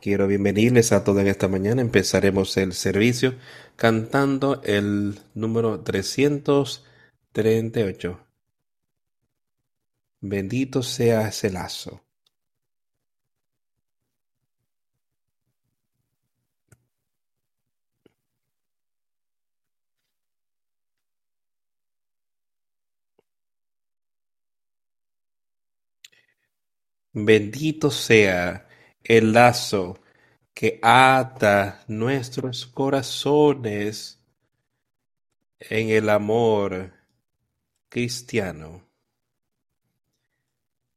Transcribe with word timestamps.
Quiero 0.00 0.26
bienvenirles 0.26 0.92
a 0.92 1.02
todos 1.02 1.20
en 1.20 1.28
esta 1.28 1.48
mañana. 1.48 1.80
Empezaremos 1.82 2.56
el 2.56 2.72
servicio 2.72 3.34
cantando 3.76 4.62
el 4.64 5.18
número 5.34 5.80
338. 5.80 8.20
Bendito 10.20 10.82
sea 10.82 11.28
ese 11.28 11.50
lazo. 11.50 12.02
Bendito 27.12 27.90
sea 27.90 28.68
el 29.02 29.32
lazo 29.32 29.98
que 30.52 30.78
ata 30.82 31.84
nuestros 31.88 32.66
corazones 32.66 34.20
en 35.60 35.88
el 35.88 36.10
amor 36.10 36.92
cristiano. 37.88 38.86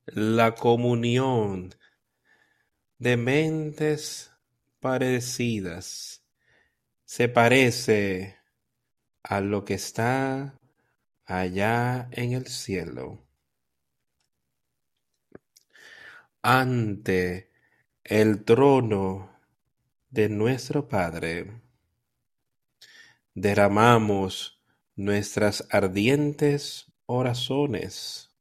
La 0.05 0.55
comunión 0.55 1.73
de 2.97 3.17
mentes 3.17 4.31
parecidas 4.79 6.23
se 7.05 7.29
parece 7.29 8.37
a 9.23 9.39
lo 9.39 9.63
que 9.63 9.75
está 9.75 10.59
allá 11.25 12.09
en 12.11 12.33
el 12.33 12.47
cielo. 12.47 13.23
Ante 16.41 17.51
el 18.03 18.43
trono 18.43 19.37
de 20.09 20.29
nuestro 20.29 20.87
Padre, 20.87 21.61
derramamos 23.35 24.59
nuestras 24.95 25.67
ardientes 25.69 26.91
oraciones, 27.05 28.31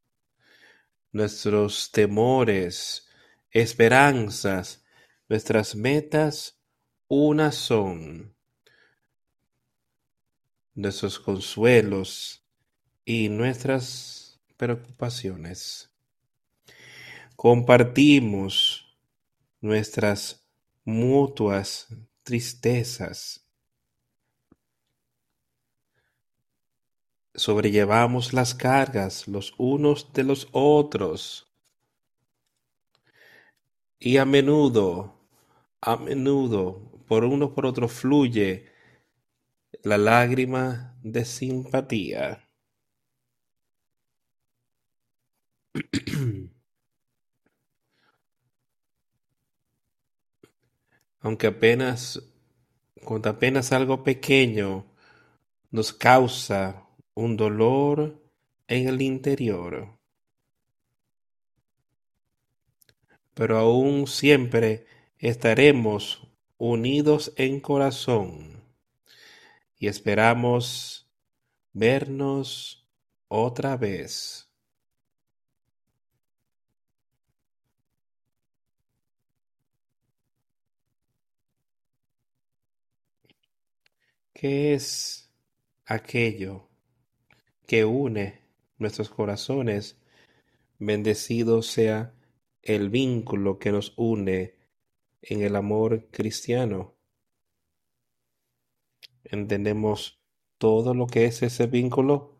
nuestros 1.12 1.92
temores, 1.92 3.08
esperanzas, 3.50 4.82
nuestras 5.28 5.74
metas, 5.74 6.58
una 7.08 7.52
son, 7.52 8.34
nuestros 10.74 11.18
consuelos 11.18 12.46
y 13.04 13.28
nuestras 13.28 14.40
preocupaciones 14.56 15.89
compartimos 17.40 18.84
nuestras 19.62 20.46
mutuas 20.84 21.88
tristezas. 22.22 23.48
Sobrellevamos 27.34 28.34
las 28.34 28.54
cargas 28.54 29.26
los 29.26 29.54
unos 29.56 30.12
de 30.12 30.24
los 30.24 30.48
otros. 30.52 31.50
Y 33.98 34.18
a 34.18 34.26
menudo, 34.26 35.14
a 35.80 35.96
menudo, 35.96 36.92
por 37.08 37.24
uno 37.24 37.54
por 37.54 37.64
otro 37.64 37.88
fluye 37.88 38.66
la 39.82 39.96
lágrima 39.96 40.94
de 41.02 41.24
simpatía. 41.24 42.46
aunque 51.20 51.46
apenas, 51.46 52.22
cuando 53.04 53.30
apenas 53.30 53.72
algo 53.72 54.02
pequeño 54.02 54.86
nos 55.70 55.92
causa 55.92 56.86
un 57.14 57.36
dolor 57.36 58.20
en 58.66 58.88
el 58.88 59.02
interior. 59.02 59.98
Pero 63.34 63.58
aún 63.58 64.06
siempre 64.06 64.86
estaremos 65.18 66.26
unidos 66.58 67.32
en 67.36 67.60
corazón 67.60 68.62
y 69.78 69.86
esperamos 69.86 71.10
vernos 71.72 72.86
otra 73.28 73.76
vez. 73.76 74.49
¿Qué 84.40 84.72
es 84.72 85.30
aquello 85.84 86.70
que 87.66 87.84
une 87.84 88.40
nuestros 88.78 89.10
corazones? 89.10 89.98
Bendecido 90.78 91.60
sea 91.60 92.14
el 92.62 92.88
vínculo 92.88 93.58
que 93.58 93.70
nos 93.70 93.92
une 93.98 94.54
en 95.20 95.42
el 95.42 95.56
amor 95.56 96.08
cristiano. 96.10 96.94
Entendemos 99.24 100.22
todo 100.56 100.94
lo 100.94 101.06
que 101.06 101.26
es 101.26 101.42
ese 101.42 101.66
vínculo 101.66 102.38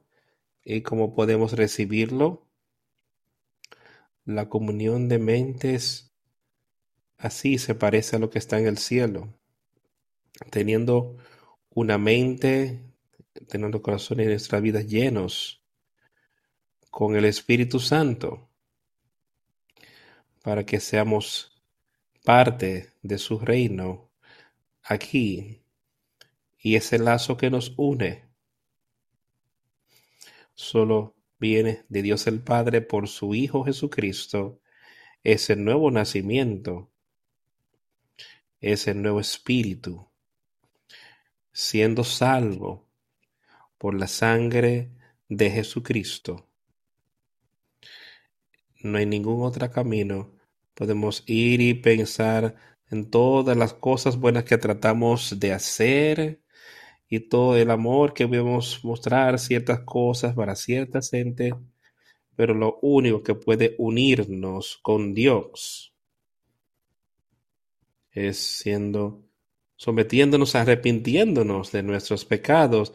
y 0.65 0.81
cómo 0.81 1.15
podemos 1.15 1.53
recibirlo. 1.53 2.47
La 4.25 4.49
comunión 4.49 5.11
de 5.11 5.19
mentes 5.19 6.15
así 7.19 7.59
se 7.59 7.75
parece 7.75 8.17
a 8.17 8.21
lo 8.21 8.31
que 8.31 8.39
está 8.39 8.59
en 8.59 8.69
el 8.69 8.79
cielo. 8.79 9.35
Teniendo 10.51 11.19
una 11.71 11.99
mente, 11.99 12.83
teniendo 13.49 13.83
corazones 13.83 14.27
y 14.27 14.31
nuestras 14.31 14.63
vidas 14.63 14.87
llenos 14.87 15.63
con 16.91 17.17
el 17.17 17.25
Espíritu 17.25 17.79
Santo 17.79 18.49
para 20.43 20.65
que 20.65 20.81
seamos 20.81 21.63
parte 22.25 22.93
de 23.03 23.19
su 23.19 23.39
reino 23.39 24.11
aquí 24.83 25.63
y 26.59 26.75
ese 26.77 26.99
lazo 26.99 27.37
que 27.37 27.51
nos 27.51 27.73
une. 27.77 28.29
Solo 30.55 31.15
viene 31.39 31.85
de 31.89 32.03
Dios 32.03 32.27
el 32.27 32.43
Padre 32.43 32.83
por 32.83 33.09
su 33.09 33.35
Hijo 33.35 33.65
Jesucristo, 33.65 34.61
ese 35.23 35.57
nuevo 35.57 35.91
nacimiento, 35.91 36.91
ese 38.61 38.95
nuevo 38.95 39.21
espíritu, 39.21 40.10
siendo 41.53 42.05
salvo 42.05 42.87
por 43.79 43.95
la 43.95 44.07
sangre 44.07 44.91
de 45.29 45.51
Jesucristo. 45.51 46.47
No 48.83 48.99
hay 48.99 49.07
ningún 49.07 49.43
otro 49.45 49.71
camino. 49.71 50.33
Podemos 50.75 51.23
ir 51.27 51.61
y 51.61 51.75
pensar 51.75 52.57
en 52.91 53.11
todas 53.11 53.57
las 53.57 53.75
cosas 53.75 54.17
buenas 54.17 54.45
que 54.45 54.59
tratamos 54.59 55.39
de 55.39 55.53
hacer 55.53 56.41
y 57.09 57.21
todo 57.21 57.57
el 57.57 57.71
amor 57.71 58.15
que 58.15 58.27
debemos 58.27 58.85
mostrar 58.85 59.39
ciertas 59.39 59.81
cosas 59.81 60.35
para 60.35 60.55
cierta 60.55 61.01
gente, 61.03 61.55
pero 62.37 62.55
lo 62.55 62.79
único 62.83 63.23
que 63.23 63.35
puede 63.35 63.75
unirnos 63.79 64.79
con 64.83 65.13
Dios 65.13 65.93
es 68.13 68.39
siendo 68.39 69.25
sometiéndonos, 69.81 70.55
arrepintiéndonos 70.57 71.73
de 71.73 71.83
nuestros 71.83 72.27
pecados 72.27 72.93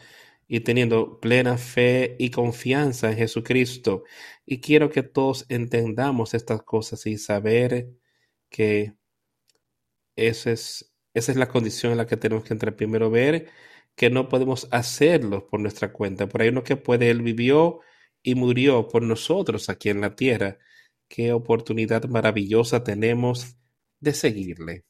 y 0.48 0.62
teniendo 0.62 1.20
plena 1.20 1.58
fe 1.58 2.16
y 2.20 2.30
confianza 2.32 3.12
en 3.12 3.18
Jesucristo. 3.18 4.04
Y 4.46 4.62
quiero 4.62 4.90
que 4.92 5.04
todos 5.04 5.46
entendamos 5.50 6.36
estas 6.36 6.62
cosas 6.64 7.08
y 7.08 7.18
saber 7.18 7.90
que 8.50 8.96
esa 10.16 10.52
es, 10.52 10.94
esa 11.14 11.32
es 11.32 11.38
la 11.38 11.48
condición 11.50 11.92
en 11.94 11.98
la 11.98 12.08
que 12.08 12.18
tenemos 12.18 12.44
que 12.44 12.54
entrar 12.54 12.76
primero, 12.76 13.10
ver 13.10 13.50
que 13.96 14.10
no 14.12 14.30
podemos 14.30 14.68
hacerlo 14.72 15.48
por 15.48 15.60
nuestra 15.62 15.92
cuenta. 15.94 16.28
Por 16.30 16.42
ahí 16.42 16.50
uno 16.50 16.64
que 16.64 16.78
puede, 16.78 17.10
Él 17.10 17.22
vivió 17.24 17.80
y 18.24 18.36
murió 18.36 18.88
por 18.88 19.04
nosotros 19.04 19.70
aquí 19.70 19.90
en 19.90 20.02
la 20.02 20.16
tierra. 20.16 20.60
Qué 21.08 21.34
oportunidad 21.34 22.06
maravillosa 22.06 22.84
tenemos 22.84 23.58
de 24.00 24.14
seguirle 24.14 24.86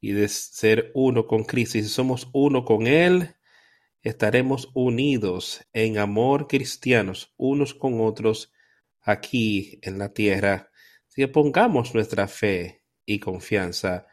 y 0.00 0.12
de 0.12 0.28
ser 0.28 0.90
uno 0.94 1.26
con 1.26 1.44
Cristo. 1.44 1.78
Y 1.78 1.82
si 1.82 1.88
somos 1.88 2.28
uno 2.32 2.64
con 2.64 2.86
Él, 2.86 3.34
estaremos 4.02 4.70
unidos 4.74 5.66
en 5.72 5.98
amor 5.98 6.46
cristianos 6.46 7.34
unos 7.36 7.74
con 7.74 8.00
otros 8.00 8.52
aquí 9.00 9.78
en 9.82 9.98
la 9.98 10.12
tierra. 10.12 10.70
Si 11.06 11.26
pongamos 11.26 11.94
nuestra 11.94 12.28
fe 12.28 12.82
y 13.04 13.18
confianza 13.18 14.06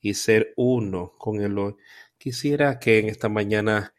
y 0.00 0.14
ser 0.14 0.52
uno 0.56 1.14
con 1.16 1.40
Él. 1.40 1.76
Quisiera 2.18 2.78
que 2.78 2.98
en 2.98 3.08
esta 3.08 3.28
mañana 3.28 3.94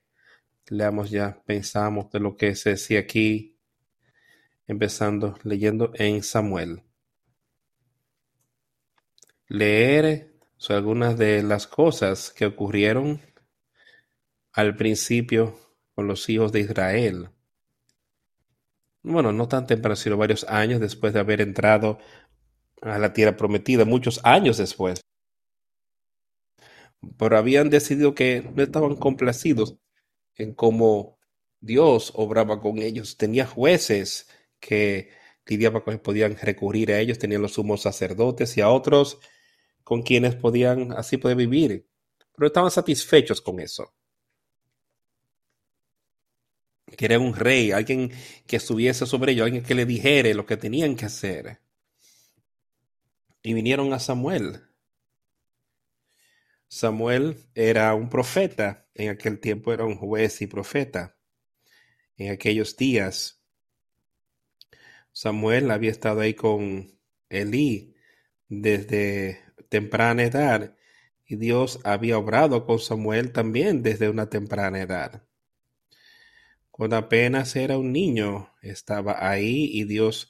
leamos 0.68 1.10
ya, 1.10 1.42
pensamos 1.46 2.12
de 2.12 2.20
lo 2.20 2.38
que 2.38 2.56
se 2.56 2.72
decía 2.72 3.00
aquí, 3.00 3.58
empezando 4.68 5.38
leyendo 5.44 5.92
en 5.96 6.24
Samuel. 6.24 6.84
Leer 9.48 10.33
son 10.64 10.78
algunas 10.78 11.18
de 11.18 11.44
las 11.44 11.68
cosas 11.68 12.32
que 12.32 12.46
ocurrieron 12.46 13.20
al 14.54 14.78
principio 14.78 15.60
con 15.94 16.08
los 16.08 16.30
hijos 16.30 16.54
de 16.54 16.62
Israel. 16.62 17.32
Bueno, 19.02 19.34
no 19.34 19.50
tan 19.50 19.68
temprano, 19.68 19.98
sino 19.98 20.16
varios 20.16 20.46
años 20.46 20.80
después 20.80 21.12
de 21.12 21.20
haber 21.20 21.42
entrado 21.42 22.00
a 22.82 22.98
la 22.98 23.12
tierra 23.12 23.36
prometida, 23.36 23.84
muchos 23.84 24.22
años 24.24 24.56
después. 24.56 25.02
Pero 27.18 27.38
habían 27.38 27.70
decidido 27.70 28.16
que 28.16 28.50
no 28.56 28.64
estaban 28.64 28.96
complacidos 28.96 29.76
en 30.36 30.54
cómo 30.54 31.20
Dios 31.60 32.14
obraba 32.16 32.62
con 32.62 32.78
ellos. 32.78 33.18
Tenía 33.18 33.46
jueces 33.46 34.30
que 34.62 35.10
lidiaban 35.46 35.82
con 35.82 35.96
ellos, 35.96 36.06
podían 36.06 36.38
recurrir 36.38 36.94
a 36.94 37.02
ellos, 37.02 37.20
tenían 37.20 37.42
los 37.42 37.52
sumos 37.52 37.82
sacerdotes 37.82 38.56
y 38.56 38.62
a 38.62 38.70
otros 38.70 39.20
con 39.84 40.02
quienes 40.02 40.36
podían 40.36 40.92
así 40.94 41.18
poder 41.18 41.38
vivir, 41.38 41.88
pero 42.36 42.48
estaban 42.48 42.72
satisfechos 42.72 43.42
con 43.42 43.60
eso. 43.60 43.94
Querían 46.98 47.22
un 47.22 47.36
rey, 47.36 47.72
alguien 47.72 48.12
que 48.46 48.58
estuviese 48.58 49.06
sobre 49.06 49.32
ellos, 49.32 49.46
alguien 49.46 49.64
que 49.64 49.76
le 49.76 49.86
dijere 49.86 50.34
lo 50.34 50.46
que 50.46 50.58
tenían 50.58 50.96
que 50.96 51.06
hacer. 51.06 51.60
Y 53.42 53.54
vinieron 53.54 53.94
a 53.94 54.00
Samuel. 54.00 54.62
Samuel 56.68 57.38
era 57.56 57.94
un 57.94 58.10
profeta, 58.10 58.88
en 58.96 59.10
aquel 59.10 59.40
tiempo 59.40 59.74
era 59.74 59.86
un 59.86 59.96
juez 59.98 60.42
y 60.42 60.48
profeta. 60.48 61.18
En 62.18 62.32
aquellos 62.32 62.78
días, 62.78 63.44
Samuel 65.12 65.70
había 65.72 65.92
estado 65.92 66.22
ahí 66.22 66.34
con 66.34 67.00
Elí 67.30 67.96
desde 68.50 69.43
temprana 69.74 70.22
edad, 70.22 70.76
y 71.26 71.36
Dios 71.36 71.80
había 71.84 72.20
obrado 72.20 72.64
con 72.64 72.78
Samuel 72.78 73.32
también 73.32 73.82
desde 73.82 74.08
una 74.08 74.30
temprana 74.30 74.80
edad. 74.80 75.24
Cuando 76.70 76.96
apenas 76.96 77.56
era 77.56 77.80
un 77.80 77.92
niño, 77.92 78.54
estaba 78.62 79.28
ahí 79.28 79.68
y 79.74 79.86
Dios 79.86 80.30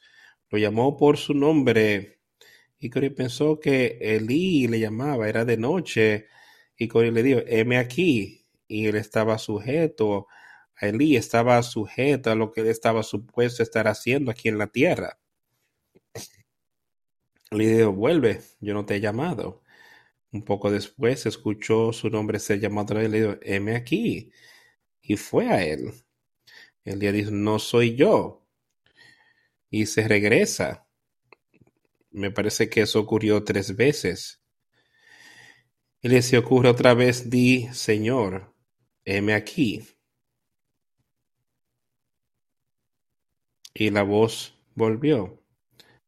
lo 0.49 0.59
llamó 0.59 0.95
por 0.95 1.17
su 1.17 1.33
nombre. 1.33 2.21
Y 2.79 2.89
Cori 2.89 3.09
pensó 3.09 3.59
que 3.59 3.97
Elí 3.99 4.65
le 4.69 4.79
llamaba, 4.79 5.27
era 5.27 5.43
de 5.43 5.57
noche, 5.57 6.27
y 6.77 6.87
Cori 6.87 7.11
le 7.11 7.21
dijo, 7.21 7.41
heme 7.45 7.77
aquí. 7.77 8.45
Y 8.65 8.87
él 8.87 8.95
estaba 8.95 9.37
sujeto, 9.39 10.27
Elí 10.79 11.17
estaba 11.17 11.61
sujeto 11.63 12.31
a 12.31 12.35
lo 12.35 12.49
que 12.49 12.61
él 12.61 12.67
estaba 12.67 13.03
supuesto 13.03 13.61
estar 13.61 13.89
haciendo 13.89 14.31
aquí 14.31 14.47
en 14.47 14.57
la 14.57 14.67
tierra. 14.67 15.19
Le 17.53 17.85
vuelve, 17.85 18.41
yo 18.59 18.73
no 18.73 18.85
te 18.85 18.95
he 18.95 18.99
llamado. 18.99 19.61
Un 20.31 20.43
poco 20.43 20.71
después 20.71 21.25
escuchó 21.25 21.93
su 21.93 22.09
nombre 22.09 22.39
ser 22.39 22.59
llamado 22.59 23.01
y 23.01 23.07
le 23.07 23.21
dijo, 23.21 23.39
heme 23.43 23.75
aquí. 23.75 24.31
Y 25.01 25.17
fue 25.17 25.49
a 25.49 25.63
él. 25.63 25.93
El 26.85 26.99
día 26.99 27.11
dijo, 27.11 27.31
no 27.31 27.59
soy 27.59 27.95
yo. 27.95 28.45
Y 29.69 29.85
se 29.85 30.07
regresa. 30.07 30.87
Me 32.11 32.31
parece 32.31 32.69
que 32.69 32.81
eso 32.81 32.99
ocurrió 32.99 33.43
tres 33.43 33.75
veces. 33.75 34.41
Y 36.01 36.09
le 36.09 36.21
se 36.21 36.37
ocurre 36.37 36.69
otra 36.69 36.93
vez, 36.93 37.29
di, 37.29 37.69
Señor, 37.73 38.53
heme 39.05 39.33
aquí. 39.33 39.85
Y 43.75 43.91
la 43.91 44.01
voz 44.01 44.55
volvió. 44.73 45.42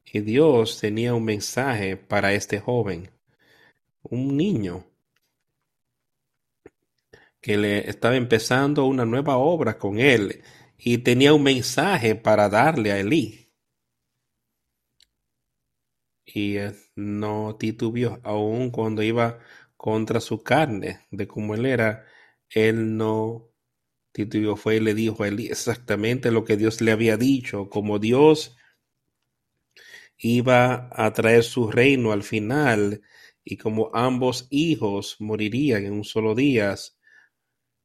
Y 0.06 0.22
Dios 0.22 0.80
tenía 0.80 1.14
un 1.14 1.26
mensaje 1.26 1.98
para 1.98 2.34
este 2.34 2.60
joven, 2.60 3.10
un 4.04 4.38
niño, 4.38 4.86
que 7.42 7.58
le 7.58 7.90
estaba 7.90 8.16
empezando 8.16 8.86
una 8.86 9.06
nueva 9.06 9.38
obra 9.38 9.78
con 9.78 10.00
él 10.00 10.42
y 10.78 11.00
tenía 11.00 11.34
un 11.34 11.44
mensaje 11.44 12.16
para 12.16 12.50
darle 12.50 12.92
a 12.92 13.00
Elí. 13.00 13.52
Y 16.26 16.58
no 16.96 17.56
titubió, 17.58 18.20
aun 18.24 18.72
cuando 18.72 19.04
iba 19.04 19.40
contra 19.78 20.20
su 20.22 20.42
carne, 20.42 21.02
de 21.12 21.28
como 21.28 21.54
él 21.54 21.66
era, 21.66 22.06
él 22.50 22.98
no 22.98 23.52
titubió, 24.12 24.56
fue 24.56 24.78
y 24.78 24.80
le 24.80 24.94
dijo 24.96 25.24
a 25.24 25.28
Elí 25.28 25.48
exactamente 25.48 26.32
lo 26.32 26.46
que 26.46 26.58
Dios 26.58 26.82
le 26.82 26.92
había 26.92 27.16
dicho, 27.16 27.70
como 27.70 28.00
Dios 28.00 28.58
iba 30.18 30.90
a 30.92 31.14
traer 31.14 31.44
su 31.44 31.72
reino 31.72 32.12
al 32.12 32.24
final 32.24 33.02
y 33.44 33.58
como 33.58 33.92
ambos 33.94 34.48
hijos 34.50 35.18
morirían 35.20 35.86
en 35.86 35.94
un 35.94 36.04
solo 36.04 36.36
día 36.36 36.76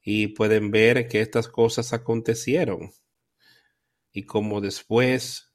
y 0.03 0.27
pueden 0.27 0.69
ver 0.69 1.07
que 1.07 1.21
estas 1.21 1.47
cosas 1.47 1.91
acontecieron 1.91 2.91
y 4.13 4.23
como 4.23 4.61
después 4.61 5.47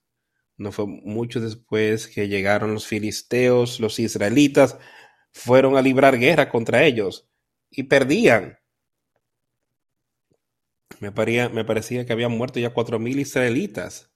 No 0.58 0.72
fue 0.72 0.86
mucho 0.86 1.40
después 1.40 2.08
que 2.08 2.28
llegaron 2.28 2.74
los 2.74 2.86
filisteos, 2.86 3.80
los 3.80 3.98
israelitas 4.00 4.78
fueron 5.32 5.76
a 5.78 5.82
librar 5.82 6.18
guerra 6.18 6.50
contra 6.50 6.84
ellos 6.84 7.28
y 7.70 7.84
perdían. 7.84 8.58
Me, 11.00 11.10
parecía, 11.10 11.48
me 11.48 11.64
parecía 11.64 12.04
que 12.04 12.12
habían 12.12 12.32
muerto 12.36 12.60
ya 12.60 12.74
cuatro 12.74 12.98
mil 12.98 13.18
israelitas. 13.18 14.10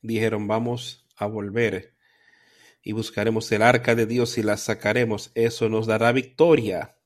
Dijeron, 0.00 0.46
vamos 0.46 1.06
a 1.16 1.26
volver 1.26 1.94
y 2.82 2.92
buscaremos 2.92 3.50
el 3.52 3.62
arca 3.62 3.94
de 3.94 4.06
Dios 4.06 4.38
y 4.38 4.42
la 4.42 4.56
sacaremos. 4.56 5.30
Eso 5.34 5.68
nos 5.68 5.86
dará 5.86 6.12
victoria. 6.12 6.96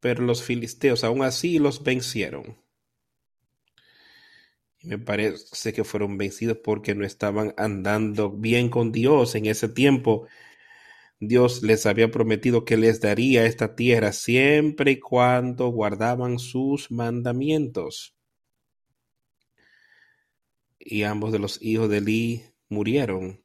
Pero 0.00 0.22
los 0.22 0.42
filisteos 0.42 1.04
aún 1.04 1.22
así 1.22 1.58
los 1.58 1.82
vencieron. 1.82 2.58
Y 4.78 4.88
me 4.88 4.98
parece 4.98 5.72
que 5.72 5.84
fueron 5.84 6.16
vencidos 6.18 6.58
porque 6.62 6.94
no 6.94 7.04
estaban 7.04 7.54
andando 7.56 8.30
bien 8.30 8.68
con 8.68 8.92
Dios 8.92 9.34
en 9.34 9.46
ese 9.46 9.68
tiempo. 9.68 10.28
Dios 11.20 11.62
les 11.62 11.86
había 11.86 12.10
prometido 12.10 12.64
que 12.64 12.76
les 12.76 13.00
daría 13.00 13.46
esta 13.46 13.74
tierra 13.76 14.12
siempre 14.12 14.92
y 14.92 15.00
cuando 15.00 15.68
guardaban 15.68 16.38
sus 16.38 16.90
mandamientos. 16.90 18.13
Y 20.84 21.02
ambos 21.04 21.32
de 21.32 21.38
los 21.38 21.60
hijos 21.62 21.88
de 21.88 21.98
Eli 21.98 22.44
murieron. 22.68 23.42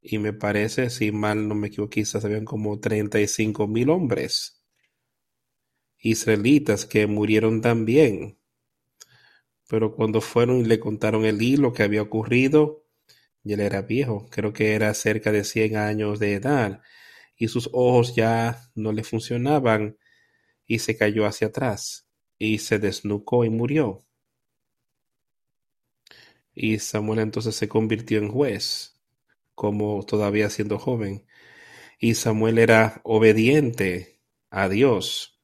Y 0.00 0.18
me 0.18 0.32
parece, 0.32 0.90
si 0.90 1.12
mal 1.12 1.46
no 1.46 1.54
me 1.54 1.68
equivoco, 1.68 1.90
quizás 1.90 2.24
habían 2.24 2.44
como 2.44 2.80
35 2.80 3.68
mil 3.68 3.90
hombres 3.90 4.64
israelitas 5.98 6.84
que 6.84 7.06
murieron 7.06 7.62
también. 7.62 8.38
Pero 9.68 9.94
cuando 9.94 10.20
fueron 10.20 10.60
y 10.60 10.64
le 10.64 10.78
contaron 10.78 11.24
el 11.24 11.40
hilo 11.40 11.72
que 11.72 11.82
había 11.82 12.02
ocurrido, 12.02 12.84
él 13.42 13.60
era 13.60 13.82
viejo, 13.82 14.28
creo 14.30 14.52
que 14.52 14.74
era 14.74 14.92
cerca 14.94 15.32
de 15.32 15.44
100 15.44 15.76
años 15.76 16.18
de 16.18 16.34
edad, 16.34 16.82
y 17.36 17.48
sus 17.48 17.70
ojos 17.72 18.14
ya 18.14 18.70
no 18.74 18.92
le 18.92 19.04
funcionaban, 19.04 19.98
y 20.66 20.78
se 20.80 20.96
cayó 20.96 21.26
hacia 21.26 21.48
atrás, 21.48 22.06
y 22.38 22.58
se 22.58 22.78
desnucó 22.78 23.44
y 23.44 23.50
murió. 23.50 24.04
Y 26.54 26.78
Samuel 26.78 27.20
entonces 27.20 27.56
se 27.56 27.68
convirtió 27.68 28.18
en 28.18 28.30
juez, 28.30 29.00
como 29.54 30.04
todavía 30.04 30.50
siendo 30.50 30.78
joven. 30.78 31.26
Y 31.98 32.14
Samuel 32.14 32.58
era 32.58 33.00
obediente 33.04 34.20
a 34.50 34.68
Dios. 34.68 35.40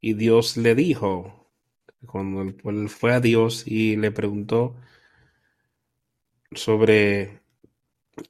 Y 0.00 0.14
Dios 0.14 0.56
le 0.56 0.74
dijo, 0.74 1.50
cuando 2.06 2.42
él 2.42 2.88
fue 2.88 3.12
a 3.12 3.20
Dios 3.20 3.64
y 3.66 3.96
le 3.96 4.10
preguntó 4.12 4.76
sobre 6.52 7.40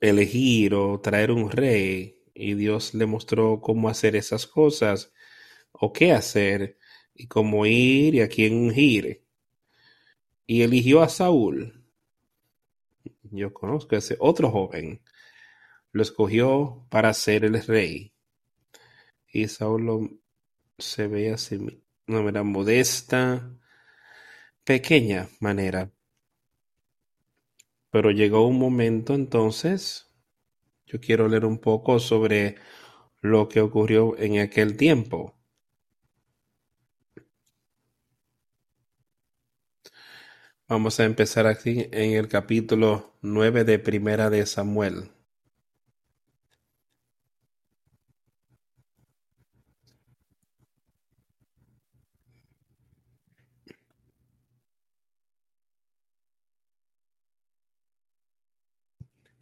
elegir 0.01 0.75
o 0.75 1.01
traer 1.01 1.31
un 1.31 1.51
rey, 1.51 2.23
y 2.35 2.55
Dios 2.55 2.95
le 2.95 3.07
mostró 3.07 3.61
cómo 3.61 3.89
hacer 3.89 4.17
esas 4.17 4.47
cosas, 4.47 5.13
o 5.73 5.93
qué 5.93 6.13
hacer, 6.13 6.79
y 7.15 7.27
cómo 7.27 7.67
ir 7.67 8.15
y 8.15 8.21
a 8.21 8.29
quién 8.29 8.55
ungir. 8.55 9.28
Y 10.51 10.63
eligió 10.63 11.03
a 11.03 11.11
Saúl. 11.11 11.85
Yo 13.31 13.53
conozco 13.53 13.95
a 13.95 13.99
ese 13.99 14.17
otro 14.19 14.51
joven. 14.51 15.03
Lo 15.93 16.01
escogió 16.01 16.87
para 16.89 17.13
ser 17.13 17.45
el 17.45 17.63
rey. 17.63 18.15
Y 19.31 19.47
Saúl 19.47 20.19
se 20.79 21.07
ve 21.07 21.35
así, 21.35 21.57
una 22.07 22.23
manera 22.23 22.45
modesta, 22.45 23.55
pequeña 24.65 25.29
manera. 25.39 25.93
Pero 27.91 28.11
llegó 28.11 28.47
un 28.47 28.59
momento 28.59 29.15
entonces, 29.15 30.11
yo 30.87 30.99
quiero 30.99 31.29
leer 31.29 31.45
un 31.45 31.59
poco 31.59 32.01
sobre 32.01 32.57
lo 33.21 33.51
que 33.51 33.61
ocurrió 33.61 34.17
en 34.17 34.39
aquel 34.39 34.79
tiempo. 34.79 35.38
Vamos 40.69 41.01
a 41.01 41.05
empezar 41.05 41.47
aquí 41.47 41.89
en 41.93 42.13
el 42.13 42.29
capítulo 42.29 43.15
9 43.23 43.65
de 43.65 43.79
Primera 43.79 44.31
de 44.31 44.45
Samuel. 44.47 45.11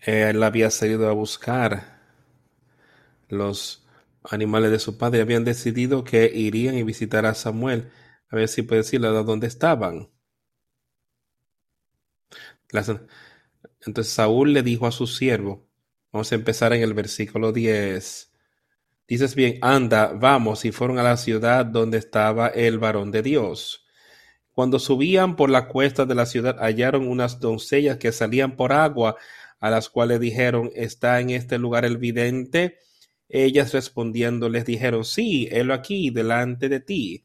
Él 0.01 0.43
había 0.43 0.71
salido 0.71 1.07
a 1.07 1.13
buscar 1.13 2.01
los 3.29 3.85
animales 4.25 4.71
de 4.71 4.79
su 4.79 4.99
padre. 4.99 5.21
Habían 5.21 5.45
decidido 5.45 6.05
que 6.05 6.31
irían 6.35 6.77
y 6.77 6.83
visitar 6.83 7.27
a 7.27 7.35
Samuel. 7.35 7.91
A 8.31 8.37
ver 8.37 8.49
si 8.49 8.63
puede 8.63 8.83
decirle 8.83 9.09
dónde 9.09 9.47
estaban. 9.47 10.09
Entonces 12.73 14.13
Saúl 14.13 14.53
le 14.53 14.63
dijo 14.63 14.87
a 14.87 14.93
su 14.93 15.07
siervo, 15.07 15.69
vamos 16.13 16.31
a 16.33 16.35
empezar 16.35 16.73
en 16.73 16.83
el 16.83 16.95
versículo 16.95 17.53
10. 17.53 18.33
Dices 19.09 19.35
bien, 19.35 19.59
anda, 19.63 20.13
vamos, 20.13 20.65
y 20.65 20.73
fueron 20.73 20.99
a 20.99 21.03
la 21.03 21.17
ciudad 21.17 21.65
donde 21.65 21.99
estaba 21.99 22.49
el 22.49 22.79
varón 22.79 23.13
de 23.13 23.23
Dios. 23.23 23.87
Cuando 24.51 24.79
subían 24.79 25.37
por 25.37 25.51
la 25.51 25.69
cuesta 25.69 26.07
de 26.07 26.15
la 26.15 26.27
ciudad, 26.27 26.57
hallaron 26.59 27.07
unas 27.07 27.39
doncellas 27.39 27.99
que 27.99 28.11
salían 28.11 28.57
por 28.57 28.73
agua, 28.73 29.17
a 29.61 29.71
las 29.71 29.89
cuales 29.89 30.19
dijeron, 30.19 30.71
¿está 30.75 31.21
en 31.21 31.31
este 31.31 31.59
lugar 31.59 31.85
el 31.85 31.99
vidente? 31.99 32.79
Ellas 33.29 33.73
respondiendo 33.73 34.49
les 34.49 34.65
dijeron, 34.65 35.05
sí, 35.05 35.49
helo 35.51 35.75
aquí, 35.75 36.11
delante 36.11 36.69
de 36.69 36.81
ti. 36.81 37.25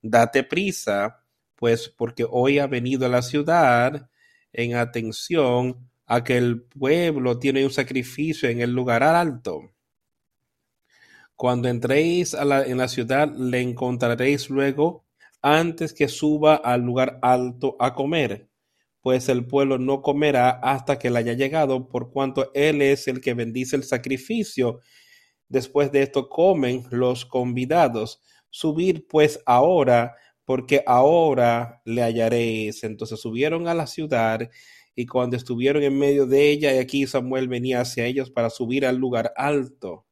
Date 0.00 0.44
prisa, 0.44 1.24
pues 1.56 1.88
porque 1.88 2.24
hoy 2.28 2.58
ha 2.58 2.66
venido 2.66 3.06
a 3.06 3.08
la 3.08 3.22
ciudad 3.22 4.08
en 4.52 4.74
atención 4.76 5.88
a 6.06 6.24
que 6.24 6.36
el 6.36 6.62
pueblo 6.62 7.38
tiene 7.38 7.64
un 7.64 7.70
sacrificio 7.70 8.48
en 8.48 8.60
el 8.60 8.72
lugar 8.72 9.02
alto. 9.02 9.72
Cuando 11.36 11.68
entréis 11.68 12.34
a 12.34 12.44
la, 12.44 12.64
en 12.64 12.78
la 12.78 12.88
ciudad, 12.88 13.32
le 13.36 13.60
encontraréis 13.60 14.50
luego 14.50 15.04
antes 15.42 15.92
que 15.92 16.08
suba 16.08 16.56
al 16.56 16.82
lugar 16.82 17.18
alto 17.22 17.76
a 17.78 17.94
comer, 17.94 18.48
pues 19.00 19.28
el 19.28 19.46
pueblo 19.46 19.78
no 19.78 20.02
comerá 20.02 20.50
hasta 20.50 20.98
que 20.98 21.08
él 21.08 21.16
haya 21.16 21.34
llegado, 21.34 21.88
por 21.88 22.10
cuanto 22.10 22.50
él 22.54 22.82
es 22.82 23.06
el 23.06 23.20
que 23.20 23.34
bendice 23.34 23.76
el 23.76 23.84
sacrificio. 23.84 24.80
Después 25.48 25.92
de 25.92 26.02
esto 26.02 26.28
comen 26.28 26.84
los 26.90 27.24
convidados. 27.24 28.20
Subir 28.50 29.06
pues 29.06 29.40
ahora 29.46 30.16
porque 30.48 30.82
ahora 30.86 31.82
le 31.84 32.00
hallaréis. 32.00 32.82
Entonces 32.82 33.20
subieron 33.20 33.68
a 33.68 33.74
la 33.74 33.86
ciudad 33.86 34.48
y 34.94 35.04
cuando 35.04 35.36
estuvieron 35.36 35.82
en 35.82 35.98
medio 35.98 36.24
de 36.24 36.48
ella, 36.50 36.74
y 36.74 36.78
aquí 36.78 37.06
Samuel 37.06 37.48
venía 37.48 37.82
hacia 37.82 38.06
ellos 38.06 38.30
para 38.30 38.48
subir 38.48 38.86
al 38.86 38.96
lugar 38.96 39.34
alto. 39.36 40.06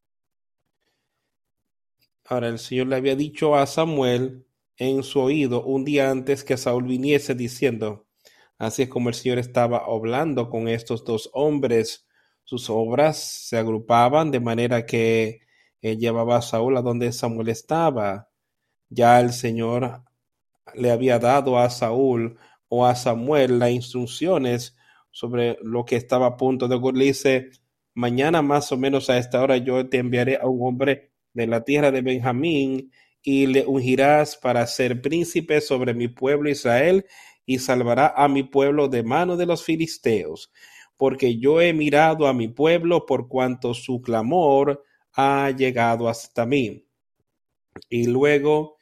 Ahora 2.26 2.48
el 2.48 2.58
Señor 2.58 2.88
le 2.88 2.96
había 2.96 3.16
dicho 3.16 3.56
a 3.56 3.64
Samuel 3.64 4.44
en 4.76 5.02
su 5.04 5.20
oído 5.20 5.64
un 5.64 5.86
día 5.86 6.10
antes 6.10 6.44
que 6.44 6.58
Saúl 6.58 6.84
viniese 6.84 7.34
diciendo, 7.34 8.06
así 8.58 8.82
es 8.82 8.88
como 8.90 9.08
el 9.08 9.14
Señor 9.14 9.38
estaba 9.38 9.84
hablando 9.86 10.50
con 10.50 10.68
estos 10.68 11.02
dos 11.02 11.30
hombres, 11.32 12.06
sus 12.44 12.68
obras 12.68 13.16
se 13.16 13.56
agrupaban 13.56 14.30
de 14.30 14.40
manera 14.40 14.84
que 14.84 15.40
él 15.80 15.96
llevaba 15.96 16.36
a 16.36 16.42
Saúl 16.42 16.76
a 16.76 16.82
donde 16.82 17.10
Samuel 17.12 17.48
estaba. 17.48 18.28
Ya 18.90 19.18
el 19.18 19.32
Señor 19.32 20.02
le 20.74 20.90
había 20.90 21.18
dado 21.18 21.58
a 21.58 21.70
Saúl 21.70 22.38
o 22.68 22.86
a 22.86 22.94
Samuel 22.94 23.58
las 23.58 23.70
instrucciones 23.70 24.76
sobre 25.10 25.58
lo 25.62 25.84
que 25.84 25.96
estaba 25.96 26.26
a 26.26 26.36
punto 26.36 26.68
de 26.68 26.74
ocurrir. 26.74 27.04
dice, 27.04 27.50
mañana 27.94 28.42
más 28.42 28.70
o 28.72 28.76
menos 28.76 29.08
a 29.08 29.18
esta 29.18 29.42
hora 29.42 29.56
yo 29.56 29.88
te 29.88 29.98
enviaré 29.98 30.36
a 30.36 30.46
un 30.46 30.66
hombre 30.66 31.12
de 31.32 31.46
la 31.46 31.64
tierra 31.64 31.90
de 31.90 32.02
Benjamín 32.02 32.90
y 33.22 33.46
le 33.46 33.66
ungirás 33.66 34.36
para 34.36 34.66
ser 34.66 35.00
príncipe 35.00 35.60
sobre 35.60 35.94
mi 35.94 36.08
pueblo 36.08 36.48
Israel 36.48 37.06
y 37.44 37.58
salvará 37.58 38.12
a 38.16 38.28
mi 38.28 38.42
pueblo 38.42 38.88
de 38.88 39.02
mano 39.02 39.36
de 39.36 39.46
los 39.46 39.64
filisteos, 39.64 40.52
porque 40.96 41.38
yo 41.38 41.60
he 41.60 41.72
mirado 41.72 42.26
a 42.26 42.34
mi 42.34 42.48
pueblo 42.48 43.06
por 43.06 43.28
cuanto 43.28 43.72
su 43.74 44.00
clamor 44.00 44.84
ha 45.12 45.50
llegado 45.50 46.08
hasta 46.08 46.44
mí. 46.44 46.86
Y 47.88 48.06
luego 48.06 48.75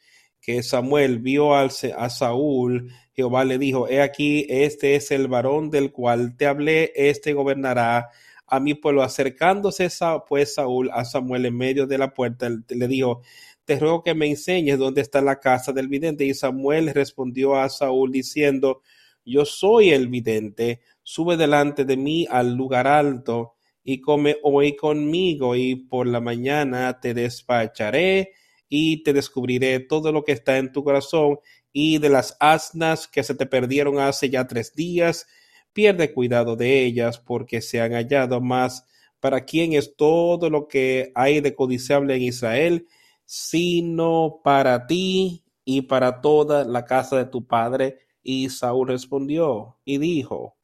que 0.45 0.61
Samuel 0.61 1.17
vio 1.17 1.55
a 1.55 1.69
Saúl, 1.69 2.91
Jehová 3.15 3.45
le 3.45 3.57
dijo, 3.57 3.89
he 3.89 3.99
aquí, 3.99 4.45
este 4.47 4.95
es 4.95 5.09
el 5.09 5.27
varón 5.27 5.71
del 5.71 5.91
cual 5.91 6.37
te 6.37 6.45
hablé, 6.45 6.93
este 6.95 7.33
gobernará 7.33 8.09
a 8.45 8.59
mi 8.59 8.75
pueblo. 8.75 9.01
Acercándose 9.01 9.89
pues 10.29 10.53
Saúl 10.53 10.91
a 10.93 11.03
Samuel 11.03 11.47
en 11.47 11.57
medio 11.57 11.87
de 11.87 11.97
la 11.97 12.13
puerta, 12.13 12.47
le 12.47 12.87
dijo, 12.87 13.23
te 13.65 13.79
ruego 13.79 14.03
que 14.03 14.13
me 14.13 14.27
enseñes 14.27 14.77
dónde 14.77 15.01
está 15.01 15.19
la 15.19 15.39
casa 15.39 15.73
del 15.73 15.87
vidente. 15.87 16.25
Y 16.25 16.35
Samuel 16.35 16.93
respondió 16.93 17.55
a 17.55 17.67
Saúl 17.67 18.11
diciendo, 18.11 18.83
yo 19.25 19.45
soy 19.45 19.89
el 19.89 20.09
vidente, 20.09 20.81
sube 21.01 21.37
delante 21.37 21.85
de 21.85 21.97
mí 21.97 22.27
al 22.29 22.53
lugar 22.53 22.85
alto 22.85 23.55
y 23.83 23.99
come 23.99 24.37
hoy 24.43 24.75
conmigo 24.75 25.55
y 25.55 25.75
por 25.75 26.05
la 26.05 26.19
mañana 26.19 26.99
te 26.99 27.15
despacharé 27.15 28.33
y 28.69 29.03
te 29.03 29.13
descubriré 29.13 29.79
todo 29.79 30.11
lo 30.11 30.23
que 30.23 30.31
está 30.31 30.57
en 30.57 30.71
tu 30.71 30.83
corazón 30.83 31.39
y 31.71 31.97
de 31.97 32.09
las 32.09 32.37
asnas 32.39 33.07
que 33.07 33.23
se 33.23 33.35
te 33.35 33.45
perdieron 33.45 33.99
hace 33.99 34.29
ya 34.29 34.47
tres 34.47 34.73
días, 34.73 35.27
pierde 35.73 36.13
cuidado 36.13 36.55
de 36.55 36.85
ellas 36.85 37.19
porque 37.19 37.61
se 37.61 37.81
han 37.81 37.93
hallado 37.93 38.39
más 38.41 38.85
para 39.19 39.43
quién 39.43 39.73
es 39.73 39.95
todo 39.95 40.49
lo 40.49 40.67
que 40.67 41.11
hay 41.15 41.41
de 41.41 41.55
codiciable 41.55 42.15
en 42.15 42.21
Israel, 42.21 42.87
sino 43.25 44.39
para 44.43 44.87
ti 44.87 45.43
y 45.65 45.81
para 45.81 46.21
toda 46.21 46.63
la 46.63 46.85
casa 46.85 47.17
de 47.17 47.25
tu 47.25 47.45
padre. 47.45 47.99
Y 48.23 48.49
Saúl 48.49 48.87
respondió 48.87 49.79
y 49.83 49.97
dijo, 49.97 50.57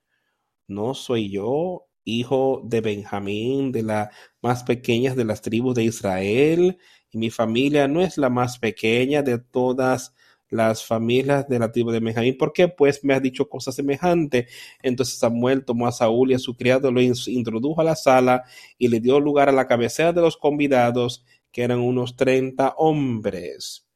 ¿no 0.67 0.93
soy 0.93 1.29
yo 1.31 1.87
hijo 2.03 2.61
de 2.63 2.81
Benjamín, 2.81 3.71
de 3.71 3.83
las 3.83 4.09
más 4.41 4.63
pequeñas 4.63 5.15
de 5.15 5.25
las 5.25 5.41
tribus 5.41 5.75
de 5.75 5.83
Israel? 5.83 6.77
Y 7.11 7.17
mi 7.17 7.29
familia 7.29 7.87
no 7.87 8.01
es 8.01 8.17
la 8.17 8.29
más 8.29 8.57
pequeña 8.57 9.21
de 9.21 9.37
todas 9.37 10.13
las 10.49 10.85
familias 10.85 11.47
de 11.47 11.59
la 11.59 11.71
tribu 11.71 11.91
de 11.91 11.99
Benjamín. 11.99 12.37
¿Por 12.37 12.53
qué? 12.53 12.67
Pues 12.67 13.03
me 13.03 13.13
has 13.13 13.21
dicho 13.21 13.49
cosas 13.49 13.75
semejantes. 13.75 14.51
Entonces 14.81 15.17
Samuel 15.17 15.65
tomó 15.65 15.87
a 15.87 15.91
Saúl 15.91 16.31
y 16.31 16.33
a 16.35 16.39
su 16.39 16.55
criado, 16.55 16.91
lo 16.91 17.01
introdujo 17.01 17.81
a 17.81 17.85
la 17.85 17.95
sala 17.95 18.43
y 18.77 18.87
le 18.89 18.99
dio 18.99 19.19
lugar 19.19 19.49
a 19.49 19.53
la 19.53 19.67
cabecera 19.67 20.13
de 20.13 20.21
los 20.21 20.37
convidados, 20.37 21.25
que 21.51 21.63
eran 21.63 21.79
unos 21.79 22.15
treinta 22.15 22.75
hombres. 22.77 23.87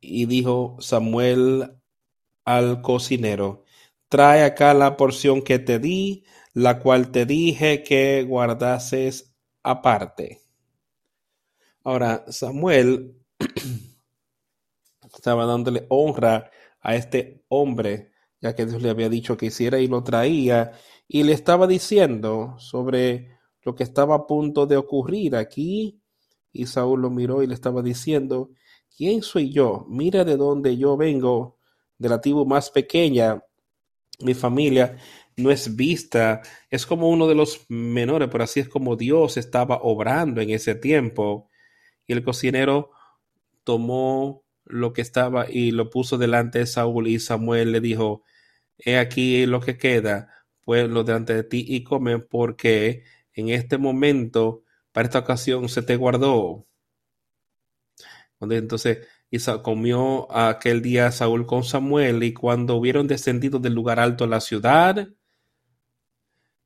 Y 0.00 0.26
dijo 0.26 0.76
Samuel 0.80 1.72
al 2.44 2.80
cocinero, 2.82 3.64
trae 4.08 4.44
acá 4.44 4.72
la 4.74 4.96
porción 4.96 5.42
que 5.42 5.58
te 5.58 5.78
di, 5.78 6.24
la 6.54 6.78
cual 6.80 7.10
te 7.10 7.26
dije 7.26 7.82
que 7.82 8.22
guardases 8.24 9.34
aparte. 9.62 10.45
Ahora, 11.86 12.24
Samuel 12.26 13.14
estaba 15.14 15.46
dándole 15.46 15.86
honra 15.88 16.50
a 16.80 16.96
este 16.96 17.44
hombre, 17.46 18.10
ya 18.40 18.56
que 18.56 18.66
Dios 18.66 18.82
le 18.82 18.90
había 18.90 19.08
dicho 19.08 19.36
que 19.36 19.46
hiciera 19.46 19.78
y 19.78 19.86
lo 19.86 20.02
traía, 20.02 20.72
y 21.06 21.22
le 21.22 21.32
estaba 21.32 21.68
diciendo 21.68 22.56
sobre 22.58 23.38
lo 23.62 23.76
que 23.76 23.84
estaba 23.84 24.16
a 24.16 24.26
punto 24.26 24.66
de 24.66 24.76
ocurrir 24.76 25.36
aquí. 25.36 26.02
Y 26.52 26.66
Saúl 26.66 27.02
lo 27.02 27.10
miró 27.10 27.44
y 27.44 27.46
le 27.46 27.54
estaba 27.54 27.82
diciendo, 27.82 28.50
¿quién 28.96 29.22
soy 29.22 29.52
yo? 29.52 29.86
Mira 29.88 30.24
de 30.24 30.36
dónde 30.36 30.76
yo 30.76 30.96
vengo, 30.96 31.60
de 31.98 32.08
la 32.08 32.20
tribu 32.20 32.44
más 32.44 32.68
pequeña. 32.68 33.44
Mi 34.18 34.34
familia 34.34 34.98
no 35.36 35.52
es 35.52 35.76
vista, 35.76 36.42
es 36.68 36.84
como 36.84 37.08
uno 37.08 37.28
de 37.28 37.36
los 37.36 37.64
menores, 37.68 38.28
pero 38.32 38.42
así 38.42 38.58
es 38.58 38.68
como 38.68 38.96
Dios 38.96 39.36
estaba 39.36 39.78
obrando 39.82 40.40
en 40.40 40.50
ese 40.50 40.74
tiempo. 40.74 41.48
Y 42.06 42.12
el 42.12 42.22
cocinero 42.22 42.90
tomó 43.64 44.44
lo 44.64 44.92
que 44.92 45.02
estaba 45.02 45.50
y 45.50 45.70
lo 45.70 45.90
puso 45.90 46.18
delante 46.18 46.60
de 46.60 46.66
Saúl 46.66 47.08
y 47.08 47.18
Samuel 47.20 47.72
le 47.72 47.80
dijo, 47.80 48.22
he 48.78 48.98
aquí 48.98 49.46
lo 49.46 49.60
que 49.60 49.78
queda, 49.78 50.32
pues 50.64 50.88
lo 50.88 51.04
delante 51.04 51.34
de 51.34 51.44
ti 51.44 51.64
y 51.68 51.84
come 51.84 52.18
porque 52.18 53.04
en 53.32 53.50
este 53.50 53.78
momento, 53.78 54.64
para 54.92 55.06
esta 55.06 55.20
ocasión, 55.20 55.68
se 55.68 55.82
te 55.82 55.96
guardó. 55.96 56.66
Entonces, 58.40 59.06
y 59.30 59.38
comió 59.62 60.30
aquel 60.34 60.82
día 60.82 61.10
Saúl 61.10 61.46
con 61.46 61.64
Samuel 61.64 62.22
y 62.22 62.32
cuando 62.32 62.76
hubieron 62.76 63.06
descendido 63.06 63.58
del 63.58 63.74
lugar 63.74 63.98
alto 63.98 64.24
a 64.24 64.28
la 64.28 64.40
ciudad, 64.40 65.08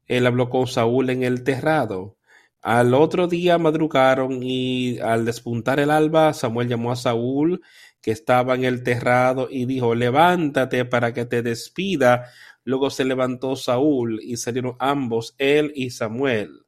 él 0.07 0.27
habló 0.27 0.51
con 0.51 0.67
Saúl 0.67 1.11
en 1.11 1.23
el 1.23 1.43
terrado. 1.45 2.17
Al 2.63 2.93
otro 2.93 3.27
día 3.27 3.57
madrugaron 3.57 4.43
y 4.43 4.99
al 4.99 5.25
despuntar 5.25 5.81
el 5.81 5.91
alba, 5.91 6.35
Samuel 6.35 6.69
llamó 6.69 6.93
a 6.93 6.97
Saúl 6.97 7.63
que 8.03 8.11
estaba 8.11 8.55
en 8.55 8.65
el 8.65 8.83
terrado 8.83 9.49
y 9.51 9.67
dijo, 9.67 9.95
levántate 9.95 10.85
para 10.85 11.13
que 11.15 11.25
te 11.25 11.43
despida. 11.43 12.27
Luego 12.65 12.91
se 12.91 13.05
levantó 13.05 13.57
Saúl 13.57 14.21
y 14.23 14.37
salieron 14.37 14.77
ambos, 14.79 15.35
él 15.39 15.73
y 15.75 15.91
Samuel. 15.91 16.67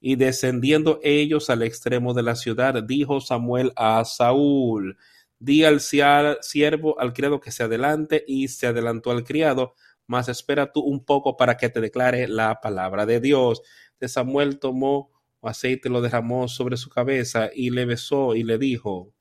Y 0.00 0.16
descendiendo 0.16 0.98
ellos 1.02 1.50
al 1.50 1.62
extremo 1.62 2.14
de 2.14 2.22
la 2.22 2.34
ciudad, 2.34 2.82
dijo 2.82 3.20
Samuel 3.20 3.72
a 3.76 4.02
Saúl, 4.06 4.96
di 5.38 5.64
al 5.64 5.80
siervo, 5.80 6.98
al 6.98 7.12
criado 7.12 7.40
que 7.40 7.52
se 7.52 7.62
adelante, 7.64 8.24
y 8.26 8.48
se 8.48 8.66
adelantó 8.66 9.10
al 9.10 9.24
criado, 9.24 9.74
mas 10.06 10.28
espera 10.28 10.72
tú 10.72 10.80
un 10.80 11.04
poco 11.04 11.36
para 11.36 11.56
que 11.56 11.68
te 11.68 11.80
declare 11.80 12.26
la 12.28 12.60
palabra 12.60 13.04
de 13.04 13.20
Dios. 13.20 13.62
De 14.00 14.08
Samuel 14.08 14.58
tomó 14.58 15.12
aceite, 15.42 15.88
lo 15.88 16.00
derramó 16.00 16.48
sobre 16.48 16.76
su 16.76 16.90
cabeza 16.90 17.50
y 17.54 17.70
le 17.70 17.84
besó 17.84 18.34
y 18.34 18.42
le 18.42 18.58
dijo, 18.58 19.14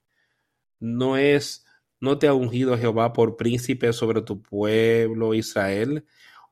no 0.80 1.18
es, 1.18 1.66
no 2.00 2.18
te 2.18 2.28
ha 2.28 2.34
ungido 2.34 2.78
Jehová 2.78 3.14
por 3.14 3.38
príncipe 3.38 3.94
sobre 3.94 4.22
tu 4.22 4.42
pueblo 4.42 5.34
Israel. 5.34 6.06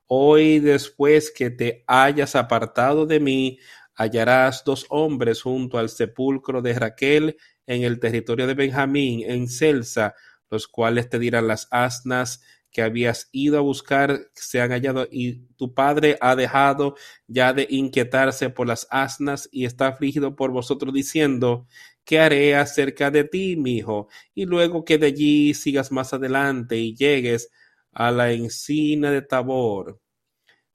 Hoy 0.06 0.58
después 0.60 1.30
que 1.30 1.50
te 1.50 1.84
hayas 1.86 2.36
apartado 2.36 3.06
de 3.06 3.20
mí, 3.20 3.58
hallarás 3.94 4.62
dos 4.64 4.86
hombres 4.90 5.42
junto 5.42 5.78
al 5.78 5.88
sepulcro 5.88 6.62
de 6.62 6.74
Raquel 6.74 7.36
en 7.66 7.82
el 7.82 7.98
territorio 8.00 8.46
de 8.46 8.54
Benjamín, 8.54 9.22
en 9.28 9.48
Celsa, 9.48 10.14
los 10.50 10.68
cuales 10.68 11.10
te 11.10 11.18
dirán 11.18 11.46
las 11.46 11.68
asnas 11.70 12.42
que 12.70 12.82
habías 12.82 13.28
ido 13.32 13.58
a 13.58 13.62
buscar 13.62 14.20
se 14.34 14.60
han 14.60 14.70
hallado 14.70 15.08
y 15.10 15.46
tu 15.56 15.74
padre 15.74 16.18
ha 16.20 16.36
dejado 16.36 16.94
ya 17.26 17.52
de 17.52 17.66
inquietarse 17.70 18.50
por 18.50 18.66
las 18.66 18.86
asnas 18.90 19.48
y 19.52 19.64
está 19.64 19.88
afligido 19.88 20.36
por 20.36 20.50
vosotros 20.50 20.92
diciendo 20.92 21.66
¿qué 22.08 22.20
haré 22.20 22.56
acerca 22.56 23.10
de 23.10 23.24
ti, 23.24 23.56
mi 23.56 23.76
hijo? 23.76 24.08
Y 24.34 24.46
luego 24.46 24.82
que 24.84 24.96
de 24.96 25.08
allí 25.08 25.52
sigas 25.52 25.92
más 25.92 26.14
adelante 26.14 26.78
y 26.78 26.94
llegues 26.96 27.50
a 27.92 28.10
la 28.10 28.32
encina 28.32 29.10
de 29.10 29.20
Tabor, 29.20 30.00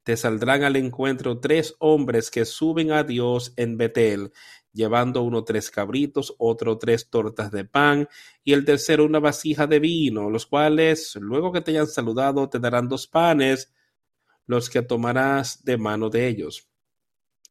te 0.03 0.15
saldrán 0.17 0.63
al 0.63 0.75
encuentro 0.75 1.39
tres 1.39 1.75
hombres 1.79 2.29
que 2.29 2.45
suben 2.45 2.91
a 2.91 3.03
Dios 3.03 3.53
en 3.55 3.77
Betel, 3.77 4.31
llevando 4.73 5.21
uno 5.21 5.43
tres 5.43 5.71
cabritos, 5.71 6.35
otro 6.39 6.77
tres 6.77 7.09
tortas 7.09 7.51
de 7.51 7.63
pan, 7.63 8.09
y 8.43 8.53
el 8.53 8.65
tercero 8.65 9.05
una 9.05 9.19
vasija 9.19 9.67
de 9.67 9.79
vino, 9.79 10.29
los 10.29 10.45
cuales, 10.45 11.15
luego 11.15 11.51
que 11.51 11.61
te 11.61 11.71
hayan 11.71 11.87
saludado, 11.87 12.49
te 12.49 12.59
darán 12.59 12.89
dos 12.89 13.07
panes, 13.07 13.71
los 14.45 14.69
que 14.69 14.81
tomarás 14.81 15.63
de 15.63 15.77
mano 15.77 16.09
de 16.09 16.27
ellos. 16.27 16.67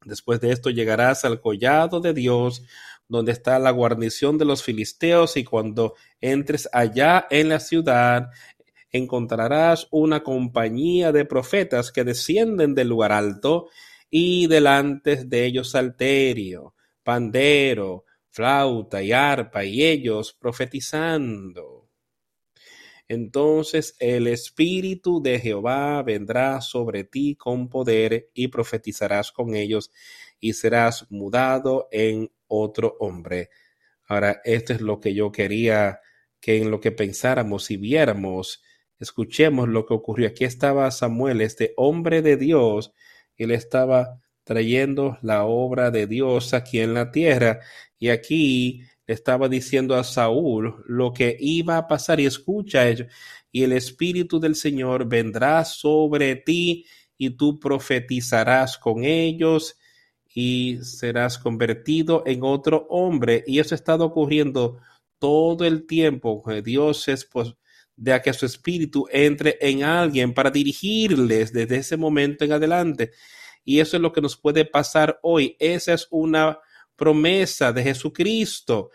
Después 0.04 0.40
de 0.40 0.50
esto 0.50 0.68
llegarás 0.68 1.24
al 1.24 1.40
collado 1.40 2.00
de 2.00 2.12
Dios, 2.12 2.64
donde 3.08 3.32
está 3.32 3.58
la 3.58 3.70
guarnición 3.70 4.36
de 4.36 4.44
los 4.44 4.62
filisteos, 4.62 5.36
y 5.36 5.44
cuando 5.44 5.94
entres 6.20 6.68
allá 6.72 7.26
en 7.30 7.50
la 7.50 7.60
ciudad, 7.60 8.30
encontrarás 8.90 9.86
una 9.90 10.22
compañía 10.22 11.12
de 11.12 11.24
profetas 11.24 11.92
que 11.92 12.04
descienden 12.04 12.74
del 12.74 12.88
lugar 12.88 13.12
alto, 13.12 13.68
y 14.10 14.46
delante 14.46 15.24
de 15.24 15.46
ellos 15.46 15.70
salterio, 15.70 16.74
pandero, 17.02 18.04
flauta 18.28 19.02
y 19.02 19.12
arpa, 19.12 19.64
y 19.64 19.84
ellos 19.84 20.32
profetizando. 20.32 21.90
Entonces 23.08 23.94
el 23.98 24.26
Espíritu 24.26 25.20
de 25.20 25.38
Jehová 25.38 26.02
vendrá 26.02 26.60
sobre 26.62 27.04
ti 27.04 27.36
con 27.36 27.68
poder 27.68 28.30
y 28.32 28.48
profetizarás 28.48 29.32
con 29.32 29.54
ellos 29.54 29.90
y 30.40 30.54
serás 30.54 31.06
mudado 31.10 31.88
en 31.90 32.30
otro 32.46 32.96
hombre. 33.00 33.50
Ahora, 34.06 34.40
esto 34.44 34.72
es 34.72 34.80
lo 34.80 34.98
que 34.98 35.14
yo 35.14 35.30
quería 35.30 36.00
que 36.40 36.56
en 36.56 36.70
lo 36.70 36.80
que 36.80 36.90
pensáramos 36.90 37.70
y 37.70 37.76
viéramos, 37.76 38.62
escuchemos 38.98 39.68
lo 39.68 39.84
que 39.84 39.94
ocurrió. 39.94 40.28
Aquí 40.28 40.44
estaba 40.44 40.90
Samuel, 40.90 41.40
este 41.40 41.74
hombre 41.76 42.22
de 42.22 42.36
Dios, 42.36 42.92
él 43.36 43.50
estaba 43.50 44.21
trayendo 44.44 45.18
la 45.22 45.44
obra 45.44 45.90
de 45.90 46.06
Dios 46.06 46.54
aquí 46.54 46.80
en 46.80 46.94
la 46.94 47.10
tierra. 47.10 47.60
Y 47.98 48.08
aquí 48.08 48.82
estaba 49.06 49.48
diciendo 49.48 49.94
a 49.94 50.04
Saúl 50.04 50.82
lo 50.86 51.12
que 51.12 51.36
iba 51.38 51.76
a 51.76 51.86
pasar 51.86 52.20
y 52.20 52.26
escucha 52.26 52.88
ello. 52.88 53.06
Y 53.50 53.62
el 53.62 53.72
Espíritu 53.72 54.40
del 54.40 54.54
Señor 54.54 55.08
vendrá 55.08 55.64
sobre 55.64 56.36
ti 56.36 56.86
y 57.18 57.30
tú 57.30 57.60
profetizarás 57.60 58.78
con 58.78 59.04
ellos 59.04 59.76
y 60.34 60.78
serás 60.82 61.38
convertido 61.38 62.22
en 62.26 62.40
otro 62.42 62.86
hombre. 62.88 63.44
Y 63.46 63.58
eso 63.58 63.74
ha 63.74 63.76
estado 63.76 64.06
ocurriendo 64.06 64.78
todo 65.18 65.64
el 65.64 65.86
tiempo. 65.86 66.42
Dios 66.64 67.06
es 67.08 67.24
pues, 67.24 67.54
de 67.96 68.20
que 68.22 68.32
su 68.32 68.46
espíritu 68.46 69.06
entre 69.12 69.58
en 69.60 69.84
alguien 69.84 70.34
para 70.34 70.50
dirigirles 70.50 71.52
desde 71.52 71.76
ese 71.76 71.96
momento 71.96 72.44
en 72.44 72.52
adelante. 72.52 73.12
Y 73.64 73.80
eso 73.80 73.96
es 73.96 74.02
lo 74.02 74.12
que 74.12 74.20
nos 74.20 74.36
puede 74.36 74.64
pasar 74.64 75.18
hoy. 75.22 75.56
Esa 75.58 75.94
es 75.94 76.08
una 76.10 76.58
promesa 76.96 77.72
de 77.72 77.82
Jesucristo, 77.82 78.90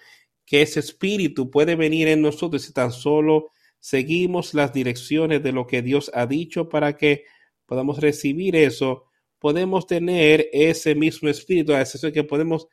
que 0.46 0.62
ese 0.62 0.80
espíritu 0.80 1.52
puede 1.52 1.76
venir 1.76 2.08
en 2.08 2.22
nosotros 2.22 2.62
si 2.62 2.74
tan 2.74 2.92
solo 2.92 3.52
seguimos 3.80 4.54
las 4.54 4.74
direcciones 4.74 5.44
de 5.44 5.52
lo 5.52 5.68
que 5.68 5.82
Dios 5.82 6.10
ha 6.14 6.26
dicho 6.26 6.70
para 6.70 6.96
que 6.96 7.26
podamos 7.66 8.00
recibir 8.00 8.56
eso, 8.56 9.06
podemos 9.40 9.86
tener 9.88 10.50
ese 10.52 10.96
mismo 10.96 11.30
espíritu, 11.30 11.74
es 11.74 12.00
que 12.14 12.24
podemos 12.24 12.68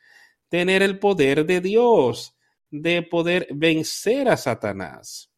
tener 0.49 0.81
el 0.81 0.99
poder 0.99 1.45
de 1.45 1.61
Dios, 1.61 2.35
de 2.71 3.03
poder 3.03 3.47
vencer 3.53 4.29
a 4.29 4.37
Satanás. 4.37 5.31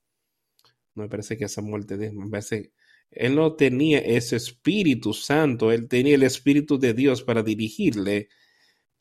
No 0.95 1.03
me 1.03 1.09
parece 1.09 1.37
que 1.37 1.45
esa 1.45 1.61
muerte, 1.61 1.97
me 1.97 2.29
parece, 2.29 2.71
él 3.11 3.35
no 3.35 3.53
tenía 3.55 3.99
ese 3.99 4.35
Espíritu 4.35 5.13
Santo, 5.13 5.71
él 5.71 5.87
tenía 5.87 6.15
el 6.15 6.23
Espíritu 6.23 6.77
de 6.79 6.93
Dios 6.93 7.23
para 7.23 7.43
dirigirle, 7.43 8.29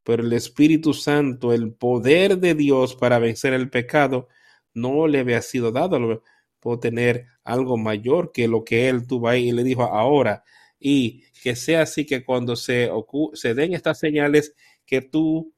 pero 0.04 0.22
el 0.22 0.32
Espíritu 0.32 0.94
Santo, 0.94 1.52
el 1.52 1.72
poder 1.74 2.38
de 2.38 2.54
Dios 2.54 2.94
para 2.94 3.18
vencer 3.18 3.52
el 3.52 3.70
pecado, 3.70 4.28
no 4.72 5.08
le 5.08 5.20
había 5.20 5.42
sido 5.42 5.72
dado. 5.72 6.22
Puedo 6.60 6.78
tener 6.78 7.26
algo 7.44 7.76
mayor 7.76 8.30
que 8.32 8.46
lo 8.48 8.64
que 8.64 8.88
él 8.88 9.06
tuvo 9.06 9.28
ahí 9.28 9.48
y 9.48 9.52
le 9.52 9.64
dijo 9.64 9.82
ahora. 9.82 10.44
Y 10.78 11.24
que 11.42 11.56
sea 11.56 11.82
así 11.82 12.06
que 12.06 12.24
cuando 12.24 12.54
se, 12.56 12.90
se 13.34 13.54
den 13.54 13.74
estas 13.74 13.98
señales, 13.98 14.54
que 14.84 15.00
tú 15.02 15.52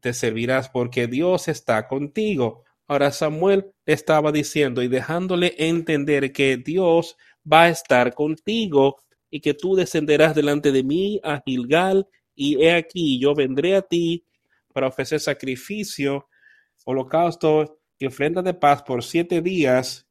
te 0.00 0.14
servirás 0.14 0.68
porque 0.70 1.06
Dios 1.06 1.48
está 1.48 1.86
contigo. 1.88 2.64
Ahora 2.86 3.12
Samuel 3.12 3.72
estaba 3.86 4.32
diciendo 4.32 4.82
y 4.82 4.88
dejándole 4.88 5.54
entender 5.58 6.32
que 6.32 6.56
Dios 6.56 7.16
va 7.50 7.64
a 7.64 7.68
estar 7.70 8.14
contigo 8.14 8.96
y 9.30 9.40
que 9.40 9.54
tú 9.54 9.76
descenderás 9.76 10.34
delante 10.34 10.72
de 10.72 10.82
mí 10.82 11.20
a 11.22 11.42
Gilgal 11.44 12.08
y 12.34 12.62
he 12.62 12.72
aquí 12.72 13.18
yo 13.18 13.34
vendré 13.34 13.76
a 13.76 13.82
ti 13.82 14.24
para 14.72 14.88
ofrecer 14.88 15.20
sacrificio, 15.20 16.28
holocausto 16.84 17.80
y 17.98 18.06
ofrenda 18.06 18.42
de 18.42 18.54
paz 18.54 18.82
por 18.82 19.02
siete 19.02 19.42
días. 19.42 20.06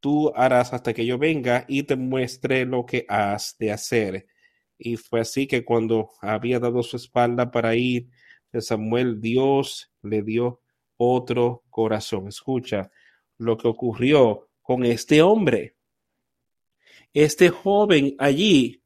Tú 0.00 0.32
harás 0.34 0.72
hasta 0.72 0.92
que 0.92 1.06
yo 1.06 1.18
venga 1.18 1.64
y 1.68 1.82
te 1.82 1.96
muestre 1.96 2.64
lo 2.64 2.84
que 2.84 3.06
has 3.08 3.56
de 3.58 3.72
hacer. 3.72 4.26
Y 4.76 4.96
fue 4.96 5.20
así 5.20 5.46
que 5.46 5.64
cuando 5.64 6.10
había 6.20 6.58
dado 6.58 6.82
su 6.82 6.96
espalda 6.96 7.50
para 7.50 7.74
ir 7.74 8.08
Samuel, 8.60 9.20
Dios 9.20 9.92
le 10.02 10.22
dio 10.22 10.60
otro 10.96 11.64
corazón. 11.70 12.28
Escucha 12.28 12.90
lo 13.38 13.56
que 13.56 13.68
ocurrió 13.68 14.48
con 14.62 14.84
este 14.84 15.22
hombre. 15.22 15.73
Este 17.14 17.48
joven 17.48 18.16
allí, 18.18 18.82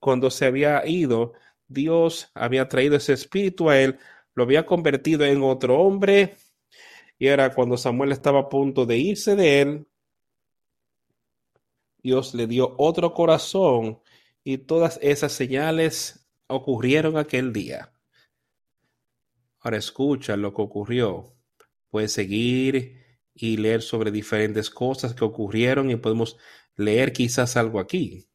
cuando 0.00 0.30
se 0.30 0.46
había 0.46 0.84
ido, 0.86 1.34
Dios 1.68 2.30
había 2.34 2.66
traído 2.68 2.96
ese 2.96 3.12
espíritu 3.12 3.68
a 3.68 3.78
él, 3.78 3.98
lo 4.34 4.44
había 4.44 4.66
convertido 4.66 5.24
en 5.24 5.42
otro 5.42 5.78
hombre, 5.78 6.36
y 7.18 7.26
era 7.26 7.54
cuando 7.54 7.76
Samuel 7.76 8.12
estaba 8.12 8.40
a 8.40 8.48
punto 8.48 8.86
de 8.86 8.96
irse 8.96 9.36
de 9.36 9.60
él, 9.60 9.86
Dios 12.02 12.34
le 12.34 12.46
dio 12.46 12.74
otro 12.78 13.12
corazón 13.12 14.00
y 14.44 14.58
todas 14.58 14.98
esas 15.02 15.32
señales 15.32 16.26
ocurrieron 16.46 17.18
aquel 17.18 17.52
día. 17.52 17.92
Ahora 19.60 19.76
escucha 19.76 20.36
lo 20.36 20.54
que 20.54 20.62
ocurrió. 20.62 21.34
Puedes 21.90 22.12
seguir 22.12 23.04
y 23.34 23.56
leer 23.56 23.82
sobre 23.82 24.10
diferentes 24.10 24.70
cosas 24.70 25.12
que 25.12 25.24
ocurrieron 25.24 25.90
y 25.90 25.96
podemos 25.96 26.38
leer 26.78 27.12
quizás 27.12 27.56
algo 27.58 27.80
aquí. 27.80 28.28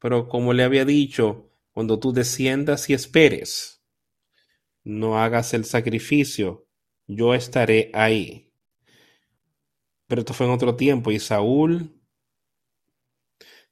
Pero 0.00 0.28
como 0.28 0.52
le 0.52 0.64
había 0.64 0.84
dicho, 0.84 1.52
cuando 1.72 2.00
tú 2.00 2.12
desciendas 2.12 2.90
y 2.90 2.94
esperes, 2.94 3.82
no 4.82 5.18
hagas 5.18 5.54
el 5.54 5.64
sacrificio, 5.64 6.66
yo 7.06 7.34
estaré 7.34 7.90
ahí. 7.94 8.50
Pero 10.06 10.22
esto 10.22 10.34
fue 10.34 10.46
en 10.46 10.52
otro 10.52 10.74
tiempo 10.76 11.10
y 11.10 11.18
Saúl 11.18 12.00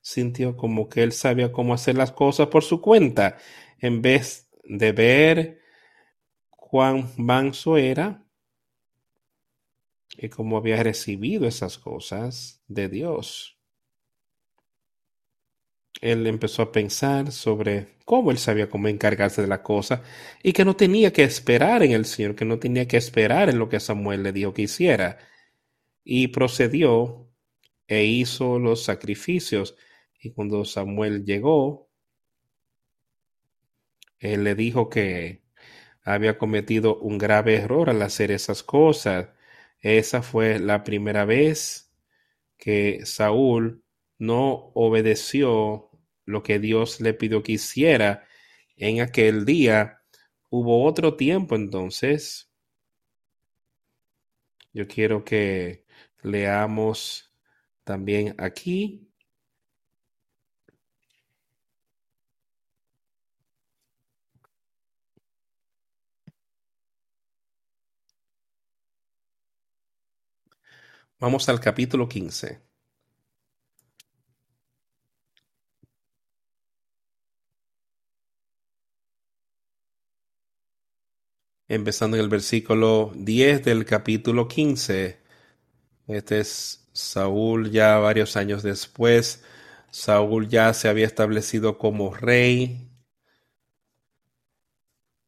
sintió 0.01 0.57
como 0.57 0.89
que 0.89 1.03
él 1.03 1.13
sabía 1.13 1.51
cómo 1.51 1.73
hacer 1.73 1.97
las 1.97 2.13
cosas 2.13 2.49
por 2.49 2.63
su 2.63 2.81
cuenta, 2.81 3.39
en 3.79 4.03
vez 4.03 4.51
de 4.65 4.93
ver 4.93 5.61
cuán 6.51 7.11
manso 7.17 7.79
era 7.79 8.24
y 10.17 10.29
cómo 10.29 10.57
había 10.57 10.83
recibido 10.83 11.47
esas 11.47 11.79
cosas 11.79 12.63
de 12.69 12.89
Dios. 12.89 13.59
Él 16.01 16.27
empezó 16.27 16.63
a 16.63 16.73
pensar 16.73 17.33
sobre 17.33 17.97
cómo 18.05 18.31
él 18.31 18.39
sabía 18.39 18.69
cómo 18.69 18.89
encargarse 18.89 19.43
de 19.43 19.49
la 19.49 19.63
cosa 19.63 20.03
y 20.43 20.53
que 20.53 20.65
no 20.65 20.77
tenía 20.77 21.13
que 21.13 21.23
esperar 21.25 21.83
en 21.83 21.93
el 21.93 22.05
Señor, 22.05 22.35
que 22.35 22.45
no 22.45 22.59
tenía 22.59 22.87
que 22.87 22.97
esperar 22.97 23.49
en 23.49 23.59
lo 23.59 23.69
que 23.69 23.81
Samuel 23.81 24.23
le 24.23 24.33
dijo 24.33 24.53
que 24.53 24.63
hiciera. 24.63 25.19
Y 26.05 26.29
procedió 26.29 27.31
e 27.87 28.05
hizo 28.05 28.59
los 28.59 28.85
sacrificios. 28.85 29.77
Y 30.21 30.33
cuando 30.33 30.65
Samuel 30.65 31.25
llegó, 31.25 31.89
él 34.19 34.45
le 34.45 34.55
dijo 34.55 34.89
que 34.91 35.43
había 36.03 36.39
cometido 36.39 36.99
un 36.99 37.19
grave 37.19 37.57
error 37.57 37.89
al 37.91 38.03
hacer 38.03 38.31
esas 38.31 38.63
cosas 38.63 39.29
esa 39.85 40.23
fue 40.23 40.59
la 40.59 40.83
primera 40.83 41.27
vez 41.27 41.93
que 42.57 43.05
Saúl 43.05 43.85
no 44.19 44.73
obedeció 44.75 45.91
lo 46.25 46.43
que 46.43 46.59
Dios 46.59 47.03
le 47.03 47.13
pidió 47.13 47.43
que 47.43 47.53
hiciera 47.53 48.27
en 48.77 49.03
aquel 49.03 49.45
día. 49.45 50.01
Hubo 50.49 50.85
otro 50.85 51.17
tiempo 51.17 51.55
entonces. 51.55 52.51
Yo 54.73 54.89
quiero 54.89 55.23
que 55.23 55.85
leamos 56.23 57.31
también 57.85 58.35
aquí. 58.39 59.04
Vamos 71.21 71.49
al 71.49 71.61
capítulo 71.61 72.09
15. 72.09 72.61
Empezando 81.69 82.17
en 82.17 82.23
el 82.23 82.29
versículo 82.29 83.13
10 83.15 83.65
del 83.65 83.85
capítulo 83.85 84.49
15. 84.49 85.19
Este 86.09 86.41
es 86.41 86.89
Saúl 86.93 87.71
ya 87.71 87.99
varios 87.99 88.37
años 88.37 88.63
después. 88.63 89.45
Saúl 89.91 90.49
ya 90.49 90.75
se 90.75 90.89
había 90.89 91.07
establecido 91.07 91.79
como 91.79 92.15
rey. 92.15 92.91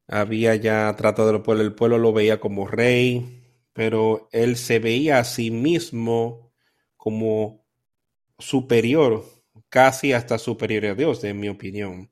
Había 0.07 0.55
ya 0.55 0.93
tratado 0.97 1.31
del 1.31 1.41
pueblo, 1.41 1.63
el 1.63 1.73
pueblo 1.73 1.97
lo 1.97 2.13
veía 2.13 2.39
como 2.39 2.67
rey 2.67 3.36
pero 3.77 4.27
él 4.31 4.57
se 4.57 4.79
veía 4.79 5.19
a 5.19 5.23
sí 5.23 5.51
mismo 5.51 6.51
como 6.97 7.63
superior, 8.39 9.23
casi 9.69 10.13
hasta 10.13 10.39
superior 10.39 10.83
a 10.87 10.95
Dios, 10.95 11.23
en 11.23 11.39
mi 11.39 11.47
opinión. 11.47 12.09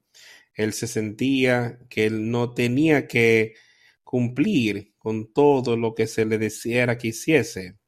Él 0.54 0.74
se 0.74 0.86
sentía 0.86 1.80
que 1.90 2.06
él 2.06 2.30
no 2.30 2.54
tenía 2.54 3.08
que 3.08 3.56
cumplir 4.04 4.94
con 5.00 5.34
todo 5.34 5.76
lo 5.76 5.96
que 5.96 6.06
se 6.06 6.26
le 6.26 6.38
deciera 6.38 7.00
que 7.00 7.08
hiciese. 7.08 7.80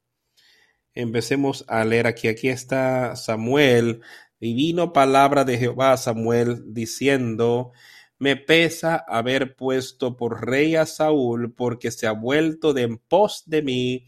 Empecemos 0.95 1.63
a 1.67 1.85
leer 1.85 2.07
aquí. 2.07 2.29
Aquí 2.29 2.49
está 2.49 3.15
Samuel. 3.15 4.01
Divino 4.39 4.91
palabra 4.91 5.45
de 5.45 5.59
Jehová 5.59 5.97
Samuel 5.97 6.73
diciendo, 6.73 7.73
me 8.19 8.35
pesa 8.35 9.03
haber 9.07 9.55
puesto 9.55 10.17
por 10.17 10.45
rey 10.45 10.75
a 10.75 10.85
Saúl, 10.85 11.53
porque 11.53 11.91
se 11.91 12.07
ha 12.07 12.11
vuelto 12.11 12.73
de 12.73 12.83
en 12.83 12.97
pos 12.97 13.43
de 13.45 13.61
mí 13.61 14.05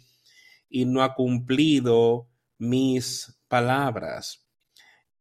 y 0.70 0.86
no 0.86 1.04
ha 1.04 1.14
cumplido 1.14 2.28
mis 2.58 3.40
palabras. 3.48 4.46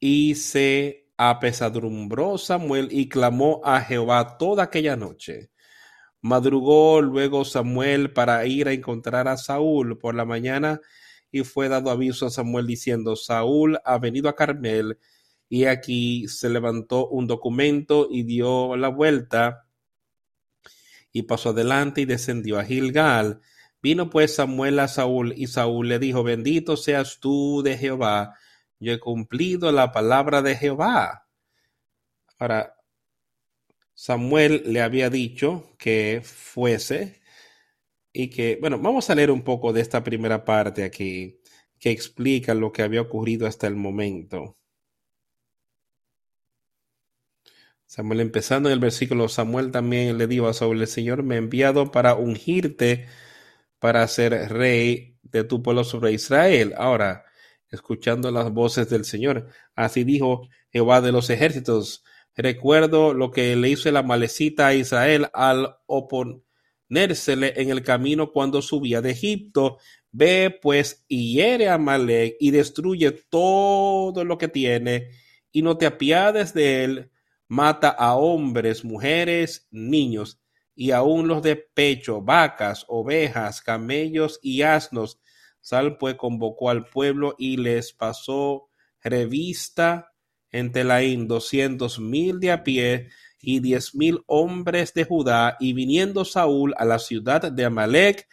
Y 0.00 0.36
se 0.36 1.08
apesadumbró 1.16 2.38
Samuel 2.38 2.88
y 2.90 3.08
clamó 3.08 3.60
a 3.64 3.80
Jehová 3.80 4.38
toda 4.38 4.64
aquella 4.64 4.96
noche. 4.96 5.50
Madrugó 6.20 7.00
luego 7.00 7.44
Samuel 7.44 8.12
para 8.12 8.44
ir 8.46 8.68
a 8.68 8.72
encontrar 8.72 9.28
a 9.28 9.36
Saúl 9.36 9.98
por 9.98 10.14
la 10.14 10.24
mañana 10.24 10.80
y 11.30 11.44
fue 11.44 11.68
dado 11.68 11.90
aviso 11.90 12.26
a 12.26 12.30
Samuel 12.30 12.66
diciendo, 12.66 13.16
Saúl 13.16 13.78
ha 13.84 13.98
venido 13.98 14.28
a 14.28 14.34
Carmel 14.34 14.98
y 15.48 15.64
aquí 15.64 16.28
se 16.28 16.50
levantó 16.50 17.08
un 17.08 17.26
documento 17.26 18.08
y 18.10 18.22
dio 18.24 18.76
la 18.76 18.88
vuelta 18.88 19.66
y 21.12 21.22
pasó 21.22 21.50
adelante 21.50 22.02
y 22.02 22.04
descendió 22.04 22.58
a 22.58 22.64
Gilgal. 22.64 23.40
Vino 23.82 24.10
pues 24.10 24.34
Samuel 24.34 24.78
a 24.80 24.88
Saúl 24.88 25.32
y 25.36 25.46
Saúl 25.46 25.88
le 25.88 25.98
dijo, 25.98 26.22
bendito 26.22 26.76
seas 26.76 27.18
tú 27.20 27.62
de 27.62 27.78
Jehová, 27.78 28.34
yo 28.80 28.92
he 28.92 29.00
cumplido 29.00 29.72
la 29.72 29.92
palabra 29.92 30.42
de 30.42 30.56
Jehová. 30.56 31.26
Ahora, 32.38 32.74
Samuel 33.94 34.62
le 34.66 34.80
había 34.80 35.10
dicho 35.10 35.74
que 35.78 36.22
fuese 36.24 37.20
y 38.12 38.30
que, 38.30 38.58
bueno, 38.60 38.78
vamos 38.78 39.10
a 39.10 39.14
leer 39.14 39.30
un 39.30 39.42
poco 39.42 39.72
de 39.72 39.80
esta 39.80 40.04
primera 40.04 40.44
parte 40.44 40.84
aquí. 40.84 41.40
que 41.80 41.90
explica 41.90 42.54
lo 42.54 42.72
que 42.72 42.82
había 42.82 43.00
ocurrido 43.02 43.46
hasta 43.46 43.66
el 43.68 43.76
momento. 43.76 44.57
Samuel 47.88 48.20
empezando 48.20 48.68
en 48.68 48.74
el 48.74 48.80
versículo, 48.80 49.30
Samuel 49.30 49.70
también 49.70 50.18
le 50.18 50.26
dijo 50.26 50.46
a 50.46 50.52
el 50.52 50.86
Señor 50.86 51.22
me 51.22 51.36
ha 51.36 51.38
enviado 51.38 51.90
para 51.90 52.16
ungirte 52.16 53.06
para 53.78 54.06
ser 54.08 54.34
rey 54.50 55.16
de 55.22 55.42
tu 55.42 55.62
pueblo 55.62 55.84
sobre 55.84 56.12
Israel. 56.12 56.74
Ahora, 56.76 57.24
escuchando 57.70 58.30
las 58.30 58.52
voces 58.52 58.90
del 58.90 59.06
Señor, 59.06 59.48
así 59.74 60.04
dijo 60.04 60.48
Jehová 60.70 61.00
de 61.00 61.12
los 61.12 61.30
ejércitos, 61.30 62.04
recuerdo 62.36 63.14
lo 63.14 63.30
que 63.30 63.56
le 63.56 63.70
hizo 63.70 63.90
la 63.90 64.02
malecita 64.02 64.66
a 64.66 64.74
Israel 64.74 65.30
al 65.32 65.78
oponérsele 65.86 67.54
en 67.56 67.70
el 67.70 67.82
camino 67.82 68.32
cuando 68.32 68.60
subía 68.60 69.00
de 69.00 69.12
Egipto. 69.12 69.78
Ve 70.12 70.54
pues 70.60 71.06
y 71.08 71.32
hiere 71.32 71.70
a 71.70 71.78
Malek 71.78 72.36
y 72.38 72.50
destruye 72.50 73.12
todo 73.12 74.24
lo 74.26 74.36
que 74.36 74.48
tiene 74.48 75.08
y 75.52 75.62
no 75.62 75.78
te 75.78 75.86
apiades 75.86 76.52
de 76.52 76.84
él 76.84 77.10
mata 77.48 77.88
a 77.88 78.14
hombres, 78.14 78.84
mujeres, 78.84 79.66
niños, 79.70 80.40
y 80.74 80.92
aun 80.92 81.26
los 81.26 81.42
de 81.42 81.56
pecho, 81.56 82.22
vacas, 82.22 82.84
ovejas, 82.86 83.62
camellos 83.62 84.38
y 84.42 84.62
asnos. 84.62 85.20
Sal 85.60 85.98
pues 85.98 86.14
convocó 86.14 86.70
al 86.70 86.84
pueblo 86.84 87.34
y 87.36 87.56
les 87.56 87.92
pasó 87.92 88.68
revista 89.02 90.12
en 90.50 90.70
Telaín 90.70 91.26
doscientos 91.26 91.98
mil 91.98 92.38
de 92.38 92.52
a 92.52 92.62
pie 92.62 93.08
y 93.40 93.60
diez 93.60 93.94
mil 93.94 94.20
hombres 94.26 94.94
de 94.94 95.04
Judá, 95.04 95.56
y 95.60 95.72
viniendo 95.72 96.24
Saúl 96.24 96.74
a 96.76 96.84
la 96.84 96.98
ciudad 96.98 97.50
de 97.52 97.64
Amalek, 97.64 98.28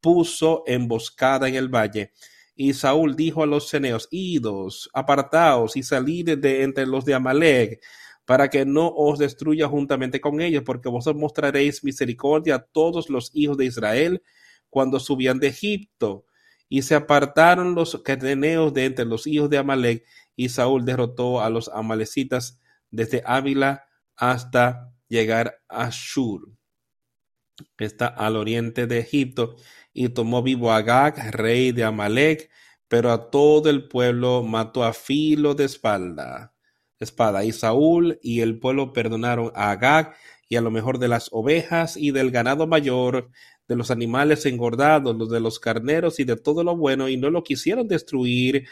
puso 0.00 0.64
emboscada 0.66 1.48
en 1.48 1.54
el 1.54 1.68
valle. 1.68 2.12
Y 2.54 2.74
Saúl 2.74 3.16
dijo 3.16 3.42
a 3.42 3.46
los 3.46 3.68
ceneos, 3.68 4.08
idos, 4.10 4.90
apartaos 4.92 5.76
y 5.76 5.82
salid 5.82 6.38
de 6.38 6.62
entre 6.62 6.86
los 6.86 7.04
de 7.04 7.14
Amalek, 7.14 7.80
para 8.24 8.48
que 8.48 8.64
no 8.64 8.88
os 8.88 9.18
destruya 9.18 9.68
juntamente 9.68 10.20
con 10.20 10.40
ellos, 10.40 10.62
porque 10.64 10.88
vosotros 10.88 11.20
mostraréis 11.20 11.82
misericordia 11.82 12.56
a 12.56 12.62
todos 12.62 13.10
los 13.10 13.30
hijos 13.34 13.56
de 13.56 13.66
Israel 13.66 14.22
cuando 14.68 15.00
subían 15.00 15.38
de 15.38 15.48
Egipto. 15.48 16.26
Y 16.68 16.82
se 16.82 16.94
apartaron 16.94 17.74
los 17.74 18.00
cateneos 18.02 18.72
de 18.72 18.84
entre 18.84 19.04
los 19.04 19.26
hijos 19.26 19.50
de 19.50 19.58
Amalek, 19.58 20.04
y 20.36 20.48
Saúl 20.48 20.84
derrotó 20.84 21.40
a 21.40 21.50
los 21.50 21.68
amalecitas 21.68 22.60
desde 22.90 23.22
Ávila 23.26 23.86
hasta 24.16 24.92
llegar 25.08 25.60
a 25.68 25.90
Shur. 25.90 26.52
Está 27.78 28.06
al 28.06 28.36
oriente 28.36 28.86
de 28.86 29.00
Egipto, 29.00 29.56
y 29.92 30.08
tomó 30.10 30.42
vivo 30.42 30.70
a 30.70 30.76
Agag, 30.76 31.32
rey 31.32 31.72
de 31.72 31.82
Amalek, 31.82 32.48
pero 32.86 33.10
a 33.10 33.30
todo 33.30 33.68
el 33.70 33.88
pueblo 33.88 34.44
mató 34.44 34.84
a 34.84 34.92
filo 34.92 35.54
de 35.54 35.64
espalda 35.64 36.54
espada. 37.00 37.44
Y 37.44 37.52
Saúl 37.52 38.18
y 38.22 38.40
el 38.40 38.58
pueblo 38.58 38.92
perdonaron 38.92 39.50
a 39.54 39.70
Agag 39.72 40.14
y 40.48 40.56
a 40.56 40.60
lo 40.60 40.70
mejor 40.70 40.98
de 40.98 41.08
las 41.08 41.28
ovejas 41.32 41.96
y 41.96 42.10
del 42.10 42.30
ganado 42.30 42.66
mayor, 42.66 43.30
de 43.66 43.76
los 43.76 43.90
animales 43.90 44.46
engordados, 44.46 45.16
los 45.16 45.30
de 45.30 45.40
los 45.40 45.60
carneros 45.60 46.20
y 46.20 46.24
de 46.24 46.36
todo 46.36 46.64
lo 46.64 46.76
bueno, 46.76 47.08
y 47.08 47.16
no 47.16 47.30
lo 47.30 47.44
quisieron 47.44 47.86
destruir, 47.88 48.68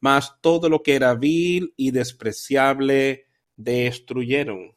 mas 0.00 0.34
todo 0.40 0.68
lo 0.68 0.82
que 0.82 0.94
era 0.94 1.14
vil 1.14 1.72
y 1.76 1.90
despreciable 1.90 3.26
destruyeron. 3.56 4.76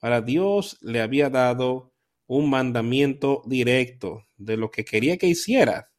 Ahora 0.00 0.20
Dios 0.20 0.78
le 0.82 1.00
había 1.00 1.30
dado 1.30 1.92
un 2.26 2.50
mandamiento 2.50 3.42
directo 3.46 4.24
de 4.36 4.56
lo 4.58 4.70
que 4.70 4.84
quería 4.84 5.16
que 5.16 5.26
hiciera 5.26 5.90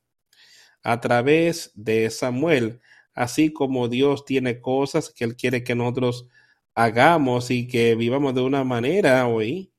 a 0.83 1.01
través 1.01 1.71
de 1.75 2.09
Samuel 2.09 2.79
así 3.19 3.51
como 3.51 3.89
Dios 3.89 4.23
tiene 4.23 4.61
cosas 4.61 5.09
que 5.09 5.25
Él 5.25 5.35
quiere 5.35 5.61
que 5.61 5.75
nosotros 5.75 6.29
hagamos 6.73 7.51
y 7.51 7.67
que 7.67 7.95
vivamos 7.95 8.33
de 8.33 8.39
una 8.39 8.63
manera 8.63 9.27
hoy. 9.27 9.73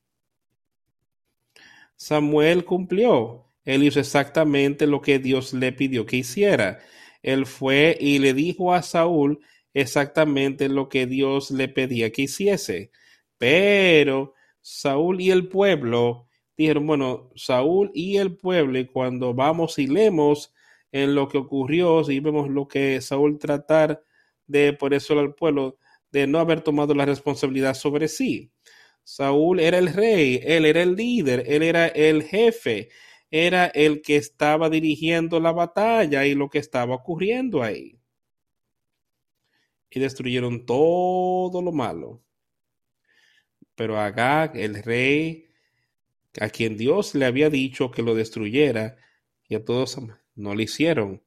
Samuel 1.95 2.65
cumplió. 2.65 3.47
Él 3.65 3.81
hizo 3.81 3.99
exactamente 3.99 4.85
lo 4.85 5.01
que 5.01 5.17
Dios 5.17 5.53
le 5.53 5.71
pidió 5.71 6.05
que 6.05 6.17
hiciera. 6.17 6.81
Él 7.23 7.47
fue 7.47 7.97
y 7.99 8.19
le 8.19 8.35
dijo 8.35 8.75
a 8.75 8.83
Saúl 8.83 9.39
exactamente 9.73 10.69
lo 10.69 10.87
que 10.87 11.07
Dios 11.07 11.49
le 11.49 11.67
pedía 11.67 12.11
que 12.11 12.23
hiciese. 12.23 12.91
Pero 13.39 14.35
Saúl 14.61 15.19
y 15.19 15.31
el 15.31 15.47
pueblo 15.47 16.27
dijeron, 16.55 16.85
bueno, 16.85 17.31
Saúl 17.35 17.89
y 17.95 18.17
el 18.17 18.37
pueblo, 18.37 18.77
y 18.77 18.85
cuando 18.85 19.33
vamos 19.33 19.79
y 19.79 19.87
leemos 19.87 20.53
en 20.91 21.15
lo 21.15 21.27
que 21.27 21.37
ocurrió, 21.37 22.03
si 22.03 22.19
vemos 22.19 22.49
lo 22.49 22.67
que 22.67 23.01
Saúl 23.01 23.39
tratar 23.39 24.03
de 24.47 24.73
por 24.73 24.93
eso 24.93 25.17
al 25.19 25.33
pueblo, 25.33 25.77
de 26.11 26.27
no 26.27 26.39
haber 26.39 26.61
tomado 26.61 26.93
la 26.93 27.05
responsabilidad 27.05 27.73
sobre 27.73 28.07
sí. 28.07 28.51
Saúl 29.03 29.59
era 29.59 29.77
el 29.77 29.93
rey, 29.93 30.41
él 30.43 30.65
era 30.65 30.81
el 30.83 30.95
líder, 30.95 31.43
él 31.47 31.63
era 31.63 31.87
el 31.87 32.23
jefe, 32.23 32.89
era 33.31 33.67
el 33.67 34.01
que 34.01 34.17
estaba 34.17 34.69
dirigiendo 34.69 35.39
la 35.39 35.53
batalla 35.53 36.25
y 36.25 36.35
lo 36.35 36.49
que 36.49 36.59
estaba 36.59 36.95
ocurriendo 36.95 37.63
ahí. 37.63 37.97
Y 39.89 39.99
destruyeron 39.99 40.65
todo 40.65 41.61
lo 41.61 41.71
malo. 41.71 42.21
Pero 43.75 43.97
Agag, 43.99 44.57
el 44.57 44.83
rey, 44.83 45.47
a 46.39 46.49
quien 46.49 46.77
Dios 46.77 47.15
le 47.15 47.25
había 47.25 47.49
dicho 47.49 47.91
que 47.91 48.01
lo 48.01 48.15
destruyera, 48.15 48.97
y 49.47 49.55
a 49.55 49.65
todos 49.65 49.91
no 50.41 50.55
lo 50.55 50.61
hicieron. 50.61 51.23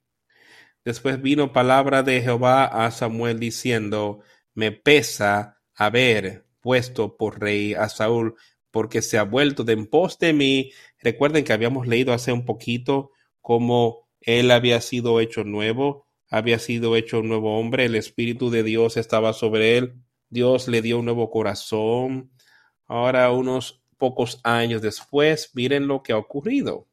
Después 0.84 1.22
vino 1.22 1.52
palabra 1.52 2.02
de 2.02 2.20
Jehová 2.20 2.64
a 2.64 2.90
Samuel 2.90 3.40
diciendo, 3.40 4.20
me 4.54 4.70
pesa 4.70 5.62
haber 5.74 6.46
puesto 6.60 7.16
por 7.16 7.40
rey 7.40 7.74
a 7.74 7.88
Saúl, 7.88 8.34
porque 8.70 9.02
se 9.02 9.18
ha 9.18 9.22
vuelto 9.22 9.64
de 9.64 9.74
en 9.74 9.86
pos 9.86 10.18
de 10.18 10.32
mí. 10.32 10.72
Recuerden 10.98 11.44
que 11.44 11.52
habíamos 11.52 11.86
leído 11.86 12.12
hace 12.12 12.32
un 12.32 12.44
poquito 12.44 13.12
cómo 13.40 14.08
él 14.20 14.50
había 14.50 14.80
sido 14.80 15.20
hecho 15.20 15.44
nuevo, 15.44 16.06
había 16.30 16.58
sido 16.58 16.96
hecho 16.96 17.20
un 17.20 17.28
nuevo 17.28 17.58
hombre, 17.58 17.84
el 17.84 17.94
Espíritu 17.94 18.50
de 18.50 18.62
Dios 18.62 18.96
estaba 18.96 19.32
sobre 19.32 19.76
él, 19.78 19.94
Dios 20.28 20.68
le 20.68 20.82
dio 20.82 20.98
un 20.98 21.04
nuevo 21.04 21.30
corazón. 21.30 22.32
Ahora, 22.86 23.30
unos 23.30 23.82
pocos 23.98 24.40
años 24.42 24.82
después, 24.82 25.50
miren 25.54 25.86
lo 25.86 26.02
que 26.02 26.12
ha 26.12 26.16
ocurrido. 26.16 26.88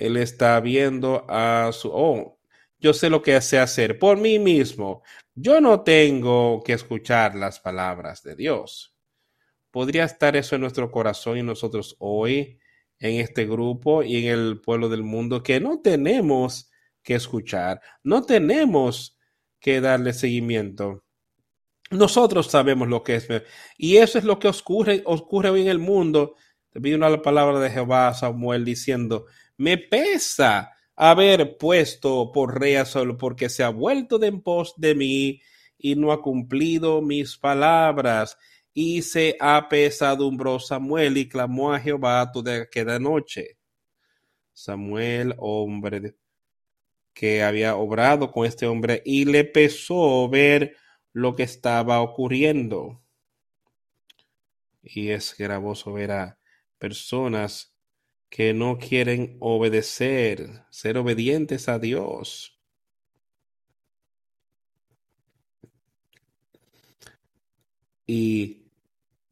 Él 0.00 0.16
está 0.16 0.58
viendo 0.60 1.26
a 1.28 1.70
su, 1.72 1.90
oh, 1.92 2.40
yo 2.78 2.94
sé 2.94 3.10
lo 3.10 3.20
que 3.20 3.38
sé 3.42 3.58
hacer 3.58 3.98
por 3.98 4.16
mí 4.16 4.38
mismo. 4.38 5.02
Yo 5.34 5.60
no 5.60 5.82
tengo 5.82 6.62
que 6.64 6.72
escuchar 6.72 7.34
las 7.34 7.60
palabras 7.60 8.22
de 8.22 8.34
Dios. 8.34 8.96
¿Podría 9.70 10.04
estar 10.04 10.36
eso 10.36 10.54
en 10.54 10.62
nuestro 10.62 10.90
corazón 10.90 11.36
y 11.36 11.42
nosotros 11.42 11.96
hoy, 11.98 12.58
en 12.98 13.20
este 13.20 13.44
grupo 13.44 14.02
y 14.02 14.26
en 14.26 14.32
el 14.32 14.60
pueblo 14.62 14.88
del 14.88 15.02
mundo, 15.02 15.42
que 15.42 15.60
no 15.60 15.80
tenemos 15.80 16.70
que 17.02 17.14
escuchar, 17.14 17.82
no 18.02 18.22
tenemos 18.22 19.18
que 19.60 19.82
darle 19.82 20.14
seguimiento? 20.14 21.04
Nosotros 21.90 22.46
sabemos 22.46 22.88
lo 22.88 23.02
que 23.02 23.16
es. 23.16 23.28
Y 23.76 23.98
eso 23.98 24.18
es 24.18 24.24
lo 24.24 24.38
que 24.38 24.48
ocurre, 24.48 25.02
ocurre 25.04 25.50
hoy 25.50 25.60
en 25.60 25.68
el 25.68 25.78
mundo. 25.78 26.36
Te 26.70 26.80
pido 26.80 26.96
una 26.96 27.20
palabra 27.20 27.60
de 27.60 27.68
Jehová 27.68 28.08
a 28.08 28.14
Samuel 28.14 28.64
diciendo, 28.64 29.26
me 29.60 29.76
pesa 29.76 30.72
haber 30.96 31.58
puesto 31.58 32.32
por 32.32 32.58
rey 32.58 32.76
a 32.76 32.86
Saúl, 32.86 33.18
porque 33.18 33.50
se 33.50 33.62
ha 33.62 33.68
vuelto 33.68 34.18
de 34.18 34.28
en 34.28 34.40
pos 34.40 34.72
de 34.78 34.94
mí 34.94 35.42
y 35.76 35.96
no 35.96 36.12
ha 36.12 36.22
cumplido 36.22 37.02
mis 37.02 37.36
palabras. 37.36 38.38
Y 38.72 39.02
se 39.02 39.36
apesadumbró 39.38 40.60
Samuel 40.60 41.18
y 41.18 41.28
clamó 41.28 41.74
a 41.74 41.78
Jehová 41.78 42.32
toda 42.32 42.62
aquella 42.62 42.98
noche. 42.98 43.58
Samuel, 44.54 45.34
hombre 45.36 46.14
que 47.12 47.42
había 47.42 47.76
obrado 47.76 48.32
con 48.32 48.46
este 48.46 48.66
hombre, 48.66 49.02
y 49.04 49.26
le 49.26 49.44
pesó 49.44 50.26
ver 50.30 50.74
lo 51.12 51.36
que 51.36 51.42
estaba 51.42 52.00
ocurriendo. 52.00 53.02
Y 54.82 55.10
es 55.10 55.34
gravoso 55.36 55.92
ver 55.92 56.12
a 56.12 56.38
personas 56.78 57.69
que 58.30 58.54
no 58.54 58.78
quieren 58.78 59.36
obedecer, 59.40 60.64
ser 60.70 60.96
obedientes 60.96 61.68
a 61.68 61.78
Dios. 61.78 62.56
Y 68.06 68.59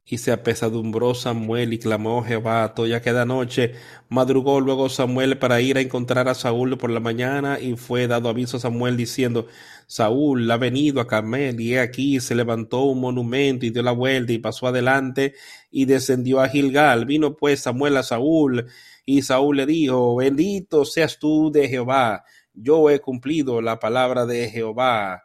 y 0.08 0.18
se 0.18 0.32
apesadumbró 0.32 1.14
Samuel 1.14 1.72
y 1.74 1.78
clamó 1.78 2.24
Jehová 2.24 2.72
toda 2.74 2.96
aquella 2.96 3.24
noche. 3.24 3.74
Madrugó 4.08 4.60
luego 4.60 4.88
Samuel 4.88 5.38
para 5.38 5.60
ir 5.60 5.76
a 5.76 5.80
encontrar 5.80 6.28
a 6.28 6.34
Saúl 6.34 6.78
por 6.78 6.90
la 6.90 7.00
mañana 7.00 7.60
y 7.60 7.76
fue 7.76 8.06
dado 8.06 8.28
aviso 8.28 8.56
a 8.56 8.60
Samuel 8.60 8.96
diciendo, 8.96 9.46
Saúl 9.86 10.50
ha 10.50 10.56
venido 10.56 11.00
a 11.00 11.06
Carmel 11.06 11.60
y 11.60 11.74
he 11.74 11.80
aquí 11.80 12.20
se 12.20 12.34
levantó 12.34 12.82
un 12.84 13.00
monumento 13.00 13.66
y 13.66 13.70
dio 13.70 13.82
la 13.82 13.92
vuelta 13.92 14.32
y 14.32 14.38
pasó 14.38 14.66
adelante 14.66 15.34
y 15.70 15.84
descendió 15.84 16.40
a 16.40 16.48
Gilgal. 16.48 17.04
Vino 17.04 17.36
pues 17.36 17.60
Samuel 17.60 17.98
a 17.98 18.02
Saúl 18.02 18.66
y 19.04 19.22
Saúl 19.22 19.58
le 19.58 19.66
dijo, 19.66 20.16
bendito 20.16 20.84
seas 20.84 21.18
tú 21.18 21.50
de 21.52 21.68
Jehová 21.68 22.24
yo 22.60 22.90
he 22.90 23.00
cumplido 23.00 23.60
la 23.60 23.78
palabra 23.78 24.26
de 24.26 24.50
Jehová. 24.50 25.24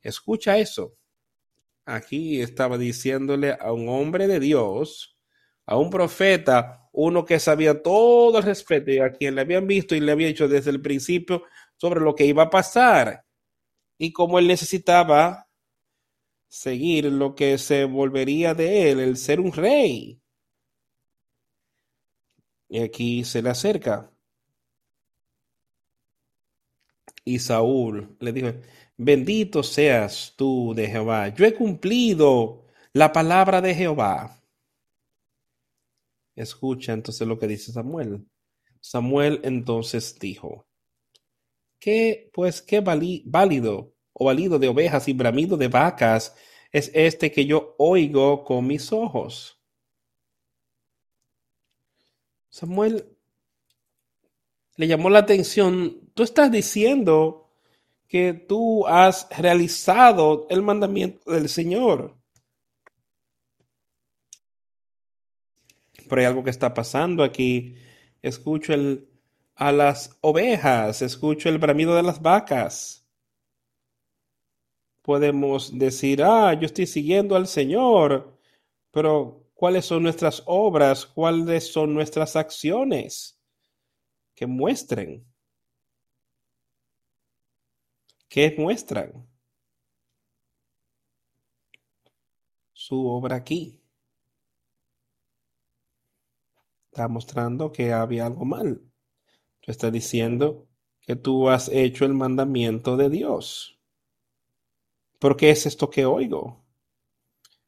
Escucha 0.00 0.58
eso. 0.58 0.97
Aquí 1.90 2.42
estaba 2.42 2.76
diciéndole 2.76 3.56
a 3.58 3.72
un 3.72 3.88
hombre 3.88 4.26
de 4.26 4.40
Dios, 4.40 5.16
a 5.64 5.78
un 5.78 5.88
profeta, 5.88 6.86
uno 6.92 7.24
que 7.24 7.40
sabía 7.40 7.82
todo 7.82 8.36
el 8.36 8.44
respeto 8.44 8.90
y 8.90 8.98
a 8.98 9.10
quien 9.10 9.34
le 9.34 9.40
habían 9.40 9.66
visto 9.66 9.94
y 9.94 10.00
le 10.00 10.12
había 10.12 10.26
dicho 10.26 10.48
desde 10.48 10.70
el 10.70 10.82
principio 10.82 11.44
sobre 11.78 12.00
lo 12.00 12.14
que 12.14 12.26
iba 12.26 12.42
a 12.42 12.50
pasar 12.50 13.24
y 13.96 14.12
cómo 14.12 14.38
él 14.38 14.48
necesitaba 14.48 15.48
seguir 16.46 17.06
lo 17.06 17.34
que 17.34 17.56
se 17.56 17.84
volvería 17.84 18.52
de 18.52 18.90
él, 18.90 19.00
el 19.00 19.16
ser 19.16 19.40
un 19.40 19.52
rey. 19.52 20.20
Y 22.68 22.80
aquí 22.82 23.24
se 23.24 23.40
le 23.40 23.48
acerca. 23.48 24.10
Y 27.28 27.40
Saúl 27.40 28.16
le 28.20 28.32
dijo, 28.32 28.54
bendito 28.96 29.62
seas 29.62 30.32
tú 30.34 30.72
de 30.74 30.88
Jehová, 30.88 31.28
yo 31.28 31.44
he 31.44 31.52
cumplido 31.52 32.64
la 32.94 33.12
palabra 33.12 33.60
de 33.60 33.74
Jehová. 33.74 34.42
Escucha 36.34 36.94
entonces 36.94 37.28
lo 37.28 37.38
que 37.38 37.46
dice 37.46 37.70
Samuel. 37.70 38.26
Samuel 38.80 39.40
entonces 39.44 40.18
dijo, 40.18 40.66
¿qué 41.78 42.30
pues 42.32 42.62
qué 42.62 42.80
válido 42.80 43.92
o 44.14 44.24
válido 44.24 44.58
de 44.58 44.68
ovejas 44.68 45.06
y 45.06 45.12
bramido 45.12 45.58
de 45.58 45.68
vacas 45.68 46.34
es 46.72 46.90
este 46.94 47.30
que 47.30 47.44
yo 47.44 47.74
oigo 47.76 48.42
con 48.42 48.66
mis 48.66 48.90
ojos? 48.90 49.60
Samuel 52.48 53.17
le 54.78 54.86
llamó 54.86 55.10
la 55.10 55.18
atención, 55.18 56.08
tú 56.14 56.22
estás 56.22 56.52
diciendo 56.52 57.50
que 58.06 58.32
tú 58.32 58.86
has 58.86 59.28
realizado 59.36 60.46
el 60.50 60.62
mandamiento 60.62 61.32
del 61.32 61.48
Señor. 61.48 62.16
Pero 66.08 66.20
hay 66.20 66.26
algo 66.26 66.44
que 66.44 66.50
está 66.50 66.72
pasando 66.74 67.24
aquí. 67.24 67.74
Escucho 68.22 68.72
el, 68.72 69.08
a 69.56 69.72
las 69.72 70.16
ovejas, 70.20 71.02
escucho 71.02 71.48
el 71.48 71.58
bramido 71.58 71.96
de 71.96 72.04
las 72.04 72.22
vacas. 72.22 73.04
Podemos 75.02 75.76
decir, 75.76 76.22
ah, 76.22 76.54
yo 76.54 76.66
estoy 76.66 76.86
siguiendo 76.86 77.34
al 77.34 77.48
Señor, 77.48 78.38
pero 78.92 79.44
cuáles 79.54 79.86
son 79.86 80.04
nuestras 80.04 80.40
obras, 80.46 81.04
cuáles 81.04 81.72
son 81.72 81.94
nuestras 81.94 82.36
acciones 82.36 83.37
que 84.38 84.46
muestren. 84.46 85.26
¿Qué 88.28 88.54
muestran? 88.56 89.28
Su 92.72 93.04
obra 93.08 93.34
aquí. 93.34 93.82
Está 96.92 97.08
mostrando 97.08 97.72
que 97.72 97.92
había 97.92 98.26
algo 98.26 98.44
mal. 98.44 98.80
Está 99.62 99.90
diciendo 99.90 100.68
que 101.00 101.16
tú 101.16 101.48
has 101.48 101.68
hecho 101.68 102.04
el 102.04 102.14
mandamiento 102.14 102.96
de 102.96 103.10
Dios. 103.10 103.80
¿Por 105.18 105.36
qué 105.36 105.50
es 105.50 105.66
esto 105.66 105.90
que 105.90 106.06
oigo? 106.06 106.64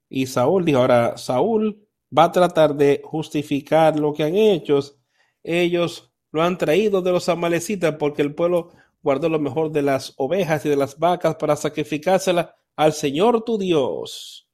Y 0.09 0.27
Saúl 0.27 0.65
dijo, 0.65 0.79
ahora 0.79 1.19
Saúl 1.19 1.85
va 2.17 2.25
a 2.25 2.33
tratar 2.33 2.77
de 2.77 3.03
justificar 3.05 3.99
lo 3.99 4.13
que 4.13 4.23
han 4.23 4.37
hecho. 4.37 4.79
Ellos 5.43 6.10
lo 6.33 6.43
han 6.43 6.59
traído 6.59 7.03
de 7.03 7.13
los 7.13 7.29
amalecitas 7.29 7.97
porque 7.97 8.23
el 8.23 8.35
pueblo 8.35 8.73
guardó 9.03 9.29
lo 9.29 9.39
mejor 9.39 9.73
de 9.73 9.83
las 9.83 10.15
ovejas 10.17 10.65
y 10.65 10.69
de 10.69 10.77
las 10.77 10.99
vacas 10.99 11.37
para 11.37 11.57
sacrificárselas 11.57 12.51
al 12.77 12.93
Señor 12.93 13.45
tu 13.45 13.59
Dios. 13.59 14.49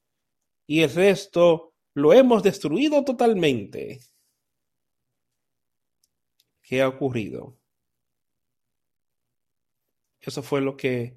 Y 0.65 0.81
el 0.81 0.93
resto 0.93 1.73
lo 1.93 2.13
hemos 2.13 2.43
destruido 2.43 3.03
totalmente. 3.03 4.01
¿Qué 6.61 6.81
ha 6.81 6.87
ocurrido? 6.87 7.57
Eso 10.19 10.43
fue 10.43 10.61
lo 10.61 10.75
que 10.75 11.15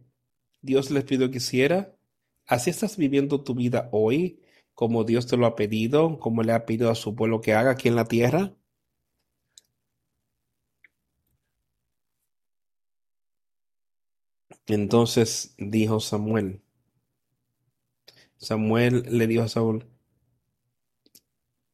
Dios 0.60 0.90
les 0.90 1.04
pidió 1.04 1.30
que 1.30 1.38
hiciera 1.38 1.94
¿Así 2.50 2.68
estás 2.68 2.96
viviendo 2.96 3.44
tu 3.44 3.54
vida 3.54 3.88
hoy 3.92 4.40
como 4.74 5.04
Dios 5.04 5.28
te 5.28 5.36
lo 5.36 5.46
ha 5.46 5.54
pedido, 5.54 6.18
como 6.18 6.42
le 6.42 6.52
ha 6.52 6.66
pedido 6.66 6.90
a 6.90 6.96
su 6.96 7.14
pueblo 7.14 7.40
que 7.40 7.54
haga 7.54 7.70
aquí 7.70 7.86
en 7.86 7.94
la 7.94 8.06
tierra? 8.06 8.56
Entonces 14.66 15.54
dijo 15.58 16.00
Samuel. 16.00 16.62
Samuel 18.36 19.04
le 19.10 19.26
dijo 19.26 19.42
a 19.42 19.48
Saúl, 19.48 19.86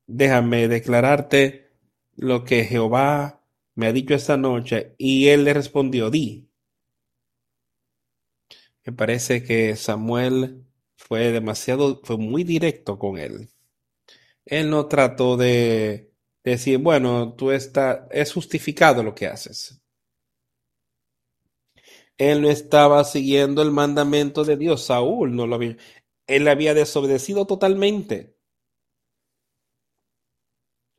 déjame 0.06 0.68
declararte 0.68 1.70
lo 2.16 2.44
que 2.44 2.64
Jehová 2.64 3.42
me 3.74 3.86
ha 3.86 3.92
dicho 3.92 4.14
esta 4.14 4.36
noche. 4.36 4.94
Y 4.98 5.28
él 5.28 5.44
le 5.44 5.54
respondió, 5.54 6.10
di. 6.10 6.48
Me 8.84 8.92
parece 8.92 9.42
que 9.42 9.76
Samuel 9.76 10.64
fue 10.96 11.32
demasiado, 11.32 12.00
fue 12.04 12.16
muy 12.18 12.44
directo 12.44 12.98
con 12.98 13.18
él. 13.18 13.50
Él 14.44 14.70
no 14.70 14.86
trató 14.86 15.36
de 15.36 16.12
decir, 16.44 16.78
bueno, 16.78 17.34
tú 17.34 17.50
estás, 17.50 18.00
es 18.10 18.32
justificado 18.32 19.02
lo 19.02 19.14
que 19.14 19.26
haces. 19.26 19.82
Él 22.18 22.42
no 22.42 22.48
estaba 22.50 23.04
siguiendo 23.04 23.62
el 23.62 23.70
mandamiento 23.70 24.44
de 24.44 24.56
Dios. 24.56 24.84
Saúl 24.84 25.34
no 25.36 25.46
lo 25.46 25.56
había, 25.56 25.76
él 26.26 26.48
había 26.48 26.74
desobedecido 26.74 27.46
totalmente. 27.46 28.36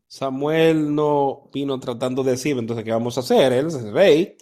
Samuel 0.08 0.94
no 0.96 1.50
vino 1.54 1.80
tratando 1.80 2.24
de 2.24 2.32
decir, 2.32 2.58
entonces, 2.58 2.84
¿qué 2.86 2.92
vamos 2.92 3.18
a 3.18 3.22
hacer? 3.22 3.52
Él 3.54 3.68
es 3.68 3.76
el 3.76 3.94
rey. 3.94 4.38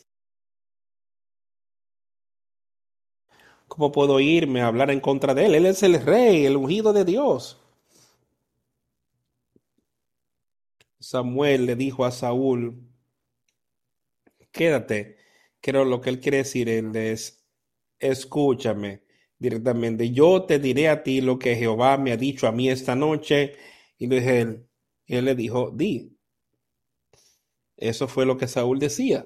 ¿Cómo 3.67 3.91
puedo 3.91 4.19
irme 4.19 4.61
a 4.61 4.67
hablar 4.67 4.89
en 4.91 4.99
contra 5.01 5.33
de 5.33 5.45
él? 5.45 5.55
Él 5.55 5.65
es 5.65 5.83
el 5.83 6.01
rey, 6.03 6.45
el 6.45 6.55
ungido 6.57 6.93
de 6.93 7.05
Dios. 7.05 7.59
Samuel 10.99 11.65
le 11.67 11.75
dijo 11.77 12.03
a 12.03 12.11
Saúl, 12.11 12.81
quédate. 14.51 15.14
Creo 15.65 15.83
lo 15.83 15.99
que 15.99 16.11
él 16.11 16.19
quiere 16.19 16.37
decir 16.37 16.69
él 16.69 16.95
es, 16.95 17.43
escúchame 17.97 19.01
directamente. 19.39 20.11
Yo 20.11 20.43
te 20.43 20.59
diré 20.59 20.89
a 20.89 21.01
ti 21.01 21.21
lo 21.21 21.39
que 21.39 21.55
Jehová 21.55 21.97
me 21.97 22.11
ha 22.11 22.17
dicho 22.17 22.45
a 22.45 22.51
mí 22.51 22.69
esta 22.69 22.95
noche. 22.95 23.55
Y 23.97 24.05
dije 24.05 24.41
él, 24.41 24.67
y 25.07 25.15
él 25.15 25.25
le 25.25 25.33
dijo, 25.33 25.71
di. 25.71 26.19
Eso 27.75 28.07
fue 28.07 28.27
lo 28.27 28.37
que 28.37 28.47
Saúl 28.47 28.77
decía. 28.77 29.25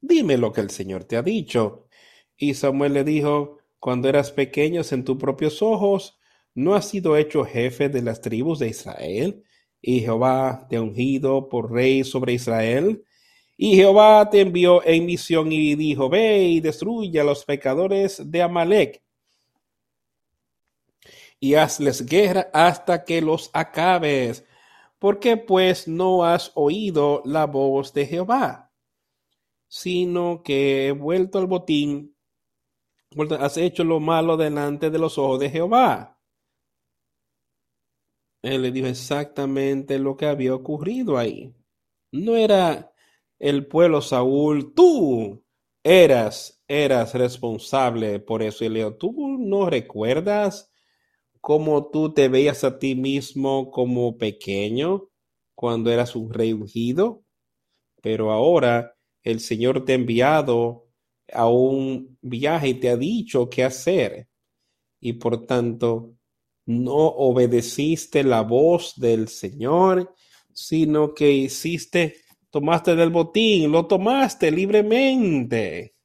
Dime 0.00 0.38
lo 0.38 0.52
que 0.52 0.60
el 0.60 0.70
Señor 0.70 1.02
te 1.02 1.16
ha 1.16 1.22
dicho. 1.22 1.88
Y 2.36 2.54
Samuel 2.54 2.92
le 2.92 3.02
dijo, 3.02 3.58
Cuando 3.80 4.08
eras 4.08 4.30
pequeño 4.30 4.82
en 4.88 5.02
tus 5.02 5.16
propios 5.16 5.62
ojos, 5.62 6.16
¿no 6.54 6.76
has 6.76 6.88
sido 6.88 7.16
hecho 7.16 7.44
jefe 7.44 7.88
de 7.88 8.02
las 8.02 8.20
tribus 8.20 8.60
de 8.60 8.68
Israel? 8.68 9.42
Y 9.80 10.02
Jehová 10.02 10.68
te 10.70 10.76
ha 10.76 10.80
ungido 10.80 11.48
por 11.48 11.72
rey 11.72 12.04
sobre 12.04 12.34
Israel. 12.34 13.04
Y 13.56 13.76
Jehová 13.76 14.28
te 14.30 14.40
envió 14.40 14.84
en 14.84 15.06
misión 15.06 15.52
y 15.52 15.74
dijo, 15.74 16.08
Ve 16.08 16.42
y 16.44 16.60
destruye 16.60 17.20
a 17.20 17.24
los 17.24 17.44
pecadores 17.44 18.30
de 18.30 18.42
Amalek 18.42 19.02
y 21.38 21.54
hazles 21.54 22.06
guerra 22.06 22.48
hasta 22.52 23.04
que 23.04 23.20
los 23.20 23.50
acabes. 23.52 24.44
¿Por 24.98 25.20
qué 25.20 25.36
pues 25.36 25.86
no 25.86 26.24
has 26.24 26.50
oído 26.54 27.22
la 27.24 27.46
voz 27.46 27.92
de 27.92 28.06
Jehová? 28.06 28.72
Sino 29.68 30.42
que 30.42 30.88
he 30.88 30.92
vuelto 30.92 31.38
al 31.38 31.46
botín 31.46 32.14
has 33.38 33.56
hecho 33.56 33.84
lo 33.84 34.00
malo 34.00 34.36
delante 34.36 34.90
de 34.90 34.98
los 34.98 35.18
ojos 35.18 35.40
de 35.40 35.50
Jehová. 35.50 36.18
Él 38.42 38.62
le 38.62 38.72
dijo 38.72 38.88
exactamente 38.88 39.98
lo 39.98 40.16
que 40.16 40.26
había 40.26 40.54
ocurrido 40.54 41.16
ahí. 41.16 41.54
No 42.12 42.36
era 42.36 42.93
el 43.38 43.66
pueblo 43.66 44.00
Saúl, 44.00 44.74
tú 44.74 45.44
eras, 45.82 46.62
eras 46.68 47.14
responsable 47.14 48.20
por 48.20 48.42
eso. 48.42 48.64
Y 48.64 48.68
le 48.68 48.80
dijo, 48.80 48.96
¿tú 48.96 49.38
no 49.38 49.68
recuerdas 49.68 50.72
cómo 51.40 51.90
tú 51.90 52.12
te 52.14 52.28
veías 52.28 52.64
a 52.64 52.78
ti 52.78 52.94
mismo 52.94 53.70
como 53.70 54.16
pequeño 54.16 55.10
cuando 55.54 55.90
eras 55.90 56.16
un 56.16 56.32
rey 56.32 56.52
ungido? 56.52 57.24
Pero 58.02 58.32
ahora 58.32 58.96
el 59.22 59.40
Señor 59.40 59.84
te 59.84 59.92
ha 59.92 59.96
enviado 59.96 60.88
a 61.32 61.48
un 61.48 62.18
viaje 62.22 62.68
y 62.68 62.74
te 62.74 62.90
ha 62.90 62.96
dicho 62.96 63.48
qué 63.48 63.64
hacer 63.64 64.28
y 65.00 65.14
por 65.14 65.46
tanto 65.46 66.14
no 66.66 66.94
obedeciste 66.94 68.24
la 68.24 68.40
voz 68.40 68.94
del 68.96 69.28
Señor, 69.28 70.14
sino 70.54 71.12
que 71.12 71.30
hiciste 71.30 72.23
tomaste 72.54 72.94
del 72.94 73.10
botín, 73.10 73.72
lo 73.72 73.84
tomaste 73.86 74.48
libremente. 74.48 75.96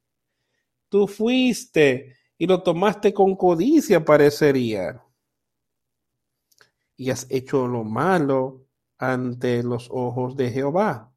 Tú 0.89 1.07
fuiste 1.07 2.15
y 2.39 2.47
lo 2.47 2.63
tomaste 2.63 3.13
con 3.13 3.35
codicia, 3.35 4.03
parecería. 4.03 4.99
Y 6.97 7.11
has 7.11 7.27
hecho 7.29 7.67
lo 7.67 7.83
malo 7.83 8.65
ante 8.97 9.61
los 9.61 9.89
ojos 9.91 10.35
de 10.35 10.49
Jehová. 10.49 11.13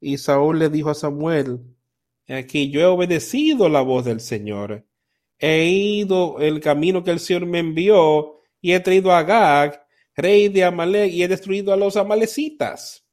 Y 0.00 0.18
Saúl 0.18 0.58
le 0.58 0.68
dijo 0.68 0.90
a 0.90 0.94
Samuel, 0.94 1.60
aquí 2.26 2.72
yo 2.72 2.80
he 2.80 2.86
obedecido 2.86 3.68
la 3.68 3.82
voz 3.82 4.04
del 4.04 4.18
Señor. 4.18 4.84
He 5.38 5.66
ido 5.66 6.40
el 6.40 6.58
camino 6.58 7.04
que 7.04 7.12
el 7.12 7.20
Señor 7.20 7.46
me 7.46 7.60
envió 7.60 8.40
y 8.60 8.72
he 8.72 8.80
traído 8.80 9.12
a 9.12 9.18
Agag, 9.18 9.86
rey 10.16 10.48
de 10.48 10.64
Amalek, 10.64 11.12
y 11.12 11.22
he 11.22 11.28
destruido 11.28 11.72
a 11.72 11.76
los 11.76 11.96
amalecitas. 11.96 13.03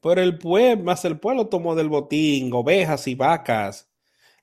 Pero 0.00 0.22
el 0.22 0.38
pueblo, 0.38 0.94
el 1.02 1.20
pueblo 1.20 1.48
tomó 1.48 1.74
del 1.74 1.88
botín 1.88 2.50
ovejas 2.52 3.06
y 3.06 3.14
vacas, 3.14 3.90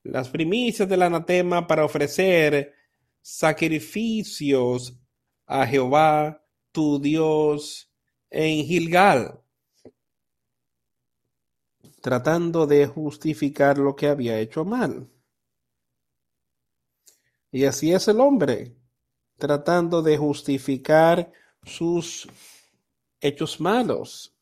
las 0.04 0.30
primicias 0.30 0.88
del 0.88 1.02
anatema 1.02 1.66
para 1.68 1.84
ofrecer 1.84 2.74
sacrificios 3.22 4.98
a 5.46 5.66
Jehová 5.66 6.44
tu 6.72 7.00
Dios 7.00 7.92
en 8.30 8.64
Gilgal, 8.66 9.42
tratando 12.02 12.68
de 12.68 12.86
justificar 12.86 13.78
lo 13.80 13.96
que 13.96 14.08
había 14.08 14.40
hecho 14.40 14.64
mal. 14.64 15.10
Y 17.52 17.66
así 17.66 17.92
es 17.92 18.08
el 18.08 18.20
hombre, 18.20 18.78
tratando 19.38 20.02
de 20.02 20.18
justificar 20.18 21.32
sus 21.64 22.28
hechos 23.20 23.60
malos. 23.60 24.37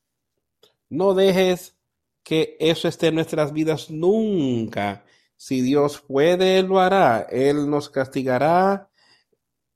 No 0.96 1.14
dejes 1.14 1.78
que 2.24 2.58
eso 2.60 2.88
esté 2.88 3.08
en 3.08 3.16
nuestras 3.16 3.54
vidas 3.54 3.90
nunca. 3.90 5.06
Si 5.36 5.62
Dios 5.62 6.02
puede, 6.02 6.60
Él 6.60 6.68
lo 6.68 6.80
hará. 6.80 7.22
Él 7.30 7.70
nos 7.70 7.90
castigará. 7.90 8.90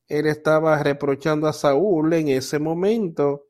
Él 0.08 0.28
estaba 0.28 0.82
reprochando 0.82 1.48
a 1.48 1.54
Saúl 1.54 2.14
en 2.14 2.30
ese 2.30 2.58
momento, 2.58 3.48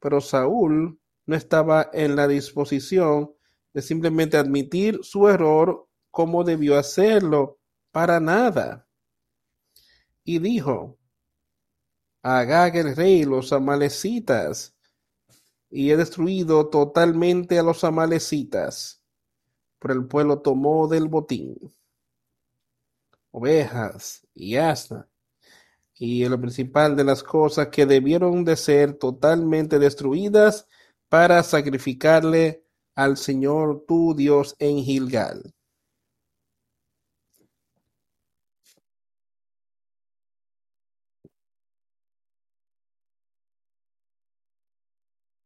pero 0.00 0.20
Saúl 0.20 0.98
no 1.26 1.36
estaba 1.36 1.90
en 1.92 2.16
la 2.16 2.26
disposición 2.26 3.34
de 3.74 3.82
simplemente 3.82 4.36
admitir 4.38 5.00
su 5.02 5.28
error 5.28 5.86
como 6.10 6.44
debió 6.44 6.78
hacerlo, 6.78 7.58
para 7.92 8.20
nada 8.20 8.88
y 10.28 10.40
dijo, 10.40 10.98
Agag 12.22 12.76
el 12.76 12.94
rey, 12.94 13.24
los 13.24 13.50
amalecitas, 13.54 14.76
y 15.70 15.90
he 15.90 15.96
destruido 15.96 16.68
totalmente 16.68 17.58
a 17.58 17.62
los 17.62 17.84
amalecitas, 17.84 19.02
pero 19.78 19.94
el 19.94 20.06
pueblo 20.06 20.40
tomó 20.40 20.88
del 20.88 21.08
botín 21.08 21.56
ovejas 23.30 24.26
y 24.34 24.56
asna, 24.56 25.08
y 25.94 26.24
lo 26.26 26.40
principal 26.40 26.96
de 26.96 27.04
las 27.04 27.22
cosas 27.22 27.68
que 27.68 27.86
debieron 27.86 28.44
de 28.44 28.56
ser 28.56 28.94
totalmente 28.94 29.78
destruidas 29.78 30.66
para 31.08 31.42
sacrificarle 31.42 32.64
al 32.94 33.16
Señor 33.16 33.84
tu 33.86 34.14
Dios 34.14 34.56
en 34.58 34.82
Gilgal. 34.82 35.54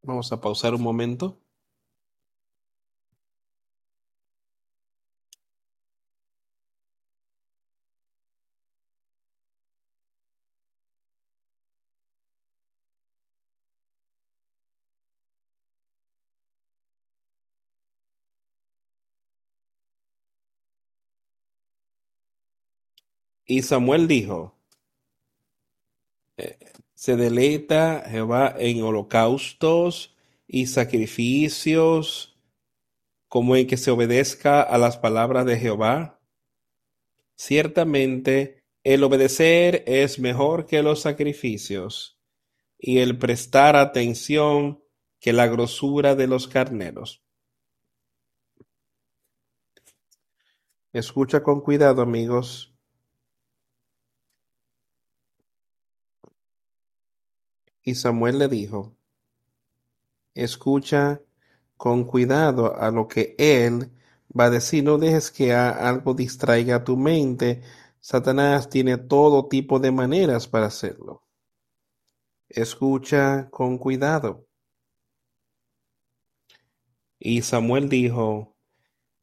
Vamos 0.04 0.30
a 0.32 0.40
pausar 0.40 0.74
un 0.74 0.82
momento. 0.82 1.38
Y 23.46 23.62
Samuel 23.62 24.08
dijo, 24.08 24.52
eh, 26.36 26.71
se 27.02 27.16
deleita 27.16 28.04
Jehová 28.08 28.54
en 28.56 28.80
holocaustos 28.84 30.14
y 30.46 30.68
sacrificios, 30.68 32.38
como 33.26 33.56
en 33.56 33.66
que 33.66 33.76
se 33.76 33.90
obedezca 33.90 34.62
a 34.62 34.78
las 34.78 34.98
palabras 34.98 35.44
de 35.44 35.58
Jehová. 35.58 36.20
Ciertamente, 37.34 38.62
el 38.84 39.02
obedecer 39.02 39.82
es 39.88 40.20
mejor 40.20 40.66
que 40.66 40.84
los 40.84 41.00
sacrificios, 41.00 42.20
y 42.78 42.98
el 42.98 43.18
prestar 43.18 43.74
atención 43.74 44.84
que 45.18 45.32
la 45.32 45.48
grosura 45.48 46.14
de 46.14 46.28
los 46.28 46.46
carneros. 46.46 47.20
Escucha 50.92 51.42
con 51.42 51.62
cuidado, 51.62 52.00
amigos. 52.00 52.71
Y 57.82 57.94
Samuel 57.96 58.38
le 58.38 58.48
dijo, 58.48 58.94
escucha 60.34 61.20
con 61.76 62.04
cuidado 62.04 62.76
a 62.76 62.90
lo 62.90 63.08
que 63.08 63.34
él 63.38 63.90
va 64.38 64.44
a 64.44 64.50
decir, 64.50 64.84
no 64.84 64.98
dejes 64.98 65.30
que 65.30 65.52
algo 65.52 66.14
distraiga 66.14 66.84
tu 66.84 66.96
mente. 66.96 67.62
Satanás 68.00 68.68
tiene 68.68 68.98
todo 68.98 69.48
tipo 69.48 69.78
de 69.78 69.90
maneras 69.90 70.48
para 70.48 70.66
hacerlo. 70.66 71.22
Escucha 72.48 73.48
con 73.50 73.78
cuidado. 73.78 74.46
Y 77.18 77.42
Samuel 77.42 77.88
dijo, 77.88 78.56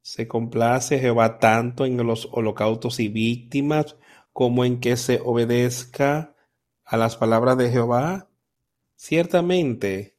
se 0.02 0.28
complace 0.28 1.00
Jehová 1.00 1.40
tanto 1.40 1.86
en 1.86 1.98
los 1.98 2.30
holocaustos 2.32 3.00
y 3.00 3.10
víctimas 3.10 3.98
como 4.32 4.64
en 4.64 4.80
que 4.80 4.96
se 4.96 5.20
obedezca 5.24 6.36
a 6.86 6.98
las 6.98 7.18
palabras 7.18 7.58
de 7.58 7.70
Jehová. 7.70 8.29
Ciertamente, 9.02 10.18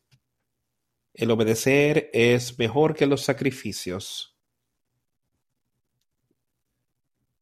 el 1.13 1.31
obedecer 1.31 2.09
es 2.15 2.59
mejor 2.59 2.95
que 2.95 3.05
los 3.05 3.21
sacrificios. 3.21 4.39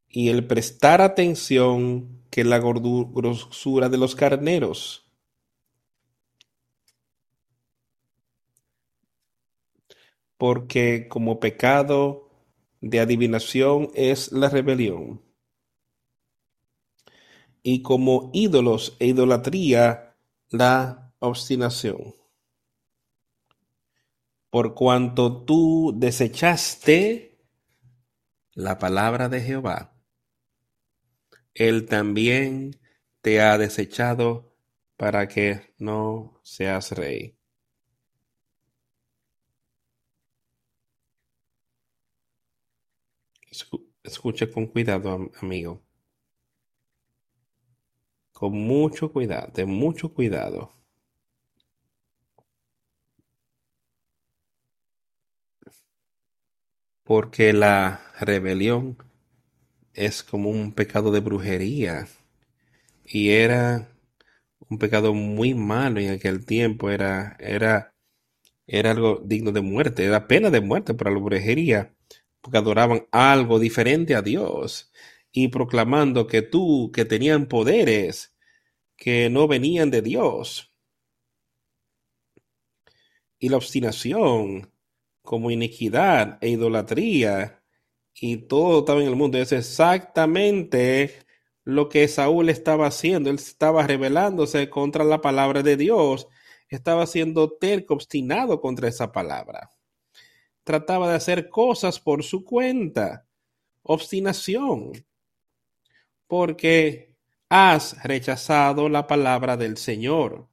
Y 0.08 0.30
el 0.30 0.48
prestar 0.48 1.00
atención 1.00 2.24
que 2.28 2.42
la 2.42 2.58
grosura 2.58 3.88
de 3.88 3.98
los 3.98 4.16
carneros. 4.16 5.08
Porque 10.38 11.06
como 11.06 11.38
pecado 11.38 12.30
de 12.80 12.98
adivinación 12.98 13.90
es 13.94 14.32
la 14.32 14.48
rebelión. 14.48 15.22
Y 17.62 17.82
como 17.82 18.32
ídolos 18.34 18.96
e 18.98 19.06
idolatría 19.06 20.16
la 20.50 21.07
obstinación. 21.20 22.14
Por 24.50 24.74
cuanto 24.74 25.44
tú 25.44 25.92
desechaste 25.96 27.38
la 28.52 28.78
palabra 28.78 29.28
de 29.28 29.40
Jehová, 29.40 29.94
Él 31.54 31.86
también 31.86 32.80
te 33.20 33.40
ha 33.40 33.58
desechado 33.58 34.54
para 34.96 35.28
que 35.28 35.74
no 35.78 36.40
seas 36.42 36.92
rey. 36.92 37.36
Escucha 44.02 44.50
con 44.50 44.66
cuidado, 44.66 45.30
amigo. 45.40 45.82
Con 48.32 48.52
mucho 48.52 49.12
cuidado, 49.12 49.52
de 49.52 49.66
mucho 49.66 50.14
cuidado. 50.14 50.77
Porque 57.08 57.54
la 57.54 58.02
rebelión 58.20 58.98
es 59.94 60.22
como 60.22 60.50
un 60.50 60.72
pecado 60.72 61.10
de 61.12 61.20
brujería 61.20 62.08
y 63.06 63.30
era 63.30 63.88
un 64.68 64.78
pecado 64.78 65.14
muy 65.14 65.54
malo 65.54 66.00
en 66.00 66.10
aquel 66.12 66.44
tiempo, 66.46 66.90
era, 66.90 67.36
era, 67.40 67.94
era 68.66 68.92
algo 68.92 69.22
digno 69.24 69.52
de 69.52 69.62
muerte, 69.62 70.04
era 70.04 70.28
pena 70.28 70.50
de 70.50 70.60
muerte 70.60 70.94
para 70.94 71.10
la 71.12 71.20
brujería, 71.20 71.94
porque 72.42 72.58
adoraban 72.58 73.06
algo 73.12 73.58
diferente 73.58 74.14
a 74.14 74.22
Dios 74.22 74.92
y 75.32 75.48
proclamando 75.48 76.26
que 76.26 76.42
tú, 76.42 76.92
que 76.94 77.06
tenían 77.06 77.46
poderes 77.48 78.36
que 78.96 79.30
no 79.30 79.48
venían 79.48 79.90
de 79.90 80.02
Dios. 80.02 80.72
y 83.38 83.48
la 83.48 83.56
obstinación 83.56 84.70
como 85.28 85.50
iniquidad 85.50 86.38
e 86.40 86.48
idolatría 86.48 87.62
y 88.14 88.38
todo 88.38 88.78
estaba 88.78 89.02
en 89.02 89.08
el 89.08 89.14
mundo. 89.14 89.36
Es 89.36 89.52
exactamente 89.52 91.18
lo 91.64 91.90
que 91.90 92.08
Saúl 92.08 92.48
estaba 92.48 92.86
haciendo. 92.86 93.28
Él 93.28 93.36
estaba 93.36 93.86
rebelándose 93.86 94.70
contra 94.70 95.04
la 95.04 95.20
palabra 95.20 95.62
de 95.62 95.76
Dios. 95.76 96.28
Estaba 96.70 97.06
siendo 97.06 97.50
terco, 97.58 97.92
obstinado 97.92 98.62
contra 98.62 98.88
esa 98.88 99.12
palabra. 99.12 99.70
Trataba 100.64 101.10
de 101.10 101.16
hacer 101.16 101.50
cosas 101.50 102.00
por 102.00 102.24
su 102.24 102.42
cuenta. 102.42 103.26
Obstinación. 103.82 104.92
Porque 106.26 107.14
has 107.50 108.02
rechazado 108.02 108.88
la 108.88 109.06
palabra 109.06 109.58
del 109.58 109.76
Señor. 109.76 110.47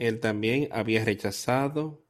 Él 0.00 0.18
también 0.18 0.68
había 0.72 1.04
rechazado, 1.04 2.02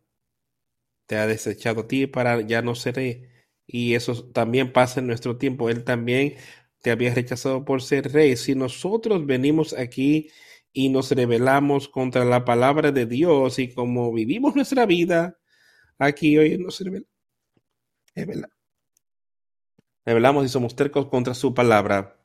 te 1.07 1.16
ha 1.16 1.26
desechado 1.26 1.82
a 1.82 1.88
ti 1.88 2.07
para 2.07 2.41
ya 2.41 2.62
no 2.62 2.74
seré. 2.76 3.28
Y 3.66 3.95
eso 3.95 4.24
también 4.32 4.72
pasa 4.72 5.01
en 5.01 5.09
nuestro 5.09 5.36
tiempo. 5.38 5.70
Él 5.70 5.84
también 5.84 6.36
te 6.82 6.93
había 6.93 7.12
rechazado 7.14 7.64
por 7.64 7.82
ser 7.82 8.12
rey. 8.12 8.36
Si 8.36 8.55
nosotros 8.55 9.26
venimos 9.26 9.72
aquí 9.74 10.30
y 10.72 10.88
nos 10.88 11.11
rebelamos 11.11 11.88
contra 11.88 12.24
la 12.24 12.45
palabra 12.45 12.93
de 12.93 13.07
Dios 13.07 13.59
y 13.59 13.74
como 13.74 14.12
vivimos 14.12 14.55
nuestra 14.55 14.86
vida 14.86 15.36
aquí 15.99 16.38
hoy 16.38 16.59
nos 16.59 16.80
revelamos, 18.14 18.51
revelamos 20.05 20.47
y 20.47 20.49
somos 20.49 20.76
tercos 20.76 21.07
contra 21.07 21.34
su 21.34 21.55
palabra, 21.55 22.24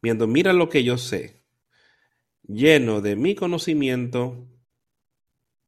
viendo, 0.00 0.26
mira 0.26 0.52
lo 0.54 0.68
que 0.68 0.82
yo 0.82 0.98
sé, 0.98 1.43
lleno 2.46 3.00
de 3.00 3.16
mi 3.16 3.34
conocimiento 3.34 4.48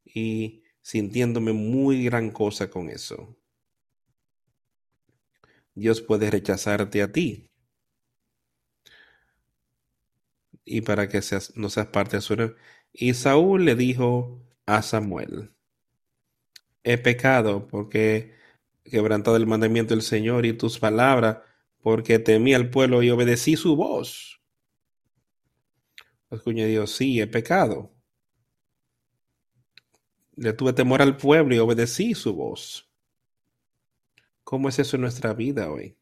y 0.05 0.63
sintiéndome 0.81 1.53
muy 1.53 2.05
gran 2.05 2.31
cosa 2.31 2.71
con 2.71 2.89
eso. 2.89 3.37
Dios 5.75 6.01
puede 6.01 6.31
rechazarte 6.31 7.03
a 7.03 7.13
ti. 7.13 7.51
Y 10.65 10.81
para 10.81 11.09
que 11.09 11.23
seas, 11.23 11.57
no 11.57 11.71
seas 11.71 11.89
parte 11.89 12.17
de 12.17 12.23
su... 12.23 12.55
Y 12.93 13.15
Saúl 13.15 13.65
le 13.65 13.75
dijo 13.75 14.43
a 14.65 14.83
Samuel, 14.83 15.53
he 16.83 16.99
pecado 16.99 17.69
porque 17.69 18.35
quebrantado 18.85 19.37
el 19.37 19.47
mandamiento 19.47 19.95
del 19.95 20.03
Señor 20.03 20.47
y 20.47 20.55
tus 20.55 20.79
palabras, 20.79 21.39
porque 21.83 22.19
temí 22.19 22.55
al 22.55 22.71
pueblo 22.71 23.03
y 23.03 23.11
obedecí 23.11 23.57
su 23.57 23.77
voz. 23.77 24.36
Dios, 26.31 26.93
sí, 26.93 27.21
he 27.21 27.27
pecado. 27.27 27.93
Le 30.37 30.53
tuve 30.55 30.73
temor 30.73 31.03
al 31.03 31.17
pueblo 31.19 31.55
y 31.55 31.59
obedecí 31.59 32.15
su 32.15 32.33
voz. 32.35 32.89
¿Cómo 34.45 34.71
es 34.71 34.79
eso 34.79 34.97
en 34.97 35.03
nuestra 35.03 35.35
vida 35.35 35.71
hoy? 35.71 35.95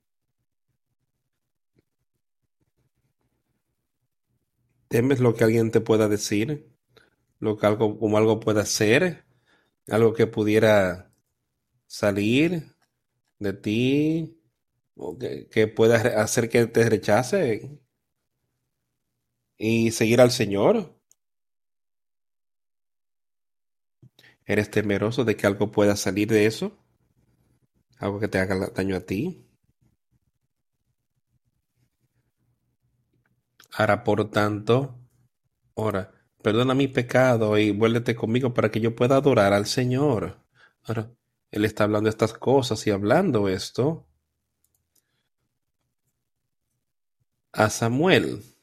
¿Temes 4.88 5.20
lo 5.20 5.34
que 5.34 5.44
alguien 5.44 5.70
te 5.70 5.80
pueda 5.80 6.08
decir? 6.08 6.68
¿Lo 7.40 7.56
que 7.58 7.66
algo, 7.66 7.98
como 7.98 8.18
algo 8.18 8.40
pueda 8.40 8.66
ser? 8.66 9.24
¿Algo 9.88 10.14
que 10.14 10.26
pudiera 10.28 11.12
salir 11.86 12.64
de 13.40 13.52
ti? 13.54 14.40
¿O 14.96 15.18
que, 15.18 15.48
que 15.48 15.68
pueda 15.68 15.96
hacer 16.22 16.48
que 16.50 16.66
te 16.68 16.88
rechace? 16.90 17.80
Y 19.56 19.90
seguir 19.90 20.20
al 20.20 20.30
Señor? 20.30 20.94
¿Eres 24.46 24.70
temeroso 24.70 25.24
de 25.24 25.36
que 25.36 25.46
algo 25.46 25.70
pueda 25.70 25.96
salir 25.96 26.28
de 26.28 26.46
eso? 26.46 26.78
¿Algo 27.98 28.20
que 28.20 28.28
te 28.28 28.38
haga 28.38 28.70
daño 28.74 28.96
a 28.96 29.00
ti? 29.00 29.46
Ahora, 33.72 34.04
por 34.04 34.30
tanto, 34.30 35.00
ahora, 35.76 36.12
perdona 36.42 36.74
mi 36.74 36.88
pecado 36.88 37.58
y 37.58 37.72
vuélvete 37.72 38.14
conmigo 38.14 38.54
para 38.54 38.70
que 38.70 38.80
yo 38.80 38.94
pueda 38.94 39.16
adorar 39.16 39.52
al 39.52 39.66
Señor. 39.66 40.44
Ahora, 40.82 41.10
Él 41.50 41.64
está 41.64 41.84
hablando 41.84 42.08
estas 42.08 42.34
cosas 42.34 42.86
y 42.86 42.90
hablando 42.90 43.48
esto 43.48 44.06
a 47.52 47.70
Samuel 47.70 48.53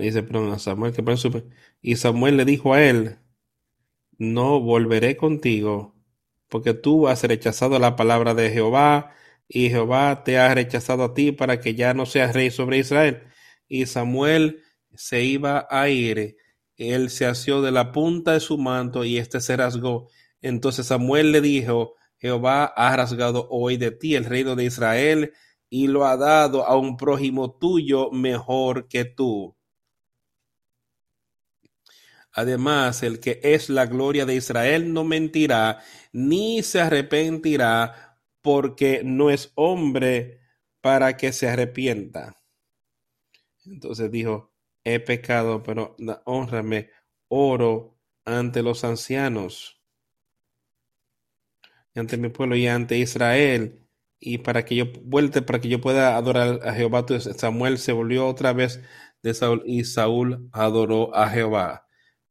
dice, 0.00 0.24
Samuel, 0.58 0.92
que 0.92 1.44
Y 1.80 1.96
Samuel 1.96 2.36
le 2.36 2.44
dijo 2.44 2.74
a 2.74 2.82
él, 2.82 3.18
no 4.18 4.60
volveré 4.60 5.16
contigo, 5.16 5.94
porque 6.48 6.74
tú 6.74 7.08
has 7.08 7.22
rechazado 7.24 7.78
la 7.78 7.96
palabra 7.96 8.34
de 8.34 8.50
Jehová, 8.50 9.12
y 9.48 9.70
Jehová 9.70 10.24
te 10.24 10.38
ha 10.38 10.52
rechazado 10.54 11.04
a 11.04 11.14
ti 11.14 11.32
para 11.32 11.60
que 11.60 11.74
ya 11.74 11.94
no 11.94 12.06
seas 12.06 12.34
rey 12.34 12.50
sobre 12.50 12.78
Israel. 12.78 13.22
Y 13.68 13.86
Samuel 13.86 14.62
se 14.94 15.22
iba 15.22 15.66
a 15.70 15.88
ir, 15.88 16.36
él 16.76 17.10
se 17.10 17.26
asió 17.26 17.62
de 17.62 17.70
la 17.70 17.92
punta 17.92 18.32
de 18.32 18.40
su 18.40 18.58
manto 18.58 19.04
y 19.04 19.18
éste 19.18 19.40
se 19.40 19.56
rasgó. 19.56 20.08
Entonces 20.40 20.86
Samuel 20.86 21.32
le 21.32 21.40
dijo, 21.40 21.94
Jehová 22.18 22.64
ha 22.64 22.96
rasgado 22.96 23.46
hoy 23.50 23.76
de 23.76 23.90
ti 23.90 24.14
el 24.14 24.24
reino 24.24 24.56
de 24.56 24.64
Israel 24.64 25.32
y 25.68 25.88
lo 25.88 26.06
ha 26.06 26.16
dado 26.16 26.64
a 26.66 26.76
un 26.76 26.96
prójimo 26.96 27.56
tuyo 27.58 28.10
mejor 28.10 28.88
que 28.88 29.04
tú. 29.04 29.55
Además, 32.36 33.02
el 33.02 33.18
que 33.18 33.40
es 33.42 33.70
la 33.70 33.86
gloria 33.86 34.26
de 34.26 34.34
Israel 34.34 34.92
no 34.92 35.04
mentirá, 35.04 35.82
ni 36.12 36.62
se 36.62 36.82
arrepentirá, 36.82 38.18
porque 38.42 39.00
no 39.02 39.30
es 39.30 39.52
hombre 39.54 40.40
para 40.82 41.16
que 41.16 41.32
se 41.32 41.48
arrepienta. 41.48 42.36
Entonces 43.64 44.10
dijo, 44.10 44.52
he 44.84 45.00
pecado, 45.00 45.62
pero 45.62 45.96
honrame, 46.26 46.90
oro 47.28 47.98
ante 48.26 48.62
los 48.62 48.84
ancianos, 48.84 49.82
ante 51.94 52.18
mi 52.18 52.28
pueblo 52.28 52.54
y 52.54 52.66
ante 52.66 52.98
Israel, 52.98 53.88
y 54.20 54.38
para 54.38 54.66
que 54.66 54.76
yo 54.76 54.84
vuelte, 55.04 55.40
para 55.40 55.58
que 55.58 55.70
yo 55.70 55.80
pueda 55.80 56.18
adorar 56.18 56.60
a 56.68 56.74
Jehová. 56.74 57.06
Samuel 57.34 57.78
se 57.78 57.92
volvió 57.92 58.26
otra 58.26 58.52
vez 58.52 58.82
de 59.22 59.32
Saúl 59.32 59.62
y 59.64 59.84
Saúl 59.84 60.50
adoró 60.52 61.16
a 61.16 61.30
Jehová. 61.30 61.85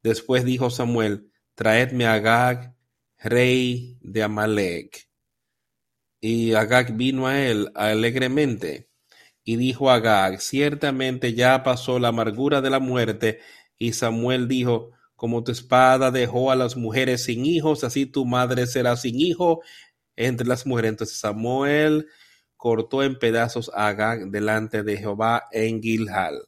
Después 0.06 0.44
dijo 0.44 0.70
Samuel, 0.70 1.32
traedme 1.56 2.06
a 2.06 2.12
Agag, 2.12 2.76
rey 3.18 3.98
de 4.00 4.22
Amalek. 4.22 5.08
Y 6.20 6.52
Agag 6.52 6.96
vino 6.96 7.26
a 7.26 7.42
él 7.42 7.72
alegremente. 7.74 8.88
Y 9.42 9.56
dijo 9.56 9.90
Agag, 9.90 10.40
ciertamente 10.40 11.34
ya 11.34 11.64
pasó 11.64 11.98
la 11.98 12.08
amargura 12.08 12.60
de 12.60 12.70
la 12.70 12.78
muerte. 12.78 13.40
Y 13.78 13.94
Samuel 13.94 14.46
dijo, 14.46 14.92
como 15.16 15.42
tu 15.42 15.50
espada 15.50 16.12
dejó 16.12 16.52
a 16.52 16.54
las 16.54 16.76
mujeres 16.76 17.24
sin 17.24 17.44
hijos, 17.44 17.82
así 17.82 18.06
tu 18.06 18.24
madre 18.24 18.68
será 18.68 18.94
sin 18.94 19.20
hijo 19.20 19.60
entre 20.14 20.46
las 20.46 20.66
mujeres. 20.66 20.90
Entonces 20.90 21.18
Samuel 21.18 22.06
cortó 22.56 23.02
en 23.02 23.18
pedazos 23.18 23.72
a 23.74 23.88
Agag 23.88 24.30
delante 24.30 24.84
de 24.84 24.98
Jehová 24.98 25.48
en 25.50 25.82
Gilgal. 25.82 26.42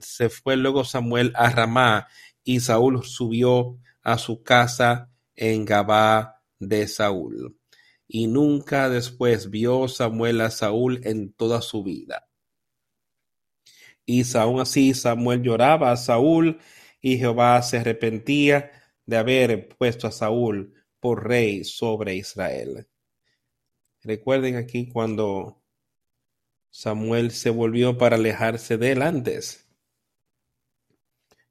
Se 0.00 0.30
fue 0.30 0.56
luego 0.56 0.82
Samuel 0.86 1.30
a 1.34 1.50
Ramá 1.50 2.08
y 2.44 2.60
Saúl 2.60 3.04
subió 3.04 3.78
a 4.02 4.18
su 4.18 4.42
casa 4.42 5.10
en 5.34 5.64
Gabá 5.64 6.42
de 6.58 6.86
Saúl. 6.86 7.58
Y 8.06 8.26
nunca 8.26 8.90
después 8.90 9.50
vio 9.50 9.88
Samuel 9.88 10.42
a 10.42 10.50
Saúl 10.50 11.00
en 11.04 11.32
toda 11.32 11.62
su 11.62 11.82
vida. 11.82 12.28
Y 14.06 14.22
aún 14.36 14.60
así 14.60 14.92
Samuel 14.92 15.42
lloraba 15.42 15.90
a 15.90 15.96
Saúl 15.96 16.60
y 17.00 17.16
Jehová 17.16 17.60
se 17.62 17.78
arrepentía 17.78 18.70
de 19.06 19.16
haber 19.16 19.68
puesto 19.68 20.06
a 20.06 20.12
Saúl 20.12 20.74
por 21.00 21.26
rey 21.26 21.64
sobre 21.64 22.14
Israel. 22.14 22.86
Recuerden 24.02 24.56
aquí 24.56 24.88
cuando 24.88 25.62
Samuel 26.70 27.30
se 27.30 27.48
volvió 27.48 27.96
para 27.96 28.16
alejarse 28.16 28.76
de 28.76 28.92
él 28.92 29.02
antes 29.02 29.63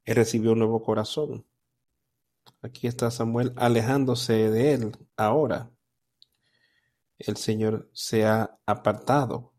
él 0.05 0.15
recibió 0.15 0.53
un 0.53 0.59
nuevo 0.59 0.83
corazón. 0.83 1.45
Aquí 2.61 2.87
está 2.87 3.11
Samuel 3.11 3.53
alejándose 3.55 4.49
de 4.49 4.73
él 4.73 4.97
ahora. 5.17 5.71
El 7.17 7.37
Señor 7.37 7.89
se 7.93 8.25
ha 8.25 8.57
apartado. 8.65 9.53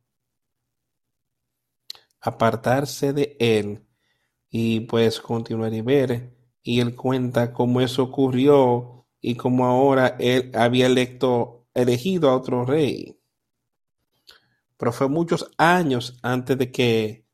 Apartarse 2.21 3.13
de 3.13 3.37
él 3.39 3.87
y 4.51 4.81
pues 4.81 5.21
continuar 5.21 5.73
y 5.75 5.81
ver. 5.81 6.35
Y 6.63 6.81
él 6.81 6.95
cuenta 6.95 7.53
cómo 7.53 7.81
eso 7.81 8.03
ocurrió 8.03 9.07
y 9.21 9.35
cómo 9.37 9.67
ahora 9.67 10.17
él 10.19 10.51
había 10.55 10.87
electo, 10.87 11.67
elegido 11.75 12.31
a 12.31 12.37
otro 12.37 12.65
rey. 12.65 13.19
Pero 14.77 14.93
fue 14.93 15.09
muchos 15.09 15.51
años 15.57 16.19
antes 16.23 16.57
de 16.59 16.71
que 16.71 17.27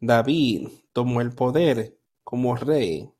David 0.00 0.68
tomó 0.92 1.20
el 1.20 1.32
poder 1.32 1.98
como 2.24 2.56
rey. 2.56 3.10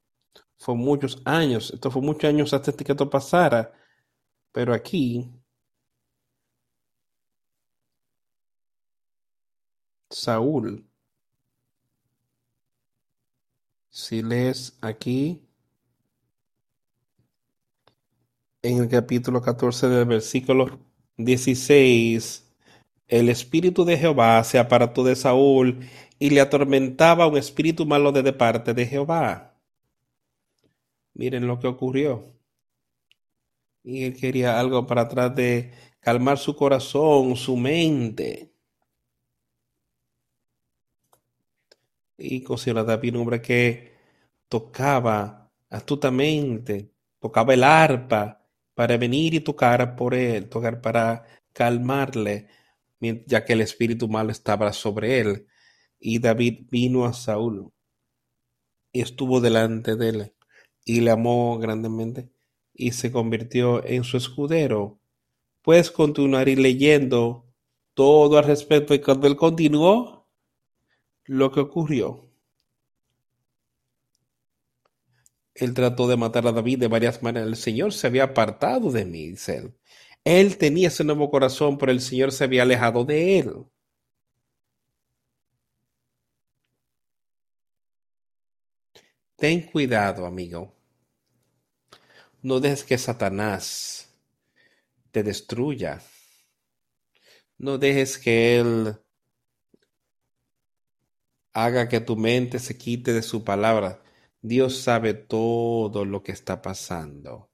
Fue 0.59 0.75
muchos 0.77 1.21
años, 1.25 1.73
esto 1.73 1.91
fue 1.91 2.03
muchos 2.03 2.29
años 2.29 2.53
hasta 2.55 2.73
que 2.73 2.93
esto 2.93 3.11
pasara, 3.11 3.73
pero 4.53 4.75
aquí 4.75 5.31
Saúl, 10.11 10.87
si 13.91 14.23
lees 14.23 14.79
aquí 14.81 15.43
en 18.63 18.79
el 18.79 18.89
capítulo 18.89 19.43
14 19.43 19.89
del 19.89 20.07
versículo 20.07 20.79
16, 21.17 22.55
el 23.09 23.29
espíritu 23.29 23.85
de 23.85 23.99
Jehová 23.99 24.43
se 24.45 24.59
apartó 24.59 25.05
de 25.05 25.17
Saúl 25.17 25.81
y 26.23 26.31
le 26.31 26.41
atormentaba 26.41 27.27
un 27.27 27.37
espíritu 27.37 27.85
malo 27.85 28.13
de 28.13 28.33
parte 28.33 28.75
de 28.75 28.87
Jehová. 28.87 29.59
Miren 31.15 31.49
lo 31.49 31.59
que 31.59 31.67
ocurrió. 31.67 32.39
Y 33.83 34.05
él 34.05 34.15
quería 34.17 34.61
algo 34.61 34.87
para 34.87 35.03
atrás 35.03 35.35
de 35.35 35.73
calmar 35.99 36.39
su 36.39 36.55
corazón, 36.55 37.35
su 37.35 37.57
mente. 37.57 38.55
Y 42.17 42.41
conoció 42.45 42.73
David, 42.75 43.17
un 43.17 43.23
hombre 43.23 43.43
que 43.43 43.93
tocaba 44.49 45.51
astutamente, 45.71 46.93
tocaba 47.19 47.53
el 47.53 47.65
arpa 47.65 48.47
para 48.75 48.97
venir 48.97 49.35
y 49.35 49.41
tocar 49.41 49.97
por 49.97 50.15
él, 50.15 50.49
tocar 50.49 50.81
para 50.81 51.25
calmarle, 51.53 52.47
ya 53.27 53.45
que 53.45 53.55
el 53.55 53.63
espíritu 53.63 54.07
malo 54.07 54.31
estaba 54.31 54.73
sobre 54.73 55.19
él. 55.19 55.49
Y 56.05 56.19
David 56.19 56.67
vino 56.69 57.05
a 57.05 57.13
Saúl 57.13 57.73
y 58.93 59.03
estuvo 59.03 59.41
delante 59.41 59.95
de 59.95 60.09
él 60.09 60.33
y 60.85 61.01
le 61.01 61.13
amó 61.13 61.59
grandemente 61.61 62.29
y 62.75 62.91
se 62.91 63.13
convirtió 63.13 63.85
en 63.87 64.03
su 64.03 64.17
escudero. 64.17 64.99
Puedes 65.63 65.93
continuar 65.93 66.49
y 66.49 66.57
leyendo 66.57 67.47
todo 67.95 68.37
al 68.37 68.45
respecto 68.45 68.95
y 68.95 69.01
cuando 69.01 69.29
él 69.29 69.37
continuó, 69.37 70.27
lo 71.25 71.53
que 71.53 71.61
ocurrió. 71.61 72.29
Él 75.55 75.73
trató 75.73 76.09
de 76.09 76.17
matar 76.17 76.49
a 76.49 76.53
David 76.53 76.81
de 76.81 76.89
varias 76.89 77.23
maneras. 77.23 77.49
El 77.49 77.57
Señor 77.57 77.93
se 77.93 78.09
había 78.09 78.25
apartado 78.25 78.91
de 78.91 79.05
mí, 79.05 79.29
dice 79.29 79.59
él. 79.59 79.75
Él 80.25 80.57
tenía 80.57 80.89
ese 80.89 81.05
nuevo 81.05 81.31
corazón, 81.31 81.79
pero 81.79 81.93
el 81.93 82.01
Señor 82.01 82.33
se 82.33 82.43
había 82.43 82.63
alejado 82.63 83.05
de 83.05 83.39
él. 83.39 83.53
Ten 89.43 89.63
cuidado, 89.63 90.25
amigo. 90.25 90.73
No 92.43 92.61
dejes 92.61 92.85
que 92.85 92.97
Satanás 92.97 94.09
te 95.11 95.25
destruya. 95.25 96.01
No 97.59 97.77
dejes 97.77 98.19
que 98.19 98.61
Él 98.61 99.01
haga 101.53 101.89
que 101.89 101.99
tu 101.99 102.15
mente 102.15 102.61
se 102.61 102.79
quite 102.79 103.13
de 103.13 103.23
su 103.23 103.43
palabra. 103.43 104.01
Dios 104.43 104.79
sabe 104.79 105.13
todo 105.13 106.05
lo 106.05 106.23
que 106.23 106.31
está 106.31 106.63
pasando 106.63 107.51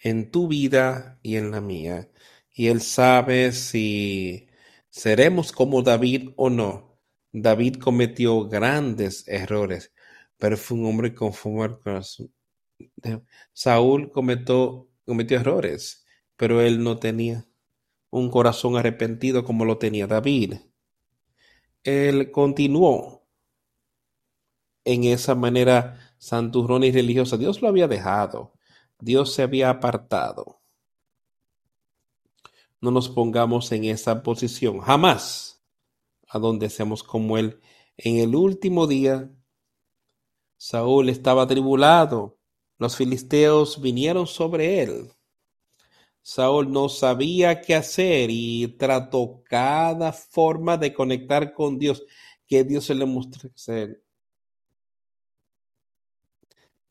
en 0.00 0.32
tu 0.32 0.48
vida 0.48 1.20
y 1.22 1.36
en 1.36 1.52
la 1.52 1.60
mía. 1.60 2.10
Y 2.52 2.66
Él 2.66 2.80
sabe 2.80 3.52
si 3.52 4.48
seremos 4.90 5.52
como 5.52 5.82
David 5.82 6.30
o 6.34 6.50
no. 6.50 6.87
David 7.32 7.76
cometió 7.76 8.48
grandes 8.48 9.26
errores, 9.28 9.92
pero 10.38 10.56
fue 10.56 10.78
un 10.78 10.86
hombre 10.86 11.14
conforme 11.14 11.64
al 11.64 11.78
corazón. 11.80 12.32
Saúl 13.52 14.10
cometió, 14.10 14.88
cometió 15.04 15.38
errores, 15.38 16.06
pero 16.36 16.60
él 16.60 16.82
no 16.82 16.98
tenía 16.98 17.46
un 18.10 18.30
corazón 18.30 18.76
arrepentido 18.76 19.44
como 19.44 19.64
lo 19.64 19.78
tenía 19.78 20.06
David. 20.06 20.54
Él 21.82 22.30
continuó 22.30 23.26
en 24.84 25.04
esa 25.04 25.34
manera 25.34 26.14
santurrona 26.18 26.86
y 26.86 26.92
religiosa. 26.92 27.36
Dios 27.36 27.60
lo 27.60 27.68
había 27.68 27.88
dejado. 27.88 28.54
Dios 28.98 29.34
se 29.34 29.42
había 29.42 29.70
apartado. 29.70 30.60
No 32.80 32.90
nos 32.90 33.08
pongamos 33.08 33.70
en 33.72 33.84
esa 33.84 34.22
posición. 34.22 34.80
Jamás 34.80 35.57
a 36.28 36.38
donde 36.38 36.70
seamos 36.70 37.02
como 37.02 37.38
él. 37.38 37.60
En 37.96 38.18
el 38.18 38.34
último 38.34 38.86
día, 38.86 39.30
Saúl 40.56 41.08
estaba 41.08 41.46
tribulado. 41.46 42.38
Los 42.78 42.96
filisteos 42.96 43.80
vinieron 43.80 44.26
sobre 44.26 44.82
él. 44.82 45.12
Saúl 46.22 46.70
no 46.70 46.88
sabía 46.88 47.60
qué 47.60 47.74
hacer 47.74 48.30
y 48.30 48.68
trató 48.78 49.42
cada 49.44 50.12
forma 50.12 50.76
de 50.76 50.92
conectar 50.92 51.54
con 51.54 51.78
Dios 51.78 52.04
que 52.46 52.64
Dios 52.64 52.84
se 52.84 52.94
le 52.94 53.06
mostró. 53.06 53.50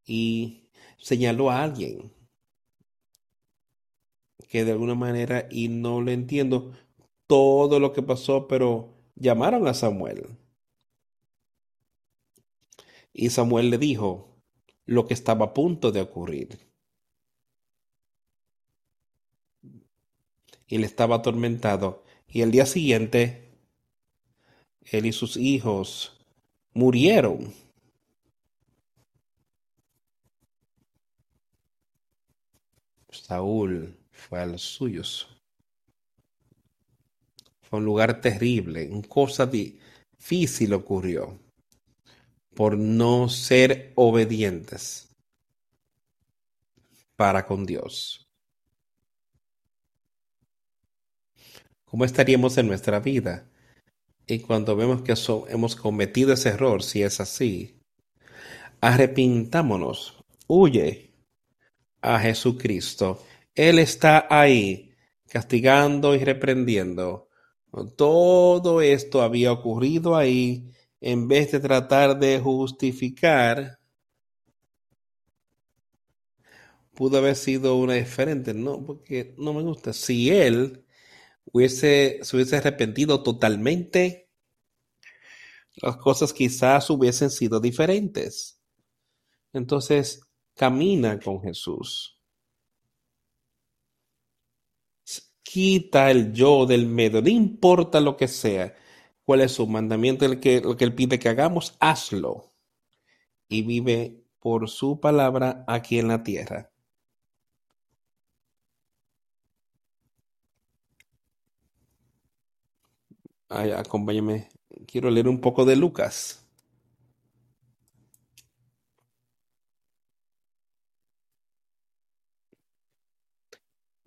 Y 0.06 0.70
señaló 0.98 1.52
a 1.52 1.64
alguien 1.64 2.12
que 4.50 4.64
de 4.66 4.72
alguna 4.72 4.96
manera, 4.96 5.48
y 5.52 5.68
no 5.68 6.02
le 6.02 6.14
entiendo 6.14 6.72
todo 7.28 7.80
lo 7.80 7.92
que 7.94 8.02
pasó, 8.02 8.48
pero 8.48 8.97
llamaron 9.20 9.68
a 9.68 9.74
Samuel. 9.74 10.28
Y 13.13 13.30
Samuel 13.30 13.70
le 13.70 13.78
dijo 13.78 14.38
lo 14.86 15.07
que 15.07 15.13
estaba 15.13 15.45
a 15.45 15.53
punto 15.53 15.91
de 15.91 16.01
ocurrir. 16.01 16.59
Y 20.68 20.76
él 20.76 20.84
estaba 20.84 21.18
atormentado. 21.18 22.03
Y 22.28 22.41
el 22.41 22.51
día 22.51 22.65
siguiente, 22.65 23.57
él 24.82 25.05
y 25.05 25.13
sus 25.13 25.38
hijos 25.38 26.20
murieron. 26.74 27.53
Saúl 33.09 33.97
fue 34.11 34.39
a 34.39 34.45
los 34.45 34.61
suyos. 34.61 35.37
Fue 37.70 37.80
un 37.80 37.86
lugar 37.86 38.22
terrible, 38.22 38.88
una 38.89 39.07
cosa 39.07 39.45
difícil 39.45 40.74
ocurrió 40.74 41.38
por 42.55 42.78
no 42.78 43.28
ser 43.28 43.91
obedientes 43.95 45.09
para 47.18 47.45
con 47.45 47.65
Dios. 47.65 48.28
¿Cómo 51.86 52.05
estaríamos 52.05 52.57
en 52.57 52.68
nuestra 52.68 52.99
vida? 52.99 53.49
Y 54.26 54.39
cuando 54.39 54.76
vemos 54.76 55.01
que 55.01 55.13
hemos 55.49 55.76
cometido 55.76 56.34
ese 56.34 56.49
error, 56.49 56.84
si 56.84 57.03
es 57.03 57.20
así, 57.20 57.82
arrepintámonos, 58.82 60.24
huye 60.47 61.13
a 62.01 62.20
Jesucristo. 62.20 63.24
Él 63.55 63.80
está 63.80 64.28
ahí, 64.30 64.95
castigando 65.28 66.15
y 66.15 66.20
reprendiendo 66.20 67.27
todo 67.95 68.82
esto 68.82 69.22
había 69.22 69.51
ocurrido 69.51 70.15
ahí 70.15 70.72
en 71.01 71.28
vez 71.28 71.51
de 71.51 71.59
tratar 71.59 72.20
de 72.20 72.39
justificar, 72.39 73.80
pudo 76.93 77.20
haber 77.20 77.36
sido 77.36 77.76
una 77.78 77.93
diferente, 77.93 78.53
no, 78.53 78.84
porque 78.84 79.36
no 79.38 79.53
me 79.53 79.61
gusta. 79.61 79.93
Si 79.93 80.32
él 80.32 80.84
hubiese, 81.53 82.20
se 82.24 82.36
hubiese 82.36 82.57
arrepentido 82.57 83.22
totalmente, 83.24 84.30
las 85.76 85.97
cosas 85.97 86.34
quizás 86.34 86.89
hubiesen 86.89 87.30
sido 87.30 87.59
diferentes. 87.59 88.59
Entonces, 89.53 90.22
camina 90.55 91.20
con 91.20 91.41
Jesús. 91.41 92.16
Quita 95.58 96.12
el 96.12 96.34
yo 96.34 96.68
del 96.68 96.86
medio, 96.86 97.20
no 97.20 97.30
importa 97.30 97.99
lo 97.99 98.16
que 98.16 98.28
sea, 98.28 98.76
cuál 99.26 99.41
es 99.41 99.53
su 99.53 99.66
mandamiento, 99.66 100.24
el 100.24 100.39
que, 100.39 100.62
lo 100.62 100.78
que 100.78 100.86
él 100.86 100.93
pide 100.93 101.18
que 101.18 101.30
hagamos, 101.30 101.76
hazlo. 101.80 102.53
Y 103.49 103.64
vive 103.64 104.24
por 104.39 104.70
su 104.70 104.99
palabra 104.99 105.66
aquí 105.68 105.97
en 105.97 106.10
la 106.10 106.22
tierra. 106.22 106.70
Ay, 113.49 113.72
acompáñame. 113.72 114.49
Quiero 114.86 115.10
leer 115.10 115.28
un 115.28 115.41
poco 115.41 115.66
de 115.66 115.76
Lucas. 115.76 116.47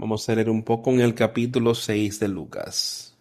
Vamos 0.01 0.27
a 0.31 0.35
leer 0.35 0.49
un 0.49 0.63
poco 0.63 0.89
en 0.93 1.01
el 1.01 1.15
capítulo 1.15 1.75
6 1.75 2.19
de 2.21 2.29
Lucas. 2.29 3.19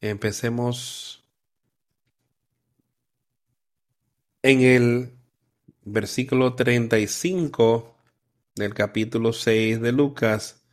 Empecemos 0.00 1.24
en 4.44 4.60
el 4.60 5.15
versículo 5.86 6.56
35 6.56 7.96
del 8.56 8.74
capítulo 8.74 9.32
6 9.32 9.80
de 9.80 9.92
Lucas. 9.92 10.66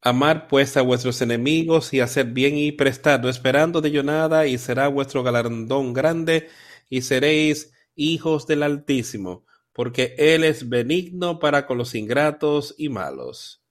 Amar 0.00 0.48
pues 0.48 0.78
a 0.78 0.82
vuestros 0.82 1.20
enemigos 1.20 1.92
y 1.92 2.00
hacer 2.00 2.26
bien 2.26 2.56
y 2.56 2.72
prestad, 2.72 3.24
esperando 3.28 3.82
de 3.82 3.90
ello 3.90 4.02
nada, 4.02 4.46
y 4.46 4.56
será 4.56 4.88
vuestro 4.88 5.22
galardón 5.22 5.92
grande, 5.92 6.48
y 6.88 7.02
seréis 7.02 7.74
hijos 7.94 8.46
del 8.46 8.62
Altísimo, 8.62 9.44
porque 9.74 10.14
Él 10.16 10.44
es 10.44 10.70
benigno 10.70 11.38
para 11.38 11.66
con 11.66 11.76
los 11.76 11.94
ingratos 11.94 12.74
y 12.78 12.88
malos. 12.88 13.62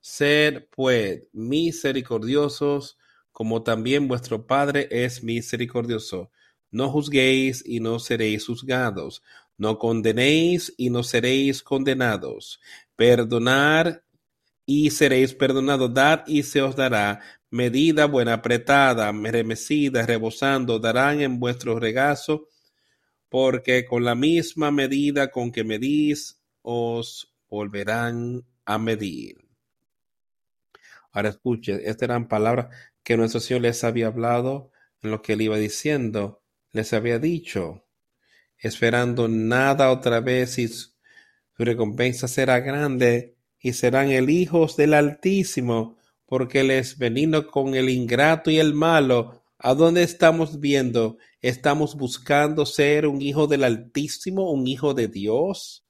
Sed 0.00 0.64
pues 0.70 1.24
misericordiosos, 1.34 2.96
como 3.32 3.62
también 3.62 4.08
vuestro 4.08 4.46
Padre 4.46 4.88
es 4.90 5.22
misericordioso. 5.22 6.30
No 6.70 6.90
juzguéis 6.90 7.62
y 7.64 7.80
no 7.80 7.98
seréis 7.98 8.46
juzgados. 8.46 9.22
No 9.56 9.78
condenéis 9.78 10.74
y 10.76 10.90
no 10.90 11.02
seréis 11.02 11.62
condenados. 11.62 12.60
Perdonar 12.96 14.04
y 14.66 14.90
seréis 14.90 15.34
perdonados. 15.34 15.92
Dad 15.92 16.24
y 16.26 16.42
se 16.42 16.62
os 16.62 16.76
dará. 16.76 17.20
Medida 17.50 18.06
buena, 18.06 18.34
apretada, 18.34 19.12
remecida, 19.12 20.04
rebosando, 20.04 20.80
darán 20.80 21.20
en 21.20 21.38
vuestro 21.38 21.78
regazo, 21.78 22.48
porque 23.28 23.84
con 23.84 24.04
la 24.04 24.16
misma 24.16 24.72
medida 24.72 25.30
con 25.30 25.52
que 25.52 25.62
medís, 25.62 26.40
os 26.62 27.32
volverán 27.48 28.44
a 28.64 28.78
medir. 28.78 29.36
Ahora 31.12 31.28
escuchen, 31.28 31.80
estas 31.84 32.08
eran 32.08 32.26
palabras 32.26 32.74
que 33.04 33.16
nuestro 33.16 33.38
Señor 33.38 33.62
les 33.62 33.84
había 33.84 34.08
hablado 34.08 34.72
en 35.02 35.12
lo 35.12 35.22
que 35.22 35.34
él 35.34 35.42
iba 35.42 35.58
diciendo, 35.58 36.42
les 36.72 36.92
había 36.92 37.18
dicho, 37.20 37.83
esperando 38.64 39.28
nada 39.28 39.90
otra 39.90 40.20
vez 40.20 40.58
y 40.58 40.68
su 40.68 40.90
recompensa 41.56 42.28
será 42.28 42.60
grande 42.60 43.36
y 43.60 43.72
serán 43.72 44.10
el 44.10 44.30
hijos 44.30 44.76
del 44.76 44.94
Altísimo, 44.94 45.96
porque 46.26 46.60
él 46.60 46.70
es 46.70 46.98
venido 46.98 47.46
con 47.46 47.74
el 47.74 47.88
ingrato 47.88 48.50
y 48.50 48.58
el 48.58 48.74
malo. 48.74 49.42
¿A 49.58 49.74
dónde 49.74 50.02
estamos 50.02 50.60
viendo? 50.60 51.16
¿Estamos 51.40 51.94
buscando 51.94 52.66
ser 52.66 53.06
un 53.06 53.22
hijo 53.22 53.46
del 53.46 53.64
Altísimo, 53.64 54.50
un 54.50 54.66
hijo 54.66 54.92
de 54.92 55.08
Dios? 55.08 55.86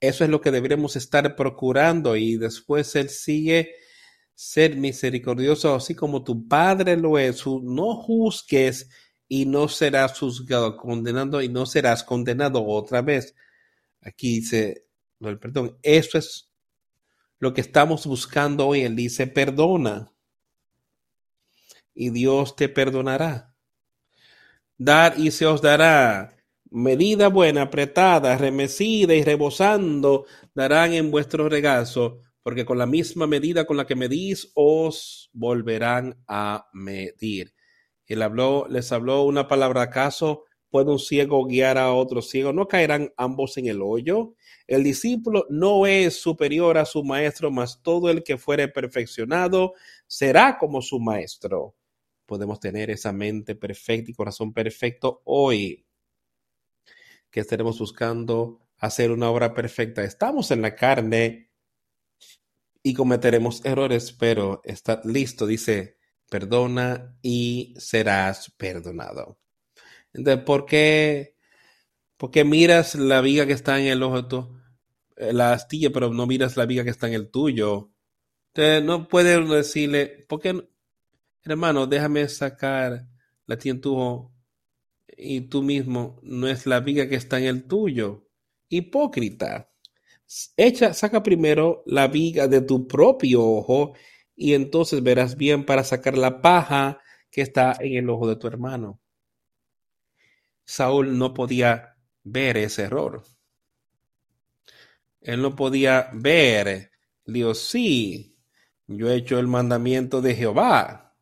Eso 0.00 0.24
es 0.24 0.30
lo 0.30 0.40
que 0.40 0.50
deberíamos 0.50 0.96
estar 0.96 1.36
procurando 1.36 2.16
y 2.16 2.36
después 2.36 2.96
él 2.96 3.08
sigue 3.08 3.72
ser 4.34 4.76
misericordioso 4.76 5.74
así 5.74 5.94
como 5.94 6.24
tu 6.24 6.48
Padre 6.48 6.96
lo 6.96 7.18
es. 7.18 7.46
No 7.46 7.94
juzgues 7.96 8.88
y 9.34 9.46
no 9.46 9.66
serás 9.66 10.18
juzgado, 10.18 10.76
condenando 10.76 11.40
y 11.40 11.48
no 11.48 11.64
serás 11.64 12.04
condenado 12.04 12.66
otra 12.66 13.00
vez. 13.00 13.34
Aquí 14.02 14.40
dice, 14.40 14.84
no, 15.20 15.40
perdón, 15.40 15.78
eso 15.82 16.18
es 16.18 16.50
lo 17.38 17.54
que 17.54 17.62
estamos 17.62 18.04
buscando 18.04 18.66
hoy. 18.66 18.82
Él 18.82 18.94
dice, 18.94 19.26
perdona 19.26 20.12
y 21.94 22.10
Dios 22.10 22.56
te 22.56 22.68
perdonará. 22.68 23.54
Dar 24.76 25.18
y 25.18 25.30
se 25.30 25.46
os 25.46 25.62
dará. 25.62 26.36
Medida 26.70 27.28
buena, 27.28 27.62
apretada, 27.62 28.36
remecida 28.36 29.14
y 29.14 29.24
rebosando 29.24 30.26
darán 30.54 30.92
en 30.92 31.10
vuestro 31.10 31.48
regazo 31.48 32.20
porque 32.42 32.66
con 32.66 32.76
la 32.76 32.86
misma 32.86 33.26
medida 33.26 33.64
con 33.64 33.78
la 33.78 33.86
que 33.86 33.96
medís 33.96 34.52
os 34.54 35.30
volverán 35.32 36.22
a 36.28 36.68
medir. 36.74 37.54
Habló, 38.20 38.66
les 38.68 38.90
habló 38.92 39.22
una 39.22 39.48
palabra 39.48 39.82
acaso, 39.82 40.44
¿puede 40.68 40.90
un 40.90 40.98
ciego 40.98 41.44
guiar 41.46 41.78
a 41.78 41.92
otro 41.92 42.20
ciego? 42.20 42.52
¿No 42.52 42.68
caerán 42.68 43.12
ambos 43.16 43.56
en 43.56 43.66
el 43.66 43.80
hoyo? 43.80 44.34
El 44.66 44.82
discípulo 44.82 45.46
no 45.48 45.86
es 45.86 46.20
superior 46.20 46.78
a 46.78 46.84
su 46.84 47.04
maestro, 47.04 47.50
mas 47.50 47.82
todo 47.82 48.10
el 48.10 48.22
que 48.22 48.38
fuere 48.38 48.68
perfeccionado 48.68 49.74
será 50.06 50.58
como 50.58 50.82
su 50.82 50.98
maestro. 50.98 51.76
Podemos 52.26 52.60
tener 52.60 52.90
esa 52.90 53.12
mente 53.12 53.54
perfecta 53.54 54.10
y 54.10 54.14
corazón 54.14 54.52
perfecto 54.52 55.22
hoy, 55.24 55.86
que 57.30 57.40
estaremos 57.40 57.78
buscando 57.78 58.60
hacer 58.78 59.10
una 59.10 59.30
obra 59.30 59.54
perfecta. 59.54 60.02
Estamos 60.02 60.50
en 60.50 60.62
la 60.62 60.74
carne, 60.74 61.52
y 62.82 62.94
cometeremos 62.94 63.64
errores, 63.64 64.12
pero 64.12 64.60
está 64.64 65.00
listo, 65.04 65.46
dice, 65.46 65.98
perdona 66.32 67.14
y 67.20 67.74
serás 67.76 68.50
perdonado. 68.56 69.38
Entonces, 70.14 70.42
¿por 70.44 70.64
qué, 70.64 71.36
por 72.16 72.30
qué 72.30 72.42
miras 72.42 72.94
la 72.94 73.20
viga 73.20 73.46
que 73.46 73.52
está 73.52 73.78
en 73.78 73.88
el 73.88 74.02
ojo 74.02 74.26
tu, 74.26 74.58
eh, 75.16 75.34
la 75.34 75.52
astilla, 75.52 75.90
pero 75.90 76.08
no 76.10 76.26
miras 76.26 76.56
la 76.56 76.64
viga 76.64 76.84
que 76.84 76.90
está 76.90 77.06
en 77.06 77.12
el 77.12 77.30
tuyo? 77.30 77.92
Entonces, 78.54 78.82
no 78.82 79.08
puedes 79.08 79.46
decirle, 79.46 80.24
¿por 80.26 80.40
qué, 80.40 80.66
hermano, 81.44 81.86
déjame 81.86 82.26
sacar 82.28 83.06
la 83.44 83.58
tía 83.58 83.72
en 83.72 83.82
tu 83.82 83.94
ojo 83.94 84.32
y 85.14 85.42
tú 85.42 85.62
mismo 85.62 86.18
no 86.22 86.48
es 86.48 86.64
la 86.64 86.80
viga 86.80 87.10
que 87.10 87.16
está 87.16 87.38
en 87.40 87.44
el 87.44 87.64
tuyo? 87.64 88.26
Hipócrita. 88.70 89.70
Echa, 90.56 90.94
saca 90.94 91.22
primero 91.22 91.82
la 91.84 92.08
viga 92.08 92.48
de 92.48 92.62
tu 92.62 92.88
propio 92.88 93.44
ojo 93.44 93.92
y 94.42 94.54
entonces 94.54 95.04
verás 95.04 95.36
bien 95.36 95.64
para 95.64 95.84
sacar 95.84 96.18
la 96.18 96.40
paja 96.42 97.00
que 97.30 97.42
está 97.42 97.76
en 97.78 97.94
el 97.94 98.10
ojo 98.10 98.26
de 98.28 98.34
tu 98.34 98.48
hermano. 98.48 99.00
Saúl 100.64 101.16
no 101.16 101.32
podía 101.32 101.96
ver 102.24 102.56
ese 102.56 102.82
error. 102.82 103.22
Él 105.20 105.42
no 105.42 105.54
podía 105.54 106.10
ver. 106.12 106.90
Dios, 107.24 107.60
sí, 107.60 108.36
yo 108.88 109.08
he 109.08 109.14
hecho 109.14 109.38
el 109.38 109.46
mandamiento 109.46 110.20
de 110.20 110.34
Jehová. 110.34 111.16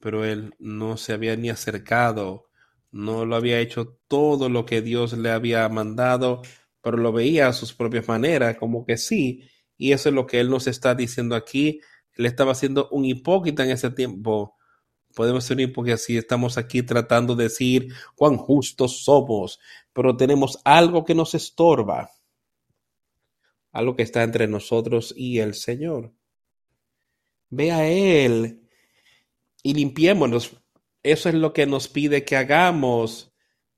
Pero 0.00 0.26
él 0.26 0.54
no 0.58 0.98
se 0.98 1.14
había 1.14 1.34
ni 1.36 1.48
acercado, 1.48 2.50
no 2.90 3.24
lo 3.24 3.36
había 3.36 3.58
hecho 3.60 3.98
todo 4.06 4.50
lo 4.50 4.66
que 4.66 4.82
Dios 4.82 5.14
le 5.14 5.30
había 5.30 5.66
mandado 5.70 6.42
pero 6.84 6.98
lo 6.98 7.12
veía 7.12 7.48
a 7.48 7.52
sus 7.54 7.72
propias 7.72 8.06
maneras, 8.06 8.58
como 8.58 8.84
que 8.84 8.98
sí, 8.98 9.48
y 9.84 9.92
eso 9.92 10.08
es 10.08 10.14
lo 10.14 10.26
que 10.26 10.40
él 10.40 10.48
nos 10.48 10.66
está 10.66 10.94
diciendo 10.94 11.36
aquí. 11.36 11.82
Él 12.14 12.24
estaba 12.24 12.54
siendo 12.54 12.88
un 12.88 13.04
hipócrita 13.04 13.64
en 13.64 13.70
ese 13.70 13.90
tiempo. 13.90 14.56
Podemos 15.14 15.44
ser 15.44 15.58
un 15.58 15.64
hipócrita 15.64 15.98
si 15.98 16.16
estamos 16.16 16.56
aquí 16.56 16.82
tratando 16.82 17.36
de 17.36 17.44
decir 17.44 17.92
cuán 18.16 18.38
justos 18.38 19.04
somos, 19.04 19.60
pero 19.92 20.16
tenemos 20.16 20.58
algo 20.64 21.04
que 21.04 21.14
nos 21.14 21.34
estorba, 21.34 22.10
algo 23.72 23.94
que 23.94 24.04
está 24.04 24.22
entre 24.22 24.48
nosotros 24.48 25.12
y 25.14 25.40
el 25.40 25.52
Señor. 25.52 26.14
Ve 27.50 27.70
a 27.70 27.86
Él 27.86 28.62
y 29.62 29.74
limpiémonos. 29.74 30.62
Eso 31.02 31.28
es 31.28 31.34
lo 31.34 31.52
que 31.52 31.66
nos 31.66 31.88
pide 31.88 32.24
que 32.24 32.36
hagamos. 32.36 33.34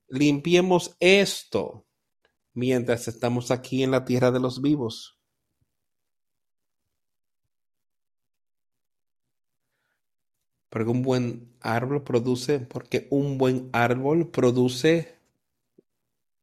Limpiemos 0.07 0.95
esto 1.01 1.85
mientras 2.53 3.09
estamos 3.09 3.51
aquí 3.51 3.83
en 3.83 3.91
la 3.91 4.05
tierra 4.05 4.31
de 4.31 4.39
los 4.39 4.61
vivos. 4.61 5.16
Porque 10.69 10.89
un 10.89 11.01
buen 11.01 11.53
árbol 11.61 12.03
produce, 12.03 12.59
porque 12.59 13.07
un 13.09 13.37
buen 13.37 13.69
árbol 13.71 14.29
produce, 14.29 15.17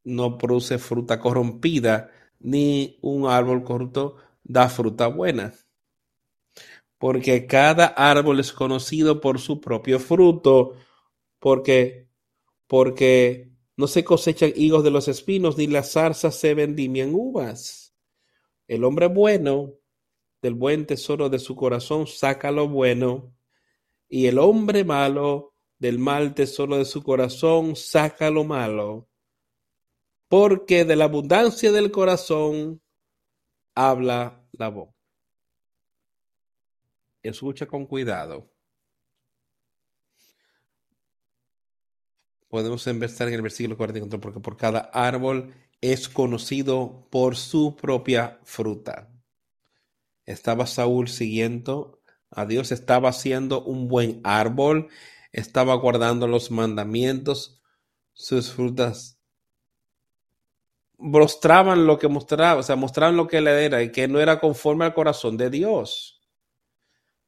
no 0.04 0.38
produce 0.38 0.78
fruta 0.78 1.20
corrompida, 1.20 2.10
ni 2.40 2.98
un 3.02 3.26
árbol 3.26 3.64
corrupto 3.64 4.16
da 4.42 4.68
fruta 4.68 5.08
buena. 5.08 5.52
Porque 6.98 7.46
cada 7.46 7.86
árbol 7.86 8.40
es 8.40 8.52
conocido 8.52 9.20
por 9.20 9.40
su 9.40 9.60
propio 9.60 9.98
fruto, 9.98 10.74
porque, 11.38 12.08
porque 12.66 13.50
no 13.76 13.86
se 13.86 14.04
cosechan 14.04 14.52
higos 14.54 14.84
de 14.84 14.90
los 14.90 15.08
espinos, 15.08 15.58
ni 15.58 15.66
las 15.66 15.92
zarzas 15.92 16.36
se 16.36 16.54
vendimian 16.54 17.10
uvas. 17.14 17.94
El 18.68 18.84
hombre 18.84 19.08
bueno 19.08 19.74
del 20.40 20.54
buen 20.54 20.86
tesoro 20.86 21.28
de 21.28 21.38
su 21.38 21.56
corazón 21.56 22.06
saca 22.06 22.50
lo 22.50 22.68
bueno, 22.68 23.34
y 24.14 24.28
el 24.28 24.38
hombre 24.38 24.84
malo 24.84 25.54
del 25.76 25.98
mal 25.98 26.36
tesoro 26.36 26.78
de 26.78 26.84
su 26.84 27.02
corazón 27.02 27.74
saca 27.74 28.30
lo 28.30 28.44
malo. 28.44 29.08
Porque 30.28 30.84
de 30.84 30.94
la 30.94 31.06
abundancia 31.06 31.72
del 31.72 31.90
corazón 31.90 32.80
habla 33.74 34.40
la 34.52 34.68
voz. 34.68 34.90
Escucha 37.24 37.66
con 37.66 37.86
cuidado. 37.86 38.48
podemos 42.48 42.86
empezar 42.86 43.26
en 43.26 43.34
el 43.34 43.42
versículo 43.42 43.76
44, 43.76 44.20
porque 44.20 44.38
por 44.38 44.56
cada 44.56 44.78
árbol 44.92 45.52
es 45.80 46.08
conocido 46.08 47.08
por 47.10 47.34
su 47.34 47.74
propia 47.74 48.38
fruta. 48.44 49.10
Estaba 50.24 50.68
Saúl 50.68 51.08
siguiendo 51.08 52.03
a 52.36 52.46
Dios, 52.46 52.72
estaba 52.72 53.10
haciendo 53.10 53.62
un 53.62 53.88
buen 53.88 54.20
árbol, 54.24 54.88
estaba 55.32 55.74
guardando 55.74 56.26
los 56.26 56.50
mandamientos, 56.50 57.60
sus 58.12 58.52
frutas 58.52 59.14
mostraban 60.98 61.86
lo 61.86 61.98
que 61.98 62.08
mostraba, 62.08 62.60
o 62.60 62.62
sea, 62.62 62.76
mostraban 62.76 63.16
lo 63.16 63.26
que 63.26 63.38
él 63.38 63.48
era 63.48 63.82
y 63.82 63.92
que 63.92 64.08
no 64.08 64.20
era 64.20 64.40
conforme 64.40 64.84
al 64.84 64.94
corazón 64.94 65.36
de 65.36 65.50
Dios. 65.50 66.22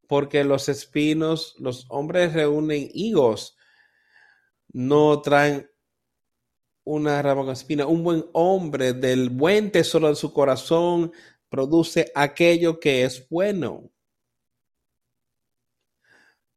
Porque 0.06 0.44
los 0.44 0.68
espinos, 0.68 1.54
los 1.58 1.84
hombres 1.88 2.32
reúnen 2.32 2.88
higos, 2.94 3.56
no 4.72 5.20
traen 5.20 5.68
una 6.84 7.20
rama 7.20 7.42
con 7.42 7.52
espina. 7.52 7.86
Un 7.86 8.04
buen 8.04 8.24
hombre 8.32 8.92
del 8.92 9.30
buen 9.30 9.70
tesoro 9.72 10.08
de 10.08 10.14
su 10.14 10.32
corazón 10.32 11.12
produce 11.48 12.12
aquello 12.14 12.78
que 12.78 13.04
es 13.04 13.28
bueno. 13.28 13.90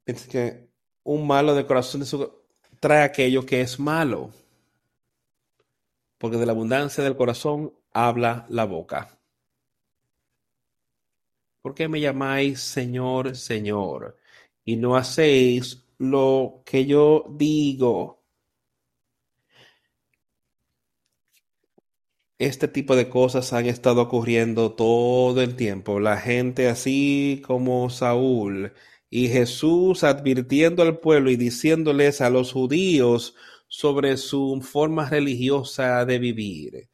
Es 0.09 0.25
que 0.25 0.67
un 1.03 1.27
malo 1.27 1.53
de 1.53 1.67
corazón 1.67 2.03
trae 2.79 3.03
aquello 3.03 3.45
que 3.45 3.61
es 3.61 3.79
malo 3.79 4.31
porque 6.17 6.37
de 6.37 6.47
la 6.47 6.51
abundancia 6.51 7.03
del 7.03 7.15
corazón 7.15 7.73
habla 7.93 8.47
la 8.49 8.65
boca. 8.65 9.19
¿Por 11.61 11.75
qué 11.75 11.87
me 11.87 11.99
llamáis 12.01 12.59
Señor, 12.59 13.35
Señor, 13.35 14.17
y 14.65 14.77
no 14.77 14.95
hacéis 14.95 15.85
lo 15.99 16.63
que 16.65 16.87
yo 16.87 17.25
digo? 17.29 18.23
Este 22.39 22.67
tipo 22.67 22.95
de 22.95 23.09
cosas 23.09 23.53
han 23.53 23.67
estado 23.67 24.01
ocurriendo 24.01 24.71
todo 24.71 25.41
el 25.41 25.55
tiempo. 25.55 25.99
La 25.99 26.17
gente 26.17 26.67
así 26.67 27.43
como 27.45 27.91
Saúl 27.91 28.73
y 29.09 29.27
Jesús 29.27 30.03
advirtiendo 30.03 30.83
al 30.83 30.99
pueblo 30.99 31.31
y 31.31 31.35
diciéndoles 31.35 32.21
a 32.21 32.29
los 32.29 32.53
judíos 32.53 33.35
sobre 33.67 34.17
su 34.17 34.61
forma 34.61 35.09
religiosa 35.09 36.05
de 36.05 36.19
vivir. 36.19 36.89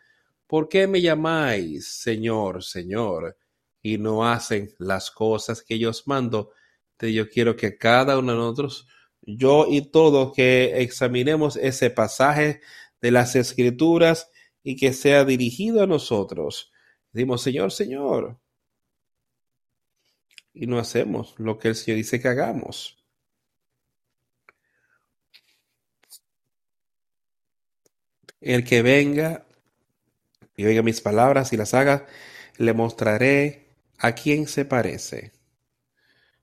¿Por 0.48 0.70
qué 0.70 0.88
me 0.88 1.02
llamáis 1.02 1.88
Señor, 1.88 2.64
Señor, 2.64 3.38
y 3.82 3.98
no 3.98 4.28
hacen 4.28 4.74
las 4.78 5.12
cosas 5.12 5.62
que 5.62 5.80
yo 5.80 5.90
os 5.90 6.08
mando? 6.08 6.52
yo 7.00 7.30
quiero 7.30 7.56
que 7.56 7.78
cada 7.78 8.18
uno 8.18 8.32
de 8.32 8.38
nosotros, 8.38 8.88
yo 9.22 9.68
y 9.70 9.92
todos, 9.92 10.34
que 10.34 10.82
examinemos 10.82 11.58
ese 11.58 11.90
pasaje 11.90 12.62
de 13.02 13.12
las 13.12 13.36
Escrituras 13.36 14.32
y 14.64 14.76
que 14.76 14.94
sea 14.94 15.26
dirigido 15.26 15.84
a 15.84 15.88
nosotros. 15.88 16.72
Decimos, 17.12 17.42
Señor, 17.42 17.72
Señor. 17.72 18.40
Y 20.56 20.68
no 20.68 20.80
hacemos 20.80 21.36
lo 21.38 21.60
que 21.60 21.68
el 21.68 21.76
Señor 21.76 21.98
dice 21.98 22.20
que 22.22 22.30
hagamos. 22.30 22.98
El 28.40 28.64
que 28.64 28.82
venga 28.82 29.46
y 30.56 30.66
oiga 30.66 30.82
mis 30.82 31.02
palabras 31.02 31.52
y 31.52 31.58
las 31.58 31.74
haga, 31.74 32.06
le 32.58 32.74
mostraré 32.74 33.68
a 33.98 34.14
quién 34.16 34.48
se 34.48 34.64
parece. 34.64 35.34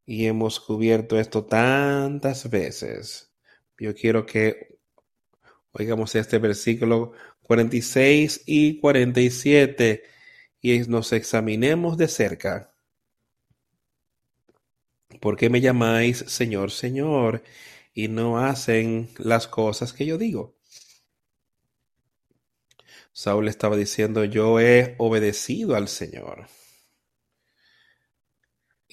Y 0.05 0.27
hemos 0.27 0.61
cubierto 0.61 1.19
esto 1.19 1.47
tantas 1.47 2.51
veces. 2.51 3.33
Yo 3.79 3.95
quiero 3.95 4.27
que 4.27 4.79
oigamos 5.73 6.15
este 6.15 6.39
versículo 6.39 7.13
46 7.43 8.43
y 8.47 8.79
47 8.79 10.03
y 10.61 10.79
nos 10.81 11.13
examinemos 11.13 11.97
de 11.97 12.09
cerca. 12.09 12.72
¿Por 15.23 15.37
qué 15.37 15.49
me 15.51 15.61
llamáis 15.61 16.25
Señor, 16.27 16.73
Señor 16.73 17.45
y 17.95 18.09
no 18.09 18.41
hacen 18.41 19.09
las 19.19 19.47
cosas 19.47 19.93
que 19.93 20.05
yo 20.05 20.19
digo? 20.19 20.57
Saúl 23.13 23.47
estaba 23.47 23.77
diciendo, 23.77 24.25
yo 24.25 24.59
he 24.59 24.97
obedecido 24.99 25.77
al 25.77 25.87
Señor. 25.87 26.49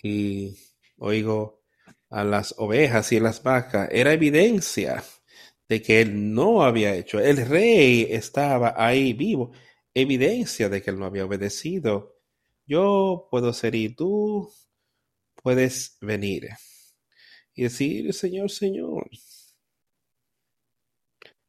Y 0.04 0.56
oigo 1.00 1.64
a 2.12 2.24
las 2.24 2.54
ovejas 2.60 3.12
y 3.12 3.20
las 3.20 3.42
vacas. 3.42 3.90
Era 3.92 4.14
evidencia 4.14 5.04
de 5.68 5.82
que 5.82 6.00
él 6.02 6.36
no 6.36 6.62
había 6.62 6.94
hecho. 6.94 7.20
El 7.20 7.38
rey 7.38 8.06
estaba 8.08 8.76
ahí 8.78 9.14
vivo. 9.14 9.52
Evidencia 9.96 10.70
de 10.70 10.84
que 10.84 10.92
él 10.92 11.00
no 11.00 11.06
había 11.06 11.26
obedecido. 11.26 12.20
Yo 12.68 13.28
puedo 13.32 13.52
ser 13.52 13.74
y 13.74 13.90
tú 13.90 14.52
puedes 15.42 15.98
venir 16.02 16.50
y 17.54 17.64
decir, 17.64 18.14
Señor, 18.14 18.50
Señor. 18.50 19.10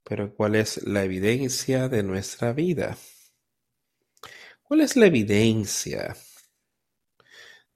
Pero 0.03 0.34
¿cuál 0.34 0.57
es 0.57 0.82
la 0.82 1.05
evidencia 1.05 1.88
de 1.88 2.03
nuestra 2.03 2.53
vida? 2.53 2.97
¿Cuál 4.62 4.80
es 4.80 4.97
la 4.97 5.07
evidencia 5.07 6.16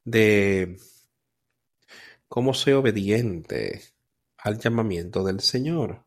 de 0.05 0.77
cómo 2.29 2.55
soy 2.55 2.73
obediente 2.73 3.83
al 4.39 4.59
llamamiento 4.59 5.23
del 5.25 5.41
Señor? 5.41 6.05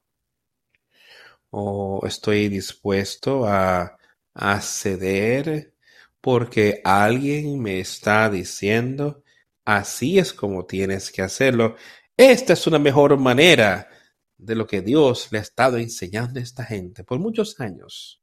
¿O 1.49 2.05
estoy 2.05 2.49
dispuesto 2.49 3.45
a, 3.47 3.97
a 4.33 4.61
ceder 4.61 5.73
porque 6.19 6.81
alguien 6.83 7.61
me 7.61 7.79
está 7.79 8.29
diciendo 8.29 9.23
así 9.67 10.17
es 10.17 10.31
como 10.31 10.65
tienes 10.65 11.11
que 11.11 11.21
hacerlo? 11.21 11.75
Esta 12.15 12.53
es 12.53 12.67
una 12.67 12.79
mejor 12.79 13.17
manera 13.17 13.89
de 14.37 14.55
lo 14.55 14.65
que 14.65 14.81
Dios 14.81 15.27
le 15.31 15.39
ha 15.39 15.41
estado 15.41 15.77
enseñando 15.77 16.39
a 16.39 16.43
esta 16.43 16.63
gente 16.63 17.03
por 17.03 17.19
muchos 17.19 17.59
años. 17.59 18.21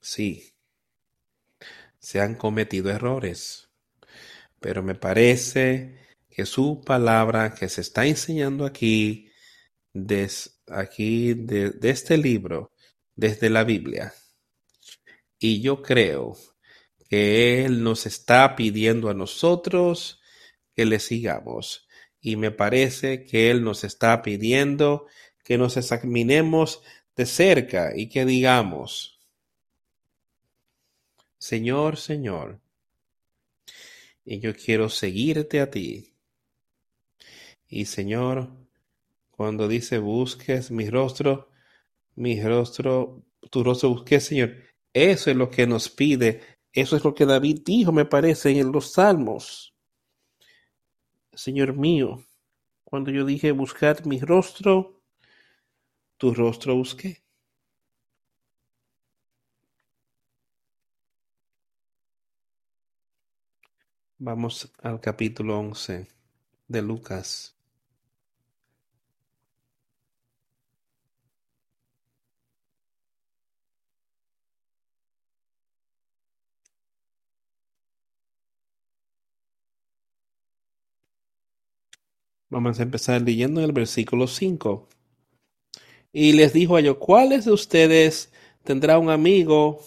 Sí, 0.00 0.52
se 2.00 2.20
han 2.20 2.34
cometido 2.34 2.90
errores, 2.90 3.70
pero 4.58 4.82
me 4.82 4.96
parece 4.96 6.00
que 6.28 6.44
su 6.44 6.82
palabra 6.84 7.54
que 7.54 7.68
se 7.68 7.80
está 7.80 8.06
enseñando 8.06 8.66
aquí, 8.66 9.30
aquí 10.66 11.34
de, 11.34 11.70
de 11.70 11.90
este 11.90 12.18
libro, 12.18 12.72
desde 13.14 13.50
la 13.50 13.62
Biblia, 13.62 14.12
y 15.38 15.60
yo 15.60 15.80
creo 15.80 16.36
que 17.12 17.62
Él 17.62 17.84
nos 17.84 18.06
está 18.06 18.56
pidiendo 18.56 19.10
a 19.10 19.12
nosotros 19.12 20.22
que 20.74 20.86
le 20.86 20.98
sigamos 20.98 21.86
y 22.22 22.36
me 22.36 22.50
parece 22.50 23.26
que 23.26 23.50
Él 23.50 23.62
nos 23.62 23.84
está 23.84 24.22
pidiendo 24.22 25.04
que 25.44 25.58
nos 25.58 25.76
examinemos 25.76 26.82
de 27.14 27.26
cerca 27.26 27.92
y 27.94 28.08
que 28.08 28.24
digamos, 28.24 29.20
Señor, 31.36 31.98
Señor, 31.98 32.60
y 34.24 34.40
yo 34.40 34.56
quiero 34.56 34.88
seguirte 34.88 35.60
a 35.60 35.70
ti. 35.70 36.14
Y 37.68 37.84
Señor, 37.84 38.48
cuando 39.32 39.68
dice 39.68 39.98
busques 39.98 40.70
mi 40.70 40.88
rostro, 40.88 41.50
mi 42.14 42.42
rostro, 42.42 43.22
tu 43.50 43.62
rostro 43.62 43.90
busque, 43.90 44.18
Señor, 44.18 44.72
eso 44.94 45.30
es 45.30 45.36
lo 45.36 45.50
que 45.50 45.66
nos 45.66 45.88
pide, 45.88 46.51
eso 46.72 46.96
es 46.96 47.04
lo 47.04 47.14
que 47.14 47.26
David 47.26 47.62
dijo, 47.64 47.92
me 47.92 48.04
parece, 48.04 48.58
en 48.58 48.72
los 48.72 48.92
salmos. 48.92 49.74
Señor 51.34 51.74
mío, 51.74 52.24
cuando 52.84 53.10
yo 53.10 53.24
dije 53.24 53.52
buscar 53.52 54.06
mi 54.06 54.20
rostro, 54.20 55.00
tu 56.16 56.34
rostro 56.34 56.76
busqué. 56.76 57.22
Vamos 64.18 64.72
al 64.82 65.00
capítulo 65.00 65.58
11 65.58 66.06
de 66.68 66.82
Lucas. 66.82 67.56
Vamos 82.52 82.78
a 82.78 82.82
empezar 82.82 83.22
leyendo 83.22 83.60
en 83.60 83.64
el 83.64 83.72
versículo 83.72 84.26
5. 84.26 84.86
Y 86.12 86.32
les 86.32 86.52
dijo 86.52 86.76
a 86.76 86.80
ellos, 86.80 86.98
¿cuáles 86.98 87.46
de 87.46 87.52
ustedes 87.52 88.30
tendrá 88.62 88.98
un 88.98 89.08
amigo 89.08 89.80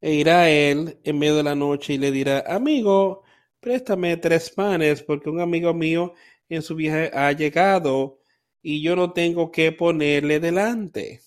e 0.00 0.14
irá 0.14 0.42
a 0.42 0.50
él 0.50 0.96
en 1.02 1.18
medio 1.18 1.34
de 1.34 1.42
la 1.42 1.56
noche 1.56 1.94
y 1.94 1.98
le 1.98 2.12
dirá, 2.12 2.44
amigo, 2.46 3.24
préstame 3.58 4.16
tres 4.16 4.48
panes 4.50 5.02
porque 5.02 5.28
un 5.28 5.40
amigo 5.40 5.74
mío 5.74 6.14
en 6.48 6.62
su 6.62 6.76
viaje 6.76 7.10
ha 7.12 7.32
llegado 7.32 8.20
y 8.62 8.80
yo 8.80 8.94
no 8.94 9.12
tengo 9.12 9.50
que 9.50 9.72
ponerle 9.72 10.38
delante? 10.38 11.20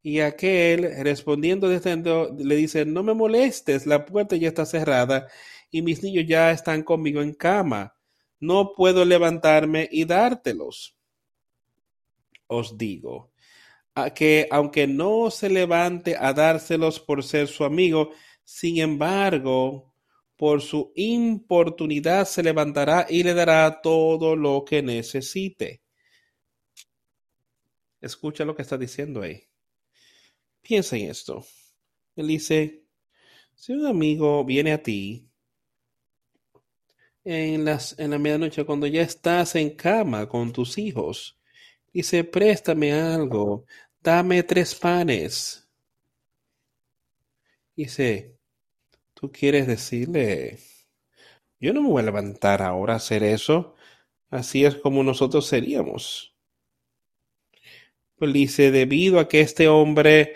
Y 0.00 0.20
aquel, 0.20 1.02
respondiendo 1.02 1.66
le 1.68 2.56
dice, 2.56 2.84
no 2.86 3.02
me 3.02 3.14
molestes, 3.14 3.86
la 3.86 4.06
puerta 4.06 4.36
ya 4.36 4.46
está 4.46 4.64
cerrada 4.64 5.26
y 5.72 5.82
mis 5.82 6.04
niños 6.04 6.24
ya 6.28 6.52
están 6.52 6.84
conmigo 6.84 7.20
en 7.20 7.34
cama. 7.34 7.96
No 8.42 8.72
puedo 8.72 9.04
levantarme 9.04 9.88
y 9.92 10.04
dártelos. 10.04 10.96
Os 12.48 12.76
digo, 12.76 13.30
que 14.16 14.48
aunque 14.50 14.88
no 14.88 15.30
se 15.30 15.48
levante 15.48 16.16
a 16.18 16.32
dárselos 16.32 16.98
por 16.98 17.22
ser 17.22 17.46
su 17.46 17.62
amigo, 17.62 18.10
sin 18.42 18.78
embargo, 18.78 19.94
por 20.34 20.60
su 20.60 20.92
importunidad 20.96 22.26
se 22.26 22.42
levantará 22.42 23.06
y 23.08 23.22
le 23.22 23.32
dará 23.32 23.80
todo 23.80 24.34
lo 24.34 24.64
que 24.64 24.82
necesite. 24.82 25.80
Escucha 28.00 28.44
lo 28.44 28.56
que 28.56 28.62
está 28.62 28.76
diciendo 28.76 29.22
ahí. 29.22 29.40
Piensa 30.62 30.96
en 30.96 31.10
esto. 31.10 31.46
Él 32.16 32.26
dice, 32.26 32.82
si 33.54 33.72
un 33.72 33.86
amigo 33.86 34.44
viene 34.44 34.72
a 34.72 34.82
ti 34.82 35.31
en, 37.24 37.64
las, 37.64 37.98
en 37.98 38.10
la 38.10 38.18
medianoche 38.18 38.64
cuando 38.64 38.86
ya 38.86 39.02
estás 39.02 39.54
en 39.54 39.70
cama 39.70 40.28
con 40.28 40.52
tus 40.52 40.78
hijos, 40.78 41.38
dice, 41.92 42.24
préstame 42.24 42.92
algo, 42.92 43.64
dame 44.00 44.42
tres 44.42 44.74
panes. 44.74 45.68
Dice, 47.76 48.36
tú 49.14 49.30
quieres 49.32 49.66
decirle, 49.66 50.58
yo 51.60 51.72
no 51.72 51.82
me 51.82 51.88
voy 51.88 52.02
a 52.02 52.06
levantar 52.06 52.62
ahora 52.62 52.94
a 52.94 52.96
hacer 52.96 53.22
eso, 53.22 53.74
así 54.30 54.64
es 54.64 54.76
como 54.76 55.02
nosotros 55.02 55.46
seríamos. 55.46 56.34
Pues 58.16 58.32
dice, 58.32 58.70
debido 58.70 59.18
a 59.18 59.28
que 59.28 59.40
este 59.40 59.68
hombre 59.68 60.34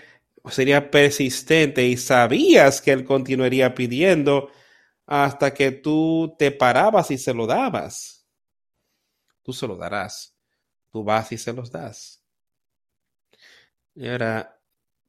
sería 0.50 0.90
persistente 0.90 1.86
y 1.86 1.96
sabías 1.96 2.80
que 2.80 2.92
él 2.92 3.04
continuaría 3.04 3.74
pidiendo 3.74 4.50
hasta 5.06 5.54
que 5.54 5.70
tú 5.70 6.34
te 6.38 6.50
parabas 6.50 7.10
y 7.10 7.18
se 7.18 7.32
lo 7.32 7.46
dabas. 7.46 8.26
Tú 9.42 9.52
se 9.52 9.66
lo 9.66 9.76
darás. 9.76 10.36
Tú 10.90 11.04
vas 11.04 11.32
y 11.32 11.38
se 11.38 11.52
los 11.52 11.70
das. 11.70 12.22
Y 13.94 14.08
ahora 14.08 14.60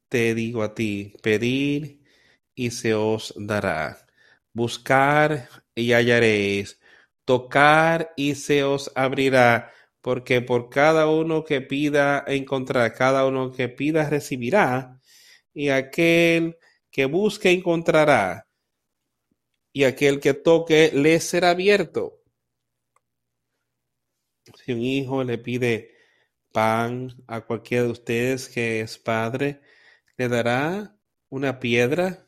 te 0.08 0.34
digo 0.34 0.62
a 0.62 0.74
ti, 0.74 1.14
pedir 1.22 2.02
y 2.54 2.70
se 2.70 2.94
os 2.94 3.34
dará. 3.36 4.06
Buscar 4.52 5.48
y 5.74 5.92
hallaréis. 5.92 6.80
Tocar 7.24 8.12
y 8.16 8.34
se 8.34 8.64
os 8.64 8.90
abrirá 8.94 9.72
porque 10.08 10.40
por 10.40 10.70
cada 10.70 11.06
uno 11.06 11.44
que 11.44 11.60
pida 11.60 12.24
encontrará, 12.26 12.94
cada 12.94 13.26
uno 13.26 13.52
que 13.52 13.68
pida 13.68 14.08
recibirá, 14.08 15.02
y 15.52 15.68
aquel 15.68 16.56
que 16.90 17.04
busque 17.04 17.50
encontrará, 17.50 18.47
y 19.72 19.84
aquel 19.84 20.20
que 20.20 20.34
toque 20.34 20.90
le 20.94 21.20
será 21.20 21.50
abierto. 21.50 22.22
Si 24.54 24.72
un 24.72 24.80
hijo 24.80 25.24
le 25.24 25.38
pide 25.38 25.94
pan 26.52 27.10
a 27.26 27.42
cualquiera 27.42 27.84
de 27.84 27.90
ustedes 27.90 28.48
que 28.48 28.80
es 28.80 28.98
padre, 28.98 29.60
le 30.16 30.28
dará 30.28 30.96
una 31.28 31.60
piedra. 31.60 32.26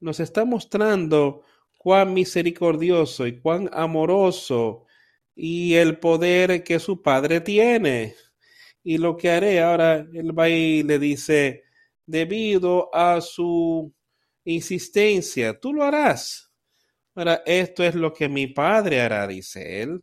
Nos 0.00 0.20
está 0.20 0.44
mostrando 0.44 1.42
cuán 1.78 2.14
misericordioso 2.14 3.26
y 3.26 3.40
cuán 3.40 3.70
amoroso 3.72 4.86
y 5.34 5.74
el 5.74 5.98
poder 5.98 6.62
que 6.62 6.78
su 6.78 7.02
padre 7.02 7.40
tiene. 7.40 8.14
Y 8.84 8.98
lo 8.98 9.16
que 9.16 9.30
haré 9.30 9.60
ahora, 9.60 10.06
el 10.12 10.38
va 10.38 10.48
le 10.48 10.98
dice, 10.98 11.64
debido 12.06 12.94
a 12.94 13.20
su 13.20 13.92
insistencia, 14.44 15.58
tú 15.58 15.72
lo 15.72 15.84
harás. 15.84 16.50
Ahora, 17.14 17.42
esto 17.46 17.84
es 17.84 17.94
lo 17.94 18.12
que 18.12 18.28
mi 18.28 18.46
padre 18.46 19.00
hará, 19.00 19.26
dice 19.26 19.82
él. 19.82 20.02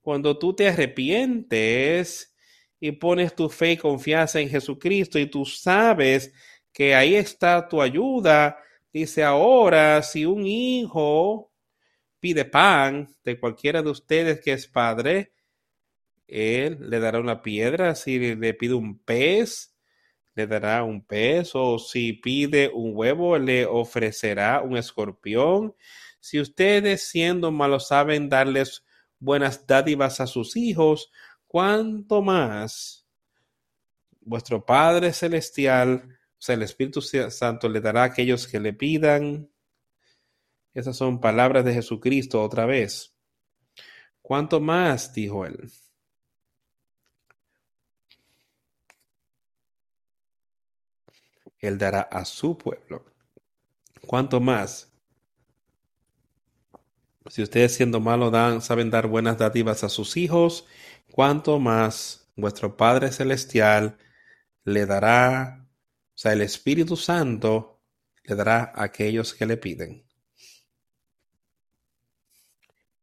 Cuando 0.00 0.38
tú 0.38 0.54
te 0.54 0.68
arrepientes 0.68 2.34
y 2.80 2.92
pones 2.92 3.34
tu 3.34 3.48
fe 3.48 3.72
y 3.72 3.76
confianza 3.76 4.40
en 4.40 4.48
Jesucristo 4.48 5.18
y 5.18 5.26
tú 5.26 5.44
sabes 5.44 6.34
que 6.72 6.94
ahí 6.94 7.14
está 7.14 7.68
tu 7.68 7.80
ayuda, 7.80 8.58
dice 8.92 9.22
ahora, 9.22 10.02
si 10.02 10.24
un 10.26 10.46
hijo 10.46 11.52
pide 12.18 12.44
pan 12.44 13.08
de 13.24 13.38
cualquiera 13.38 13.82
de 13.82 13.90
ustedes 13.90 14.40
que 14.40 14.52
es 14.52 14.66
padre, 14.66 15.32
él 16.26 16.78
le 16.80 16.98
dará 16.98 17.20
una 17.20 17.42
piedra. 17.42 17.94
Si 17.94 18.18
le 18.36 18.54
pide 18.54 18.74
un 18.74 18.98
pez, 18.98 19.71
le 20.34 20.46
dará 20.46 20.82
un 20.84 21.04
pez. 21.04 21.54
O 21.54 21.78
si 21.78 22.12
pide 22.12 22.70
un 22.72 22.92
huevo, 22.94 23.38
le 23.38 23.66
ofrecerá 23.66 24.62
un 24.62 24.76
escorpión. 24.76 25.74
Si 26.20 26.40
ustedes 26.40 27.08
siendo 27.08 27.50
malos 27.50 27.88
saben 27.88 28.28
darles 28.28 28.84
buenas 29.18 29.66
dádivas 29.66 30.20
a 30.20 30.26
sus 30.26 30.56
hijos, 30.56 31.10
cuánto 31.46 32.22
más 32.22 33.06
vuestro 34.20 34.64
Padre 34.64 35.12
Celestial, 35.12 36.18
o 36.42 36.44
sea, 36.44 36.54
el 36.54 36.62
Espíritu 36.62 37.00
Santo 37.00 37.68
le 37.68 37.80
dará 37.80 38.02
a 38.02 38.06
aquellos 38.06 38.46
que 38.46 38.58
le 38.58 38.72
pidan. 38.72 39.48
Esas 40.74 40.96
son 40.96 41.20
palabras 41.20 41.64
de 41.64 41.74
Jesucristo 41.74 42.42
otra 42.42 42.66
vez. 42.66 43.14
¿Cuánto 44.20 44.60
más? 44.60 45.12
dijo 45.12 45.44
él. 45.44 45.70
Él 51.62 51.78
dará 51.78 52.02
a 52.02 52.26
su 52.26 52.58
pueblo. 52.58 53.06
¿Cuánto 54.06 54.40
más? 54.40 54.92
Si 57.30 57.40
ustedes 57.40 57.74
siendo 57.74 58.00
malos 58.00 58.32
dan, 58.32 58.60
saben 58.60 58.90
dar 58.90 59.06
buenas 59.06 59.38
dádivas 59.38 59.84
a 59.84 59.88
sus 59.88 60.16
hijos, 60.16 60.66
¿cuánto 61.12 61.60
más 61.60 62.28
vuestro 62.36 62.76
Padre 62.76 63.12
Celestial 63.12 63.96
le 64.64 64.86
dará, 64.86 65.68
o 66.14 66.18
sea, 66.18 66.32
el 66.32 66.42
Espíritu 66.42 66.96
Santo 66.96 67.80
le 68.24 68.34
dará 68.34 68.72
a 68.74 68.82
aquellos 68.82 69.32
que 69.32 69.46
le 69.46 69.56
piden? 69.56 70.04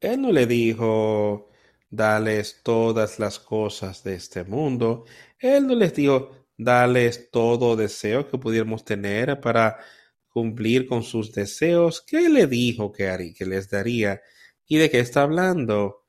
Él 0.01 0.21
no 0.21 0.33
le 0.33 0.45
dijo, 0.47 1.49
dales 1.89 2.61
todas 2.61 3.19
las 3.19 3.39
cosas 3.39 4.03
de 4.03 4.15
este 4.15 4.43
mundo. 4.43 5.05
Él 5.39 5.65
no 5.67 5.75
les 5.75 5.93
dijo, 5.93 6.38
dales 6.59 7.31
todo 7.31 7.77
deseo 7.77 8.27
que 8.27 8.37
pudiéramos 8.37 8.83
tener 8.83 9.39
para 9.39 9.79
cumplir 10.27 10.85
con 10.87 11.03
sus 11.03 11.31
deseos. 11.31 12.01
¿Qué 12.01 12.27
le 12.29 12.47
dijo 12.47 12.91
que, 12.91 13.07
haría, 13.07 13.33
que 13.33 13.45
les 13.45 13.69
daría? 13.69 14.21
¿Y 14.67 14.77
de 14.77 14.89
qué 14.89 14.99
está 14.99 15.23
hablando? 15.23 16.05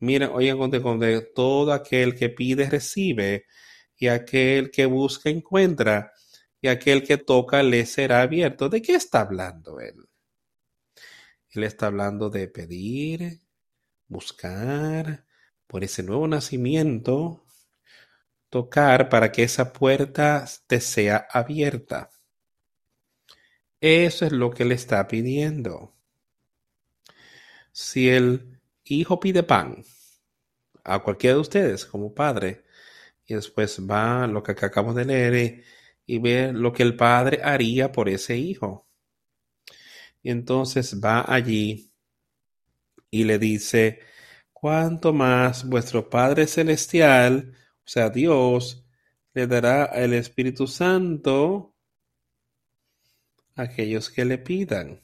Miren, 0.00 0.30
oigan, 0.32 0.58
con 0.82 1.00
todo 1.34 1.72
aquel 1.72 2.14
que 2.14 2.28
pide 2.28 2.68
recibe, 2.68 3.46
y 3.96 4.08
aquel 4.08 4.70
que 4.70 4.84
busca 4.84 5.30
encuentra, 5.30 6.12
y 6.60 6.68
aquel 6.68 7.02
que 7.02 7.16
toca 7.16 7.62
le 7.62 7.86
será 7.86 8.20
abierto. 8.22 8.68
¿De 8.68 8.82
qué 8.82 8.94
está 8.96 9.22
hablando 9.22 9.80
él? 9.80 9.94
Él 11.50 11.64
está 11.64 11.86
hablando 11.86 12.28
de 12.28 12.48
pedir, 12.48 13.40
buscar 14.08 15.24
por 15.66 15.82
ese 15.82 16.02
nuevo 16.02 16.28
nacimiento, 16.28 17.43
tocar 18.54 19.08
para 19.08 19.32
que 19.32 19.42
esa 19.42 19.72
puerta 19.72 20.44
te 20.68 20.80
sea 20.80 21.26
abierta. 21.28 22.08
Eso 23.80 24.26
es 24.26 24.30
lo 24.30 24.50
que 24.52 24.64
le 24.64 24.76
está 24.76 25.08
pidiendo. 25.08 25.96
Si 27.72 28.08
el 28.08 28.60
hijo 28.84 29.18
pide 29.18 29.42
pan 29.42 29.82
a 30.84 31.00
cualquiera 31.00 31.34
de 31.34 31.40
ustedes 31.40 31.84
como 31.84 32.14
padre, 32.14 32.64
y 33.26 33.34
después 33.34 33.80
va 33.80 34.28
lo 34.28 34.40
que 34.44 34.52
acabamos 34.52 34.94
de 34.94 35.04
leer 35.04 35.64
y 36.06 36.18
ve 36.20 36.52
lo 36.52 36.72
que 36.72 36.84
el 36.84 36.94
padre 36.94 37.40
haría 37.42 37.90
por 37.90 38.08
ese 38.08 38.36
hijo. 38.36 38.86
Y 40.22 40.30
entonces 40.30 41.00
va 41.04 41.24
allí 41.26 41.90
y 43.10 43.24
le 43.24 43.40
dice, 43.40 43.98
cuánto 44.52 45.12
más 45.12 45.68
vuestro 45.68 46.08
Padre 46.08 46.46
Celestial, 46.46 47.52
o 47.86 47.88
sea, 47.88 48.08
Dios, 48.10 48.84
le 49.34 49.46
dará 49.46 49.86
el 49.86 50.14
Espíritu 50.14 50.66
Santo 50.66 51.74
a 53.56 53.62
aquellos 53.62 54.10
que 54.10 54.24
le 54.24 54.38
pidan. 54.38 55.02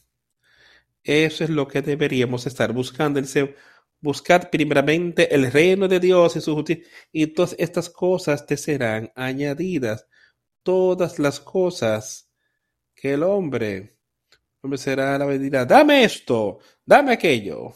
Eso 1.03 1.45
es 1.45 1.51
lo 1.51 1.69
que 1.69 1.83
deberíamos 1.83 2.47
estar 2.47 2.73
buscando. 2.73 3.21
Dice, 3.21 3.55
buscad 4.01 4.49
primeramente 4.51 5.35
el 5.35 5.51
reino 5.53 5.89
de 5.89 6.01
Dios 6.01 6.37
y 6.37 6.41
su 6.41 6.55
justicia, 6.55 6.85
y 7.13 7.27
todas 7.29 7.55
estas 7.59 7.91
cosas 7.91 8.47
te 8.47 8.57
serán 8.57 9.13
añadidas. 9.15 10.07
Todas 10.63 11.19
las 11.19 11.41
cosas 11.41 12.31
que 12.95 13.15
el 13.15 13.23
hombre 13.23 13.97
será 14.77 15.17
la 15.19 15.27
medida, 15.27 15.65
dame 15.65 16.05
esto, 16.05 16.59
dame 16.85 17.13
aquello. 17.13 17.73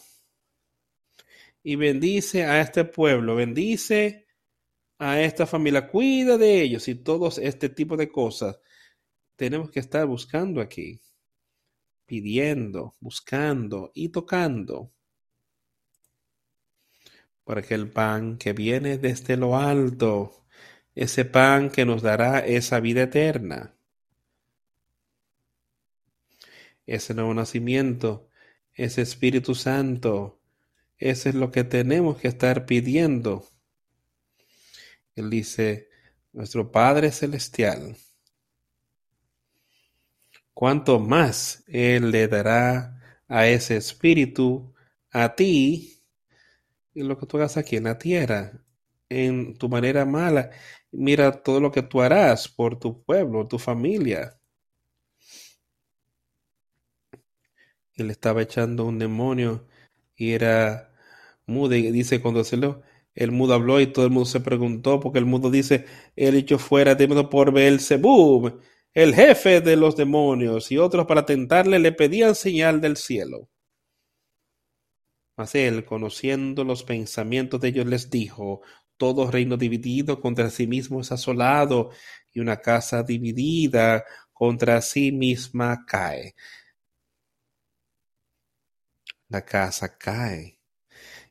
Y 1.63 1.77
bendice 1.77 2.45
a 2.45 2.61
este 2.61 2.85
pueblo, 2.85 3.37
bendice 3.37 4.24
a 4.99 5.21
esta 5.21 5.47
familia, 5.47 5.89
cuida 5.89 6.39
de 6.39 6.63
ellos 6.63 6.89
y 6.89 6.95
todos 6.95 7.39
este 7.39 7.69
tipo 7.69 7.97
de 7.97 8.11
cosas. 8.11 8.59
Tenemos 9.37 9.71
que 9.71 9.81
estar 9.81 10.07
buscando 10.07 10.61
aquí, 10.61 11.01
pidiendo, 12.07 12.95
buscando 13.01 13.91
y 13.95 14.11
tocando 14.11 14.95
para 17.45 17.63
que 17.63 17.75
el 17.75 17.91
pan 17.91 18.39
que 18.39 18.53
viene 18.53 18.99
desde 18.99 19.37
lo 19.37 19.57
alto, 19.57 20.47
ese 20.95 21.25
pan 21.25 21.71
que 21.71 21.85
nos 21.85 22.03
dará 22.03 22.41
esa 22.41 22.81
vida 22.81 23.03
eterna, 23.03 23.75
ese 26.87 27.15
nuevo 27.15 27.35
nacimiento, 27.35 28.29
ese 28.73 29.03
Espíritu 29.03 29.55
Santo, 29.55 30.41
ese 30.99 31.31
es 31.31 31.35
lo 31.35 31.51
que 31.51 31.65
tenemos 31.65 32.19
que 32.19 32.29
estar 32.29 32.67
pidiendo. 32.67 33.47
Él 35.17 35.31
dice, 35.31 35.89
nuestro 36.33 36.71
Padre 36.71 37.13
Celestial, 37.13 37.97
cuánto 40.53 40.99
más 40.99 41.65
Él 41.67 42.11
le 42.11 42.29
dará 42.29 43.23
a 43.29 43.47
ese 43.47 43.77
Espíritu, 43.77 44.75
a 45.11 45.35
ti, 45.35 46.03
y 46.95 47.03
lo 47.03 47.19
que 47.19 47.27
tú 47.27 47.37
hagas 47.37 47.57
aquí 47.57 47.77
en 47.77 47.85
la 47.85 47.99
tierra, 47.99 48.53
en 49.09 49.57
tu 49.59 49.69
manera 49.69 50.05
mala. 50.05 50.51
Mira 50.93 51.33
todo 51.43 51.61
lo 51.61 51.71
que 51.73 51.83
tú 51.83 52.01
harás 52.03 52.49
por 52.49 52.79
tu 52.79 53.03
pueblo, 53.05 53.47
tu 53.47 53.59
familia. 53.59 54.39
Él 57.95 58.11
estaba 58.11 58.43
echando 58.43 58.85
un 58.85 58.99
demonio 58.99 59.67
y 60.17 60.33
era 60.33 60.93
mudo. 61.47 61.75
Y 61.75 61.91
dice 61.91 62.21
cuando 62.21 62.45
se 62.45 62.57
lo, 62.57 62.83
el 63.15 63.31
mudo 63.33 63.55
habló 63.55 63.81
y 63.81 63.87
todo 63.87 64.05
el 64.05 64.11
mundo 64.11 64.29
se 64.29 64.41
preguntó, 64.41 65.01
porque 65.01 65.19
el 65.19 65.27
mudo 65.27 65.51
dice, 65.51 65.87
él 66.17 66.37
echó 66.37 66.59
fuera 66.59 66.95
demonio 66.95 67.29
por 67.31 67.53
Belzebub, 67.53 68.61
el 68.93 69.15
jefe 69.15 69.61
de 69.61 69.77
los 69.77 69.97
demonios, 69.97 70.71
y 70.73 70.79
otros 70.79 71.07
para 71.07 71.27
tentarle 71.27 71.79
le 71.79 71.93
pedían 71.93 72.35
señal 72.35 72.81
del 72.81 72.97
cielo. 72.97 73.49
Mas 75.37 75.55
él, 75.55 75.85
conociendo 75.85 76.65
los 76.65 76.83
pensamientos 76.85 77.61
de 77.61 77.69
ellos, 77.69 77.87
les 77.87 78.11
dijo, 78.11 78.63
todo 78.97 79.31
reino 79.31 79.57
dividido 79.57 80.21
contra 80.21 80.51
sí 80.51 80.67
mismo 80.67 81.01
es 81.01 81.13
asolado, 81.13 81.91
y 82.33 82.41
una 82.41 82.61
casa 82.61 83.03
dividida 83.03 84.05
contra 84.33 84.81
sí 84.81 85.13
misma 85.13 85.85
cae. 85.87 86.35
La 89.29 89.45
casa 89.45 89.99
cae. 89.99 90.54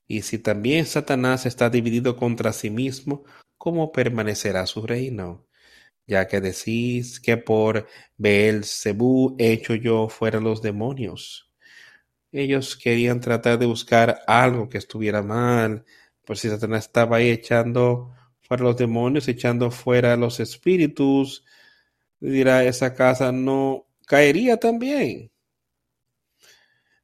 Y 0.08 0.24
si 0.24 0.40
también 0.40 0.86
Satanás 0.86 1.46
está 1.46 1.70
dividido 1.70 2.16
contra 2.16 2.54
sí 2.54 2.70
mismo, 2.70 3.24
¿cómo 3.58 3.92
permanecerá 3.92 4.66
su 4.66 4.86
reino? 4.86 5.48
Ya 6.08 6.28
que 6.28 6.42
decís 6.42 7.20
que 7.20 7.38
por 7.38 7.88
Beelzebú 8.18 9.36
hecho 9.40 9.76
yo 9.76 10.10
fuera 10.10 10.40
los 10.40 10.62
demonios. 10.62 11.50
Ellos 12.32 12.76
querían 12.76 13.22
tratar 13.22 13.60
de 13.60 13.66
buscar 13.66 14.22
algo 14.28 14.68
que 14.68 14.80
estuviera 14.80 15.22
mal, 15.22 15.86
por 16.26 16.38
si 16.38 16.50
Satanás 16.50 16.86
estaba 16.86 17.18
ahí 17.18 17.30
echando 17.30 18.14
fuera 18.42 18.64
los 18.64 18.78
demonios, 18.78 19.28
echando 19.28 19.72
fuera 19.72 20.18
los 20.18 20.40
espíritus, 20.40 21.46
dirá, 22.20 22.64
esa 22.64 22.94
casa 22.94 23.32
no 23.32 23.88
caería 24.08 24.58
también. 24.58 25.32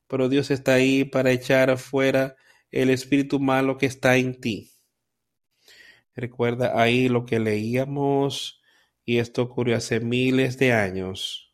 Pero 0.07 0.27
Dios 0.30 0.51
está 0.51 0.73
ahí 0.73 1.05
para 1.05 1.31
echar 1.31 1.77
fuera 1.77 2.35
el 2.71 2.89
espíritu 2.89 3.39
malo 3.39 3.77
que 3.77 3.85
está 3.85 4.17
en 4.17 4.39
ti. 4.39 4.71
Recuerda 6.15 6.81
ahí 6.81 7.09
lo 7.09 7.25
que 7.25 7.39
leíamos, 7.39 8.61
y 9.05 9.17
esto 9.17 9.41
ocurrió 9.43 9.77
hace 9.77 9.99
miles 9.99 10.57
de 10.57 10.73
años, 10.73 11.53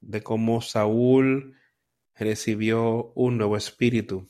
de 0.00 0.22
cómo 0.22 0.62
Saúl 0.62 1.56
recibió 2.14 3.12
un 3.14 3.38
nuevo 3.38 3.56
espíritu. 3.56 4.28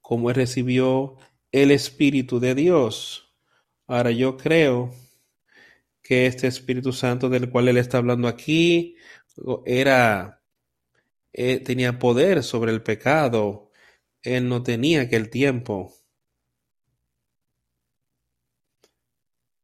Como 0.00 0.30
él 0.30 0.36
recibió 0.36 1.16
el 1.52 1.70
espíritu 1.70 2.40
de 2.40 2.54
Dios. 2.54 3.34
Ahora 3.86 4.10
yo 4.10 4.36
creo 4.36 4.92
que 6.02 6.26
este 6.26 6.46
Espíritu 6.46 6.92
Santo 6.92 7.28
del 7.28 7.50
cual 7.50 7.68
él 7.68 7.76
está 7.76 7.98
hablando 7.98 8.28
aquí 8.28 8.96
era 9.64 10.39
eh, 11.32 11.60
tenía 11.60 11.98
poder 11.98 12.42
sobre 12.42 12.72
el 12.72 12.82
pecado. 12.82 13.70
Él 14.22 14.48
no 14.48 14.62
tenía 14.62 15.02
aquel 15.02 15.30
tiempo. 15.30 15.94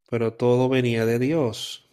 Pero 0.09 0.33
todo 0.33 0.69
venía 0.69 1.05
de 1.05 1.19
Dios 1.19 1.87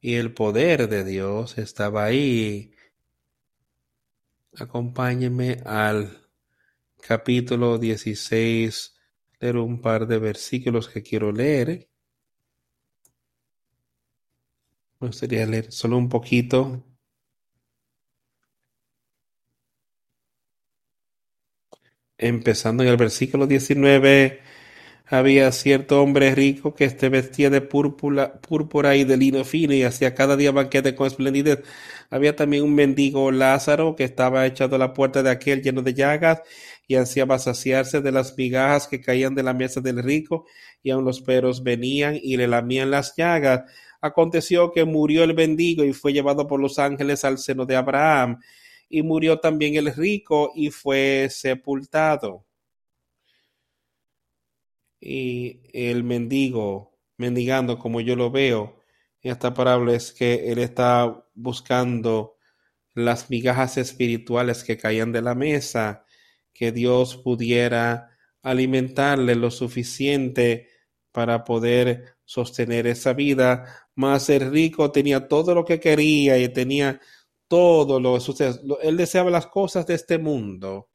y 0.00 0.14
el 0.14 0.32
poder 0.32 0.88
de 0.88 1.04
Dios 1.04 1.58
estaba 1.58 2.04
ahí. 2.04 2.74
Acompáñenme 4.58 5.62
al 5.64 6.26
capítulo 7.00 7.78
16, 7.78 8.96
leer 9.40 9.56
un 9.58 9.80
par 9.80 10.06
de 10.06 10.18
versículos 10.18 10.88
que 10.88 11.02
quiero 11.02 11.32
leer. 11.32 11.88
Me 15.00 15.08
gustaría 15.08 15.46
leer 15.46 15.72
solo 15.72 15.96
un 15.96 16.08
poquito. 16.08 16.84
Empezando 22.22 22.82
en 22.82 22.90
el 22.90 22.98
versículo 22.98 23.46
19 23.46 24.40
había 25.06 25.50
cierto 25.52 26.02
hombre 26.02 26.34
rico 26.34 26.74
que 26.74 26.84
este 26.84 27.08
vestía 27.08 27.48
de 27.48 27.62
púrpura, 27.62 28.38
púrpura 28.42 28.94
y 28.94 29.04
de 29.04 29.16
lino 29.16 29.42
fino 29.42 29.72
y 29.72 29.84
hacía 29.84 30.14
cada 30.14 30.36
día 30.36 30.52
banquete 30.52 30.94
con 30.94 31.06
esplendidez. 31.06 31.60
Había 32.10 32.36
también 32.36 32.64
un 32.64 32.74
mendigo 32.74 33.30
Lázaro 33.32 33.96
que 33.96 34.04
estaba 34.04 34.44
echado 34.44 34.76
a 34.76 34.78
la 34.78 34.92
puerta 34.92 35.22
de 35.22 35.30
aquel 35.30 35.62
lleno 35.62 35.80
de 35.80 35.94
llagas 35.94 36.42
y 36.86 36.96
ansiaba 36.96 37.38
saciarse 37.38 38.02
de 38.02 38.12
las 38.12 38.36
migajas 38.36 38.86
que 38.86 39.00
caían 39.00 39.34
de 39.34 39.42
la 39.42 39.54
mesa 39.54 39.80
del 39.80 40.02
rico 40.02 40.44
y 40.82 40.90
aun 40.90 41.06
los 41.06 41.22
perros 41.22 41.62
venían 41.62 42.18
y 42.22 42.36
le 42.36 42.46
lamían 42.46 42.90
las 42.90 43.16
llagas. 43.16 43.62
Aconteció 44.02 44.72
que 44.72 44.84
murió 44.84 45.24
el 45.24 45.32
mendigo 45.34 45.84
y 45.84 45.94
fue 45.94 46.12
llevado 46.12 46.46
por 46.46 46.60
los 46.60 46.78
ángeles 46.78 47.24
al 47.24 47.38
seno 47.38 47.64
de 47.64 47.76
Abraham 47.76 48.40
y 48.90 49.02
murió 49.02 49.38
también 49.40 49.76
el 49.76 49.94
rico 49.94 50.52
y 50.54 50.70
fue 50.70 51.28
sepultado. 51.30 52.44
Y 55.00 55.62
el 55.72 56.04
mendigo 56.04 56.98
mendigando 57.16 57.78
como 57.78 58.00
yo 58.02 58.16
lo 58.16 58.30
veo 58.30 58.80
en 59.22 59.32
esta 59.32 59.54
parábola 59.54 59.94
es 59.94 60.12
que 60.12 60.50
él 60.50 60.58
está 60.58 61.24
buscando 61.34 62.36
las 62.94 63.30
migajas 63.30 63.76
espirituales 63.78 64.64
que 64.64 64.76
caían 64.76 65.12
de 65.12 65.22
la 65.22 65.34
mesa, 65.34 66.04
que 66.52 66.72
Dios 66.72 67.16
pudiera 67.16 68.16
alimentarle 68.42 69.34
lo 69.36 69.50
suficiente 69.50 70.68
para 71.12 71.44
poder 71.44 72.16
sostener 72.24 72.86
esa 72.86 73.12
vida, 73.12 73.88
mas 73.94 74.30
el 74.30 74.50
rico 74.50 74.90
tenía 74.90 75.28
todo 75.28 75.54
lo 75.54 75.64
que 75.64 75.80
quería 75.80 76.38
y 76.38 76.48
tenía 76.48 77.00
todo 77.50 77.98
lo, 77.98 78.16
él 78.80 78.96
deseaba 78.96 79.28
las 79.28 79.48
cosas 79.48 79.84
de 79.84 79.94
este 79.94 80.18
mundo 80.18 80.88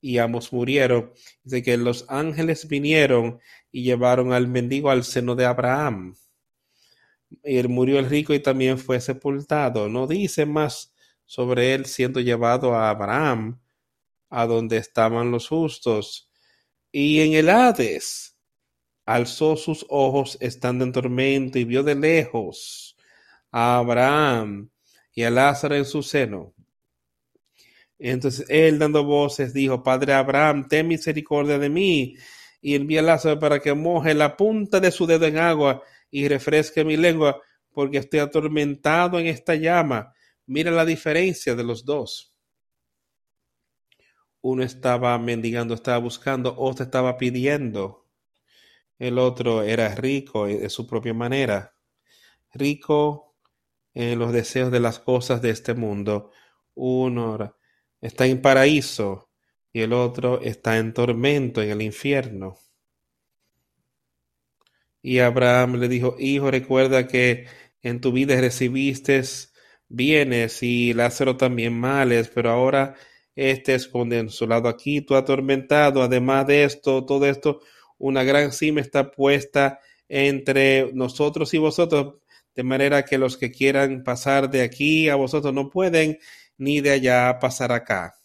y 0.00 0.18
ambos 0.18 0.52
murieron. 0.52 1.12
Dice 1.42 1.64
que 1.64 1.76
los 1.76 2.04
ángeles 2.08 2.68
vinieron 2.68 3.40
y 3.72 3.82
llevaron 3.82 4.32
al 4.32 4.46
mendigo 4.46 4.90
al 4.90 5.02
seno 5.02 5.34
de 5.34 5.44
Abraham. 5.44 6.14
Y 7.42 7.56
él 7.58 7.68
murió 7.68 7.98
el 7.98 8.08
rico 8.08 8.32
y 8.32 8.38
también 8.38 8.78
fue 8.78 9.00
sepultado. 9.00 9.88
No 9.88 10.06
dice 10.06 10.46
más 10.46 10.94
sobre 11.26 11.74
él 11.74 11.86
siendo 11.86 12.20
llevado 12.20 12.76
a 12.76 12.90
Abraham, 12.90 13.60
a 14.30 14.46
donde 14.46 14.76
estaban 14.76 15.32
los 15.32 15.48
justos. 15.48 16.30
Y 16.92 17.22
en 17.22 17.32
el 17.32 17.50
Hades 17.50 18.38
alzó 19.04 19.56
sus 19.56 19.84
ojos 19.88 20.38
estando 20.40 20.84
en 20.84 20.92
tormento 20.92 21.58
y 21.58 21.64
vio 21.64 21.82
de 21.82 21.96
lejos 21.96 22.96
a 23.50 23.78
Abraham 23.78 24.70
y 25.14 25.22
a 25.22 25.30
Lázaro 25.30 25.74
en 25.74 25.84
su 25.84 26.02
seno. 26.02 26.54
Entonces 27.98 28.46
él 28.48 28.78
dando 28.78 29.04
voces 29.04 29.52
dijo, 29.52 29.82
Padre 29.82 30.14
Abraham, 30.14 30.68
ten 30.68 30.86
misericordia 30.86 31.58
de 31.58 31.68
mí 31.68 32.16
y 32.60 32.74
envía 32.74 33.00
a 33.00 33.02
Lázaro 33.02 33.38
para 33.38 33.60
que 33.60 33.74
moje 33.74 34.14
la 34.14 34.36
punta 34.36 34.80
de 34.80 34.90
su 34.90 35.06
dedo 35.06 35.26
en 35.26 35.38
agua 35.38 35.82
y 36.10 36.28
refresque 36.28 36.84
mi 36.84 36.96
lengua 36.96 37.40
porque 37.72 37.98
estoy 37.98 38.20
atormentado 38.20 39.18
en 39.18 39.26
esta 39.26 39.54
llama. 39.54 40.12
Mira 40.46 40.70
la 40.70 40.84
diferencia 40.84 41.54
de 41.54 41.64
los 41.64 41.84
dos. 41.84 42.32
Uno 44.40 44.62
estaba 44.62 45.18
mendigando, 45.18 45.74
estaba 45.74 45.98
buscando, 45.98 46.54
otro 46.56 46.84
estaba 46.84 47.16
pidiendo. 47.16 48.06
El 48.98 49.18
otro 49.18 49.62
era 49.62 49.94
rico 49.94 50.46
de 50.46 50.68
su 50.70 50.86
propia 50.86 51.14
manera, 51.14 51.74
rico 52.52 53.27
en 53.98 54.16
los 54.20 54.32
deseos 54.32 54.70
de 54.70 54.78
las 54.78 55.00
cosas 55.00 55.42
de 55.42 55.50
este 55.50 55.74
mundo. 55.74 56.30
Uno 56.74 57.56
está 58.00 58.26
en 58.26 58.40
paraíso, 58.40 59.28
y 59.72 59.80
el 59.80 59.92
otro 59.92 60.40
está 60.40 60.78
en 60.78 60.94
tormento 60.94 61.60
en 61.62 61.70
el 61.70 61.82
infierno. 61.82 62.56
Y 65.02 65.18
Abraham 65.18 65.80
le 65.80 65.88
dijo, 65.88 66.14
hijo, 66.20 66.48
recuerda 66.48 67.08
que 67.08 67.46
en 67.82 68.00
tu 68.00 68.12
vida 68.12 68.40
recibiste 68.40 69.20
bienes 69.88 70.62
y 70.62 70.94
Lázaro 70.94 71.36
también 71.36 71.78
males, 71.78 72.30
pero 72.32 72.50
ahora 72.50 72.94
este 73.34 73.74
es 73.74 73.90
aquí, 74.66 75.00
tú 75.00 75.16
atormentado. 75.16 76.02
Además 76.04 76.46
de 76.46 76.62
esto, 76.62 77.04
todo 77.04 77.26
esto, 77.26 77.60
una 77.98 78.22
gran 78.22 78.52
cima 78.52 78.80
está 78.80 79.10
puesta 79.10 79.80
entre 80.08 80.92
nosotros 80.92 81.52
y 81.52 81.58
vosotros, 81.58 82.14
de 82.58 82.64
manera 82.64 83.04
que 83.04 83.18
los 83.18 83.36
que 83.36 83.52
quieran 83.52 84.02
pasar 84.02 84.50
de 84.50 84.62
aquí 84.62 85.08
a 85.08 85.14
vosotros 85.14 85.54
no 85.54 85.70
pueden, 85.70 86.18
ni 86.56 86.80
de 86.80 86.90
allá 86.90 87.38
pasar 87.38 87.70
acá. 87.70 88.16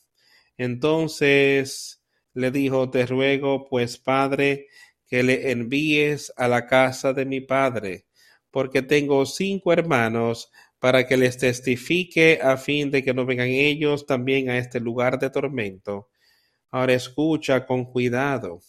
Entonces 0.58 2.04
le 2.34 2.50
dijo, 2.50 2.90
te 2.90 3.06
ruego, 3.06 3.68
pues, 3.70 4.00
Padre, 4.00 4.70
que 5.06 5.22
le 5.22 5.52
envíes 5.52 6.34
a 6.36 6.48
la 6.48 6.66
casa 6.66 7.14
de 7.14 7.26
mi 7.26 7.42
Padre, 7.42 8.08
porque 8.50 8.82
tengo 8.82 9.28
cinco 9.28 9.72
hermanos, 9.72 10.52
para 10.80 11.06
que 11.06 11.16
les 11.16 11.38
testifique 11.38 12.40
a 12.42 12.58
fin 12.58 12.90
de 12.90 13.04
que 13.04 13.14
no 13.14 13.28
vengan 13.28 13.50
ellos 13.50 14.08
también 14.08 14.50
a 14.50 14.58
este 14.58 14.80
lugar 14.80 15.20
de 15.20 15.30
tormento. 15.30 16.10
Ahora 16.72 16.96
escucha 16.96 17.68
con 17.68 17.86
cuidado. 17.86 18.62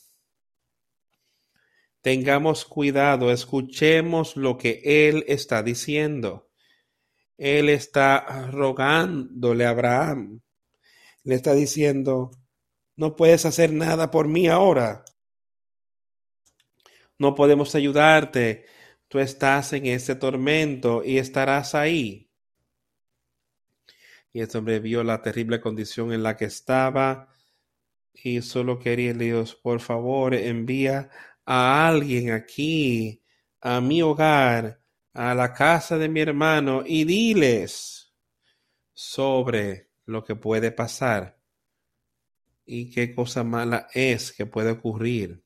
Tengamos 2.04 2.66
cuidado, 2.66 3.32
escuchemos 3.32 4.36
lo 4.36 4.58
que 4.58 4.82
Él 4.84 5.24
está 5.26 5.62
diciendo. 5.62 6.50
Él 7.38 7.70
está 7.70 8.46
rogándole 8.50 9.64
a 9.64 9.70
Abraham. 9.70 10.42
Le 11.22 11.34
está 11.34 11.54
diciendo, 11.54 12.30
no 12.94 13.16
puedes 13.16 13.46
hacer 13.46 13.72
nada 13.72 14.10
por 14.10 14.28
mí 14.28 14.48
ahora. 14.48 15.06
No 17.18 17.34
podemos 17.34 17.74
ayudarte. 17.74 18.66
Tú 19.08 19.18
estás 19.18 19.72
en 19.72 19.86
ese 19.86 20.14
tormento 20.14 21.02
y 21.02 21.16
estarás 21.16 21.74
ahí. 21.74 22.30
Y 24.30 24.42
este 24.42 24.58
hombre 24.58 24.78
vio 24.78 25.02
la 25.02 25.22
terrible 25.22 25.58
condición 25.58 26.12
en 26.12 26.22
la 26.22 26.36
que 26.36 26.44
estaba 26.44 27.30
y 28.12 28.42
solo 28.42 28.78
quería 28.78 29.14
Dios, 29.14 29.54
por 29.54 29.80
favor, 29.80 30.34
envía 30.34 31.10
a 31.44 31.88
alguien 31.88 32.32
aquí, 32.32 33.22
a 33.60 33.80
mi 33.80 34.02
hogar, 34.02 34.80
a 35.12 35.34
la 35.34 35.52
casa 35.52 35.98
de 35.98 36.08
mi 36.08 36.20
hermano 36.20 36.82
y 36.84 37.04
diles 37.04 38.12
sobre 38.92 39.90
lo 40.06 40.24
que 40.24 40.36
puede 40.36 40.70
pasar 40.72 41.38
y 42.66 42.90
qué 42.90 43.14
cosa 43.14 43.44
mala 43.44 43.88
es 43.92 44.32
que 44.32 44.46
puede 44.46 44.72
ocurrir 44.72 45.44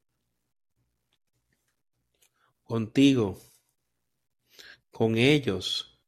contigo, 2.69 3.41
con 4.91 5.17
ellos. 5.17 5.99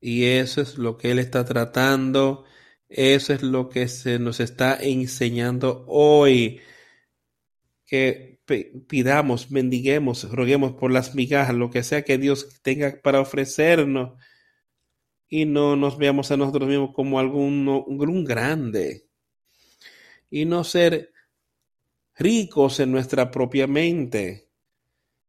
Y 0.00 0.24
eso 0.24 0.60
es 0.60 0.76
lo 0.76 0.96
que 0.96 1.12
Él 1.12 1.18
está 1.18 1.44
tratando, 1.44 2.44
eso 2.88 3.32
es 3.32 3.42
lo 3.42 3.68
que 3.68 3.88
se 3.88 4.18
nos 4.18 4.40
está 4.40 4.76
enseñando 4.80 5.84
hoy. 5.88 6.60
Que 7.86 8.27
pidamos, 8.86 9.50
mendiguemos, 9.50 10.30
roguemos 10.30 10.72
por 10.72 10.90
las 10.90 11.14
migajas, 11.14 11.54
lo 11.54 11.70
que 11.70 11.82
sea 11.82 12.02
que 12.02 12.18
Dios 12.18 12.60
tenga 12.62 13.00
para 13.02 13.20
ofrecernos, 13.20 14.18
y 15.28 15.44
no 15.44 15.76
nos 15.76 15.98
veamos 15.98 16.30
a 16.30 16.36
nosotros 16.36 16.68
mismos 16.68 16.90
como 16.94 17.18
algún 17.18 17.68
un 17.68 18.24
grande, 18.24 19.06
y 20.30 20.44
no 20.44 20.64
ser 20.64 21.12
ricos 22.16 22.80
en 22.80 22.92
nuestra 22.92 23.30
propia 23.30 23.66
mente, 23.66 24.48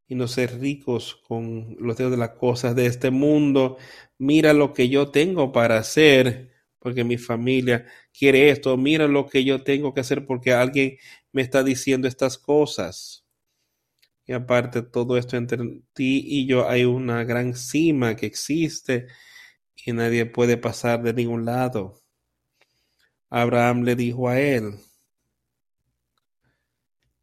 y 0.09 0.15
no 0.15 0.27
ser 0.27 0.59
ricos 0.59 1.21
con 1.27 1.77
los 1.79 1.95
de 1.95 2.17
las 2.17 2.31
cosas 2.31 2.75
de 2.75 2.87
este 2.87 3.11
mundo. 3.11 3.77
Mira 4.17 4.53
lo 4.53 4.73
que 4.73 4.89
yo 4.89 5.09
tengo 5.11 5.51
para 5.51 5.77
hacer, 5.77 6.49
porque 6.79 7.03
mi 7.03 7.17
familia 7.17 7.85
quiere 8.11 8.49
esto. 8.49 8.75
Mira 8.75 9.07
lo 9.07 9.27
que 9.27 9.43
yo 9.43 9.61
tengo 9.63 9.93
que 9.93 9.99
hacer 9.99 10.25
porque 10.25 10.51
alguien 10.51 10.97
me 11.31 11.41
está 11.41 11.63
diciendo 11.63 12.07
estas 12.07 12.37
cosas. 12.37 13.25
Y 14.25 14.33
aparte 14.33 14.81
todo 14.81 15.17
esto 15.17 15.37
entre 15.37 15.57
ti 15.93 16.23
y 16.25 16.45
yo 16.45 16.69
hay 16.69 16.85
una 16.85 17.23
gran 17.23 17.55
cima 17.55 18.15
que 18.15 18.27
existe 18.27 19.07
y 19.85 19.93
nadie 19.93 20.25
puede 20.25 20.57
pasar 20.57 21.01
de 21.01 21.13
ningún 21.13 21.45
lado. 21.45 22.01
Abraham 23.29 23.83
le 23.83 23.95
dijo 23.95 24.29
a 24.29 24.39
él, 24.39 24.79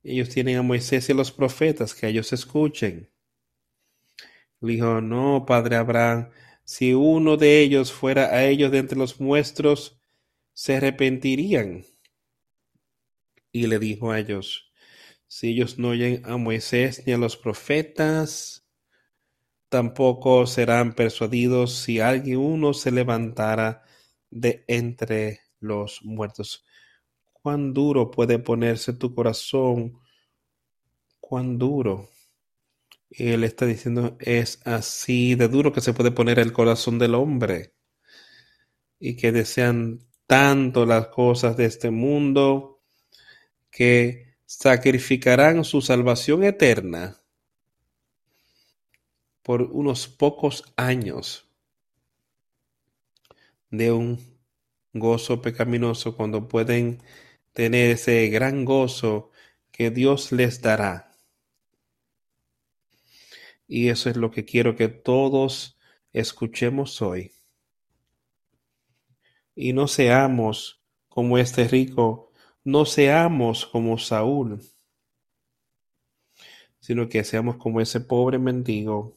ellos 0.03 0.29
tienen 0.29 0.57
a 0.59 0.63
Moisés 0.63 1.09
y 1.09 1.13
a 1.13 1.15
los 1.17 1.33
profetas, 1.33 1.93
que 1.93 2.07
ellos 2.07 2.33
escuchen. 2.33 3.11
Le 4.61 4.73
dijo, 4.75 5.01
no, 5.01 5.45
padre 5.47 5.77
Abraham, 5.77 6.31
si 6.65 6.95
uno 6.95 7.37
de 7.37 7.61
ellos 7.61 7.93
fuera 7.93 8.27
a 8.27 8.45
ellos 8.45 8.71
de 8.71 8.79
entre 8.79 8.99
los 8.99 9.21
nuestros, 9.21 10.01
se 10.53 10.77
arrepentirían. 10.77 11.85
Y 13.57 13.67
le 13.67 13.79
dijo 13.79 14.11
a 14.11 14.19
ellos, 14.19 14.73
si 15.27 15.49
ellos 15.49 15.79
no 15.79 15.89
oyen 15.89 16.23
a 16.25 16.37
Moisés 16.37 17.03
ni 17.07 17.13
a 17.13 17.19
los 17.19 17.37
profetas, 17.37 18.67
tampoco 19.69 20.47
serán 20.47 20.95
persuadidos 20.95 21.75
si 21.75 22.01
alguien 22.01 22.39
uno 22.39 22.75
se 22.75 22.91
levantara 22.91 23.83
de 24.31 24.65
entre 24.69 25.41
los 25.61 26.05
muertos 26.05 26.67
cuán 27.47 27.73
duro 27.73 28.11
puede 28.11 28.41
ponerse 28.41 28.93
tu 28.93 29.15
corazón, 29.15 30.01
cuán 31.21 31.59
duro. 31.59 32.11
él 33.11 33.45
está 33.45 33.67
diciendo, 33.67 34.17
es 34.19 34.61
así 34.67 35.37
de 35.37 35.47
duro 35.47 35.73
que 35.73 35.81
se 35.81 35.93
puede 35.93 36.11
poner 36.11 36.41
el 36.41 36.53
corazón 36.53 36.99
del 36.99 37.15
hombre 37.15 37.73
y 38.99 39.15
que 39.15 39.31
desean 39.31 40.01
tanto 40.27 40.87
las 40.87 41.07
cosas 41.07 41.57
de 41.57 41.67
este 41.67 41.93
mundo 41.93 42.76
que 43.77 44.39
sacrificarán 44.47 45.63
su 45.63 45.83
salvación 45.83 46.45
eterna 46.45 47.21
por 49.43 49.61
unos 49.61 50.09
pocos 50.09 50.65
años 50.77 51.47
de 53.71 53.93
un 53.93 54.19
gozo 54.95 55.43
pecaminoso 55.43 56.17
cuando 56.17 56.49
pueden 56.49 57.03
tener 57.53 57.91
ese 57.91 58.27
gran 58.31 58.65
gozo 58.65 59.31
que 59.73 59.91
Dios 59.91 60.33
les 60.33 60.63
dará. 60.63 61.13
Y 63.69 63.91
eso 63.91 64.09
es 64.09 64.17
lo 64.17 64.31
que 64.31 64.47
quiero 64.47 64.75
que 64.75 64.89
todos 64.89 65.79
escuchemos 66.15 67.03
hoy. 67.03 67.33
Y 69.55 69.75
no 69.75 69.87
seamos 69.87 70.81
como 71.11 71.37
este 71.37 71.69
rico, 71.69 72.33
no 72.67 72.85
seamos 72.85 73.65
como 73.65 73.97
Saúl, 73.97 74.61
sino 76.81 77.09
que 77.09 77.23
seamos 77.25 77.57
como 77.57 77.81
ese 77.81 78.01
pobre 78.01 78.39
mendigo 78.39 79.17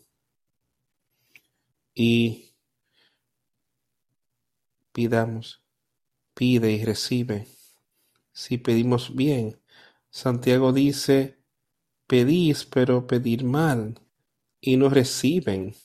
y 1.95 2.53
pidamos, 4.91 5.63
pide 6.33 6.71
y 6.71 6.85
recibe 6.85 7.47
si 8.31 8.57
pedimos 8.57 9.15
bien. 9.15 9.59
Santiago 10.11 10.73
dice, 10.73 11.39
pedís, 12.07 12.65
pero 12.65 13.07
pedir 13.07 13.43
mal, 13.45 13.99
y 14.61 14.77
no 14.77 14.89
reciben, 14.89 15.75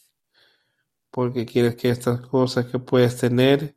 porque 1.11 1.47
quieres 1.47 1.77
que 1.77 1.89
estas 1.89 2.21
cosas 2.21 2.67
que 2.67 2.79
puedes 2.79 3.17
tener 3.17 3.77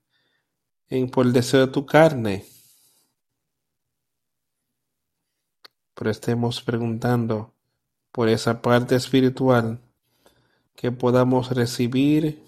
en, 0.89 1.09
por 1.09 1.25
el 1.25 1.33
deseo 1.33 1.67
de 1.67 1.71
tu 1.73 1.85
carne. 1.85 2.45
Pero 5.97 6.11
estemos 6.11 6.61
preguntando 6.61 7.55
por 8.11 8.29
esa 8.29 8.61
parte 8.61 8.95
espiritual 8.95 9.81
que 10.75 10.91
podamos 10.91 11.49
recibir 11.49 12.43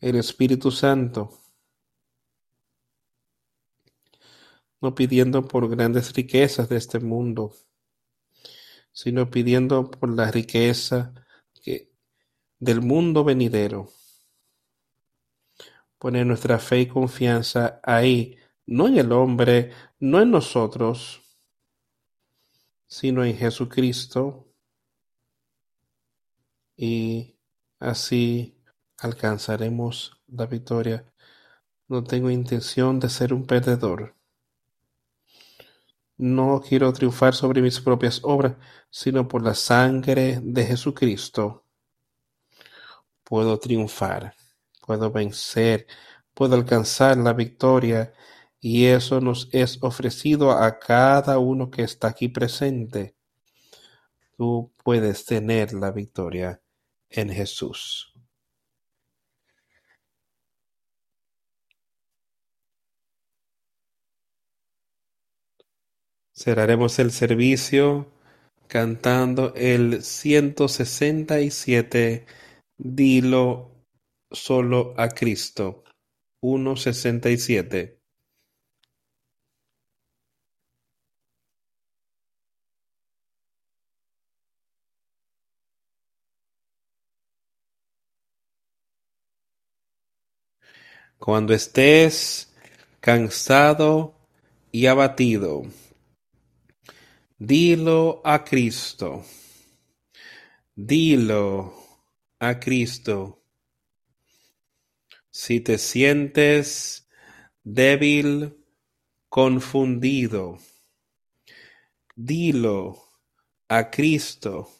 el 0.00 0.16
Espíritu 0.16 0.70
Santo 0.70 1.40
no 4.80 4.94
pidiendo 4.94 5.46
por 5.46 5.68
grandes 5.68 6.14
riquezas 6.14 6.68
de 6.68 6.76
este 6.76 7.00
mundo, 7.00 7.54
sino 8.92 9.30
pidiendo 9.30 9.90
por 9.90 10.14
la 10.14 10.30
riqueza 10.30 11.14
que, 11.62 11.92
del 12.58 12.80
mundo 12.80 13.24
venidero. 13.24 13.90
Poner 15.98 16.26
nuestra 16.26 16.58
fe 16.58 16.80
y 16.80 16.86
confianza 16.86 17.80
ahí, 17.82 18.38
no 18.70 18.88
en 18.88 18.98
el 18.98 19.12
hombre, 19.12 19.72
no 19.98 20.22
en 20.22 20.30
nosotros, 20.30 21.22
sino 22.86 23.24
en 23.24 23.36
Jesucristo, 23.36 24.46
y 26.76 27.36
así 27.80 28.56
alcanzaremos 28.98 30.20
la 30.28 30.46
victoria 30.46 31.04
No 31.88 32.04
tengo 32.04 32.30
intención 32.30 33.00
de 33.00 33.10
ser 33.10 33.34
un 33.34 33.46
perdedor. 33.46 34.16
No 36.18 36.62
quiero 36.66 36.92
triunfar 36.92 37.34
sobre 37.34 37.62
mis 37.62 37.80
propias 37.80 38.20
obras, 38.22 38.56
sino 38.90 39.26
por 39.28 39.42
la 39.42 39.54
sangre 39.54 40.40
de 40.42 40.66
Jesucristo. 40.66 41.64
Puedo 43.24 43.58
triunfar, 43.58 44.34
puedo 44.86 45.10
vencer, 45.10 45.86
puedo 46.34 46.54
alcanzar 46.56 47.16
la 47.18 47.32
victoria, 47.32 48.12
y 48.60 48.86
eso 48.86 49.20
nos 49.20 49.48
es 49.52 49.78
ofrecido 49.82 50.52
a 50.52 50.78
cada 50.78 51.38
uno 51.38 51.70
que 51.70 51.82
está 51.82 52.08
aquí 52.08 52.28
presente. 52.28 53.14
Tú 54.36 54.72
puedes 54.84 55.24
tener 55.24 55.72
la 55.72 55.90
victoria 55.90 56.60
en 57.08 57.30
Jesús. 57.30 58.12
Cerraremos 66.32 66.98
el 66.98 67.12
servicio 67.12 68.12
cantando 68.66 69.52
el 69.54 70.02
167, 70.02 72.26
Dilo 72.78 73.70
solo 74.30 74.94
a 74.96 75.10
Cristo. 75.10 75.84
167. 76.40 77.99
Cuando 91.20 91.52
estés 91.52 92.50
cansado 92.98 94.14
y 94.72 94.86
abatido, 94.86 95.64
dilo 97.38 98.22
a 98.24 98.42
Cristo. 98.42 99.22
Dilo 100.74 101.74
a 102.38 102.58
Cristo. 102.58 103.42
Si 105.30 105.60
te 105.60 105.76
sientes 105.76 107.06
débil, 107.64 108.56
confundido, 109.28 110.58
dilo 112.16 113.04
a 113.68 113.90
Cristo 113.90 114.70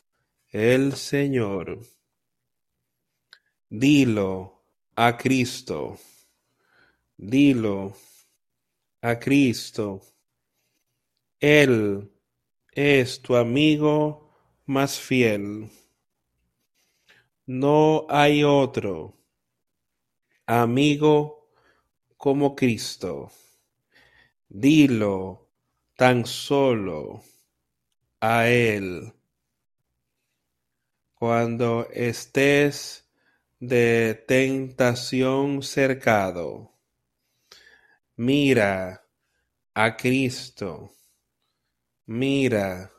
el 0.49 0.95
Señor. 0.97 1.81
Dilo 3.69 4.65
a 4.97 5.19
Cristo. 5.19 5.99
Dilo 7.23 7.93
a 9.03 9.19
Cristo. 9.19 10.01
Él 11.39 12.11
es 12.73 13.21
tu 13.21 13.37
amigo 13.37 14.33
más 14.65 14.99
fiel. 14.99 15.69
No 17.45 18.07
hay 18.09 18.43
otro 18.43 19.19
amigo 20.47 21.51
como 22.17 22.57
Cristo. 22.57 23.31
Dilo 24.49 25.51
tan 25.97 26.25
solo 26.25 27.23
a 28.19 28.49
Él. 28.49 29.13
Cuando 31.13 31.87
estés 31.91 33.07
de 33.59 34.25
tentación 34.27 35.63
cercado, 35.63 36.80
mira 38.21 39.03
a 39.75 39.97
Cristo. 39.97 40.93
Mira 42.07 42.93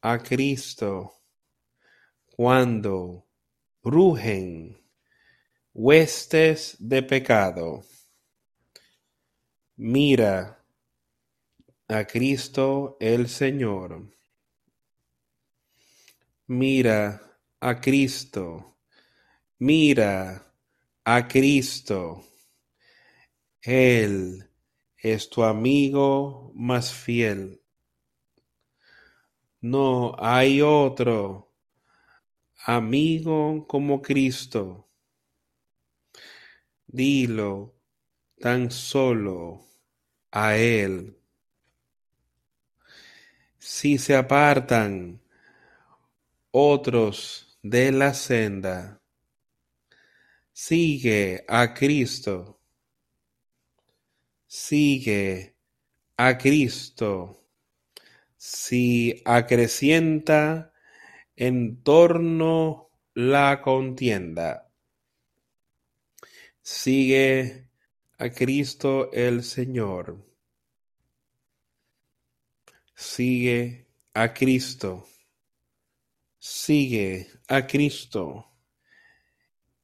a 0.00 0.18
Cristo. 0.18 1.14
Cuando 2.26 3.26
rugen 3.82 4.80
huestes 5.74 6.76
de 6.78 7.02
pecado. 7.02 7.82
Mira 9.78 10.64
a 11.88 12.04
Cristo 12.04 12.96
el 13.00 13.28
Señor. 13.28 14.14
Mira 16.46 17.20
a 17.58 17.80
Cristo. 17.80 18.78
Mira 19.58 20.54
a 21.04 21.26
Cristo. 21.26 22.24
Él 23.60 24.51
es 25.02 25.28
tu 25.28 25.42
amigo 25.42 26.52
más 26.54 26.94
fiel. 26.94 27.60
No 29.60 30.14
hay 30.16 30.62
otro 30.62 31.52
amigo 32.64 33.66
como 33.66 34.00
Cristo. 34.00 34.88
Dilo 36.86 37.74
tan 38.38 38.70
solo 38.70 39.66
a 40.30 40.56
Él. 40.56 41.18
Si 43.58 43.98
se 43.98 44.14
apartan 44.14 45.20
otros 46.52 47.58
de 47.60 47.90
la 47.90 48.14
senda, 48.14 49.02
sigue 50.52 51.44
a 51.48 51.74
Cristo. 51.74 52.61
Sigue 54.54 55.56
a 56.18 56.36
Cristo. 56.36 57.48
Si 58.36 59.22
acrecienta 59.24 60.74
en 61.34 61.82
torno 61.82 62.90
la 63.14 63.62
contienda. 63.62 64.70
Sigue 66.60 67.70
a 68.18 68.28
Cristo 68.28 69.10
el 69.10 69.42
Señor. 69.42 70.22
Sigue 72.94 73.86
a 74.12 74.34
Cristo. 74.34 75.08
Sigue 76.38 77.26
a 77.48 77.66
Cristo. 77.66 78.52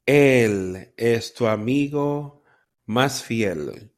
Él 0.05 0.93
es 0.95 1.33
tu 1.33 1.47
amigo 1.47 2.43
más 2.85 3.23
fiel. 3.23 3.95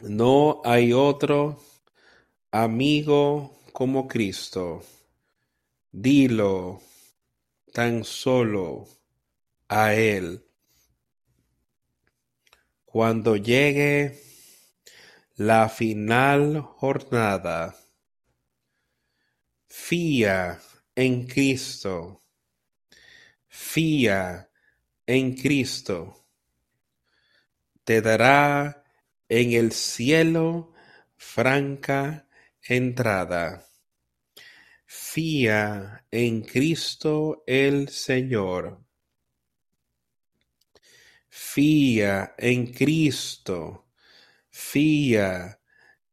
No 0.00 0.62
hay 0.64 0.92
otro 0.92 1.60
amigo 2.52 3.58
como 3.72 4.06
Cristo. 4.06 4.84
Dilo 5.90 6.80
tan 7.72 8.04
solo 8.04 8.86
a 9.66 9.94
Él. 9.94 10.44
Cuando 12.84 13.34
llegue 13.34 14.22
la 15.34 15.68
final 15.68 16.60
jornada, 16.62 17.74
fía 19.66 20.60
en 20.94 21.26
Cristo, 21.26 22.22
fía 23.48 24.48
en 25.06 25.34
Cristo, 25.34 26.24
te 27.82 28.00
dará 28.00 28.84
en 29.28 29.52
el 29.52 29.72
cielo 29.72 30.72
franca 31.16 32.28
entrada. 32.62 33.66
Fía 34.86 36.04
en 36.10 36.42
Cristo 36.42 37.44
el 37.46 37.88
Señor. 37.88 38.82
Fía 41.28 42.34
en 42.38 42.72
Cristo. 42.72 43.88
Fía 44.50 45.60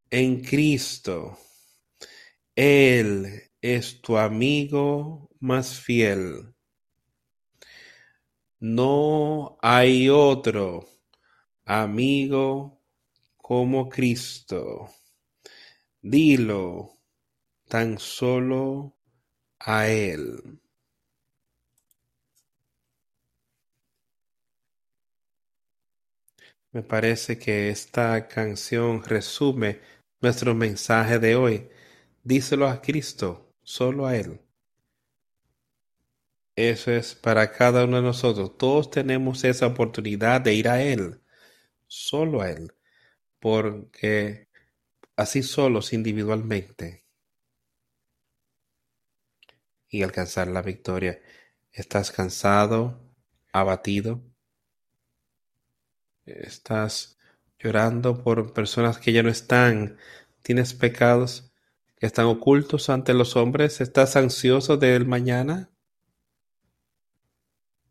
en 0.10 0.42
Cristo. 0.42 1.38
Él 2.56 3.52
es 3.62 4.02
tu 4.02 4.18
amigo 4.18 5.30
más 5.40 5.80
fiel. 5.80 6.54
No 8.60 9.58
hay 9.62 10.10
otro 10.10 10.88
amigo 11.66 12.75
como 13.48 13.88
Cristo. 13.90 14.90
Dilo 16.02 16.94
tan 17.68 18.00
solo 18.00 18.98
a 19.60 19.88
Él. 19.88 20.60
Me 26.72 26.82
parece 26.82 27.38
que 27.38 27.70
esta 27.70 28.28
canción 28.28 29.04
resume 29.04 29.80
nuestro 30.22 30.56
mensaje 30.56 31.20
de 31.20 31.36
hoy. 31.36 31.70
Díselo 32.24 32.68
a 32.68 32.82
Cristo, 32.82 33.54
solo 33.62 34.08
a 34.08 34.18
Él. 34.18 34.42
Eso 36.56 36.90
es 36.90 37.14
para 37.14 37.52
cada 37.52 37.86
uno 37.86 37.98
de 37.98 38.02
nosotros. 38.02 38.58
Todos 38.58 38.90
tenemos 38.90 39.44
esa 39.44 39.68
oportunidad 39.68 40.42
de 40.42 40.56
ir 40.56 40.68
a 40.68 40.82
Él, 40.82 41.22
solo 41.86 42.42
a 42.42 42.50
Él, 42.50 42.72
porque 43.46 44.50
así 45.16 45.44
solos 45.44 45.94
individualmente 45.94 47.06
y 49.88 50.02
alcanzar 50.02 50.48
la 50.48 50.64
victoria. 50.64 51.22
¿Estás 51.72 52.10
cansado, 52.10 53.00
abatido? 53.54 54.24
¿Estás 56.26 57.20
llorando 57.60 58.24
por 58.24 58.52
personas 58.52 58.98
que 58.98 59.14
ya 59.14 59.22
no 59.22 59.30
están? 59.30 60.00
¿Tienes 60.42 60.74
pecados 60.74 61.54
que 61.98 62.08
están 62.08 62.26
ocultos 62.26 62.90
ante 62.90 63.14
los 63.14 63.36
hombres? 63.36 63.80
¿Estás 63.80 64.16
ansioso 64.16 64.78
del 64.78 65.06
mañana? 65.06 65.70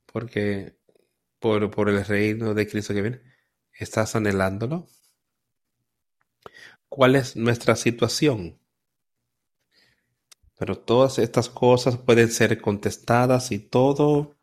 Porque 0.06 0.76
por, 1.39 1.70
por 1.70 1.90
el 1.90 2.05
reino 2.05 2.55
de 2.55 2.66
Cristo 2.66 2.93
que 2.93 3.02
viene, 3.02 3.20
¿estás 3.72 4.16
anhelándolo? 4.16 4.89
¿Cuál 6.94 7.16
es 7.16 7.34
nuestra 7.34 7.74
situación? 7.74 8.56
Pero 10.56 10.78
todas 10.78 11.18
estas 11.18 11.48
cosas 11.48 11.98
pueden 11.98 12.30
ser 12.30 12.60
contestadas 12.60 13.50
y 13.50 13.58
todo 13.58 14.36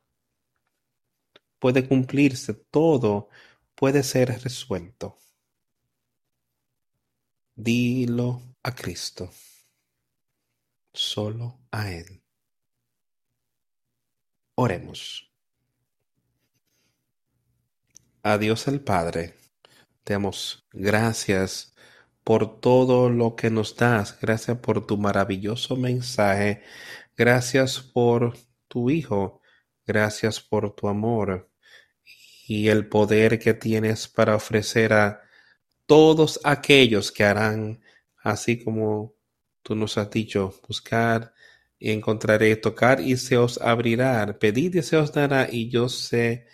puede 1.60 1.88
cumplirse, 1.88 2.54
todo 2.54 3.30
puede 3.74 4.04
ser 4.04 4.38
resuelto. 4.44 5.16
Dilo 7.56 8.42
a 8.64 8.76
Cristo, 8.76 9.32
solo 10.94 11.58
a 11.72 11.90
Él. 11.90 12.22
Oremos. 14.56 15.32
A 18.24 18.38
Dios 18.38 18.68
el 18.68 18.82
Padre, 18.82 19.38
te 20.04 20.12
damos 20.12 20.68
gracias 20.74 21.71
por 22.24 22.60
todo 22.60 23.10
lo 23.10 23.36
que 23.36 23.50
nos 23.50 23.76
das. 23.76 24.18
Gracias 24.22 24.58
por 24.60 24.86
tu 24.86 24.98
maravilloso 24.98 25.76
mensaje. 25.76 26.64
Gracias 27.18 27.80
por 27.80 28.38
tu 28.68 28.90
Hijo. 28.90 29.42
Gracias 29.86 30.40
por 30.40 30.76
tu 30.76 30.88
amor 30.88 31.52
y 32.48 32.68
el 32.68 32.88
poder 32.88 33.40
que 33.40 33.54
tienes 33.54 34.08
para 34.08 34.36
ofrecer 34.36 34.94
a 34.94 35.22
todos 35.86 36.40
aquellos 36.44 37.12
que 37.12 37.24
harán 37.24 37.82
así 38.24 38.64
como 38.64 39.16
tú 39.64 39.76
nos 39.76 39.98
has 39.98 40.10
dicho, 40.12 40.54
buscar 40.68 41.34
y 41.80 41.92
encontraré, 41.92 42.56
tocar 42.56 43.00
y 43.00 43.18
se 43.18 43.38
os 43.38 43.60
abrirá, 43.62 44.38
pedir 44.40 44.76
y 44.76 44.84
se 44.84 44.98
os 44.98 45.14
dará 45.14 45.48
y 45.52 45.70
yo 45.70 45.90
sé 45.90 46.48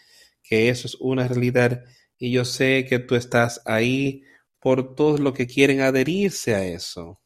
que 0.43 0.69
eso 0.69 0.87
es 0.87 0.95
una 0.99 1.27
realidad 1.27 1.83
y 2.17 2.31
yo 2.31 2.45
sé 2.45 2.85
que 2.87 2.99
tú 2.99 3.15
estás 3.15 3.61
ahí 3.65 4.23
por 4.59 4.95
todos 4.95 5.19
los 5.19 5.33
que 5.33 5.47
quieren 5.47 5.81
adherirse 5.81 6.55
a 6.55 6.65
eso. 6.65 7.19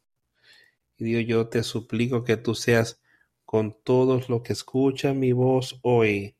Y 0.98 1.06
Dios, 1.06 1.26
yo 1.28 1.48
te 1.48 1.64
suplico 1.64 2.24
que 2.24 2.38
tú 2.38 2.56
seas 2.56 3.02
con 3.46 3.78
todos 3.84 4.30
los 4.30 4.44
que 4.44 4.54
escuchan 4.54 5.20
mi 5.20 5.32
voz 5.32 5.80
hoy, 5.82 6.38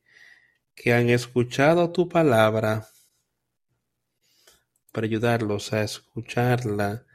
que 0.74 0.94
han 0.94 1.10
escuchado 1.10 1.92
tu 1.92 2.08
palabra, 2.08 2.86
para 4.92 5.06
ayudarlos 5.06 5.72
a 5.72 5.82
escucharla, 5.82 7.06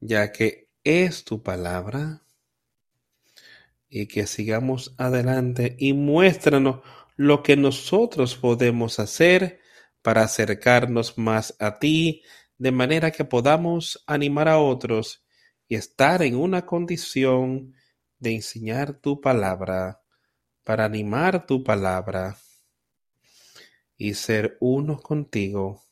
ya 0.00 0.32
que 0.32 0.68
es 0.84 1.24
tu 1.24 1.42
palabra, 1.42 2.22
y 3.88 4.06
que 4.06 4.26
sigamos 4.26 4.94
adelante 4.96 5.76
y 5.78 5.92
muéstranos 5.92 6.80
lo 7.16 7.42
que 7.42 7.56
nosotros 7.56 8.36
podemos 8.36 9.00
hacer 9.00 9.60
para 10.00 10.22
acercarnos 10.22 11.18
más 11.18 11.56
a 11.58 11.78
ti 11.78 12.22
de 12.60 12.72
manera 12.72 13.10
que 13.10 13.24
podamos 13.24 14.04
animar 14.06 14.46
a 14.46 14.58
otros 14.58 15.24
y 15.66 15.76
estar 15.76 16.20
en 16.20 16.36
una 16.36 16.66
condición 16.66 17.74
de 18.18 18.34
enseñar 18.34 18.92
tu 18.92 19.18
palabra, 19.18 20.02
para 20.62 20.84
animar 20.84 21.46
tu 21.46 21.64
palabra 21.64 22.36
y 23.96 24.12
ser 24.12 24.58
uno 24.60 24.98
contigo 25.00 25.82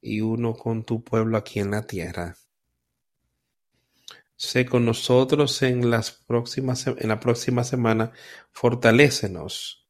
y 0.00 0.22
uno 0.22 0.54
con 0.54 0.82
tu 0.82 1.04
pueblo 1.04 1.38
aquí 1.38 1.60
en 1.60 1.70
la 1.70 1.86
tierra. 1.86 2.36
Sé 4.34 4.66
con 4.66 4.84
nosotros 4.84 5.62
en, 5.62 5.88
las 5.88 6.10
próximas, 6.10 6.84
en 6.88 7.08
la 7.08 7.20
próxima 7.20 7.62
semana, 7.62 8.10
fortalécenos 8.50 9.86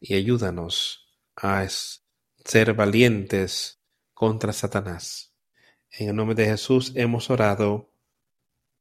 y 0.00 0.14
ayúdanos 0.14 1.06
a 1.36 1.66
ser 1.68 2.72
valientes 2.72 3.81
contra 4.22 4.52
Satanás. 4.52 5.34
En 5.90 6.10
el 6.10 6.14
nombre 6.14 6.36
de 6.36 6.46
Jesús 6.46 6.92
hemos 6.94 7.28
orado. 7.28 7.90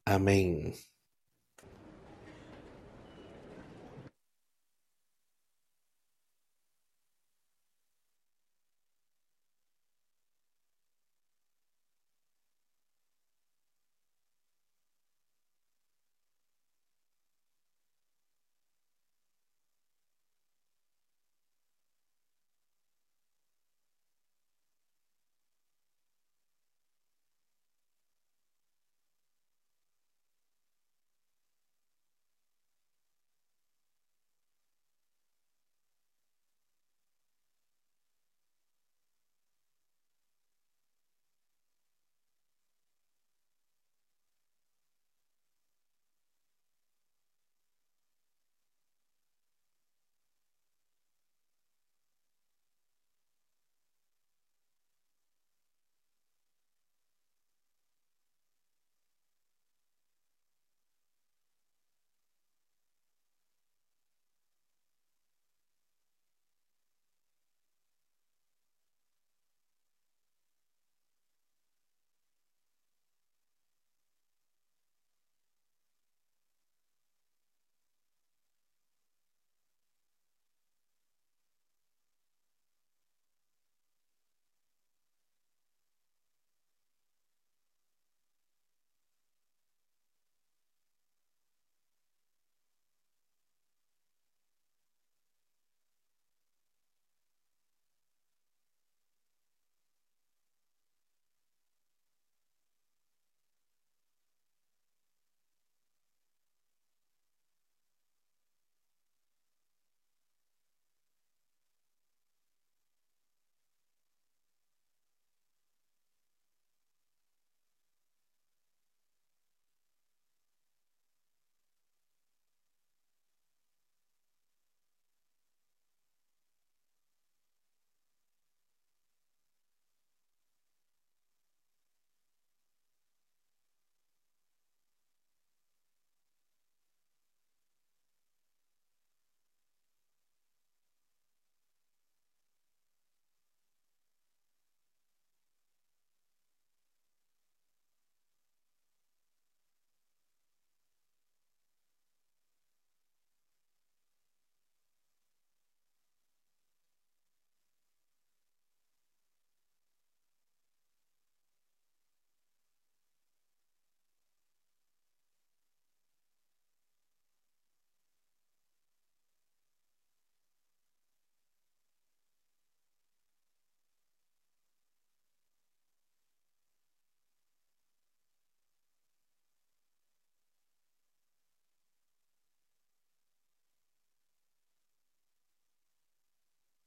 Amén. 0.06 0.76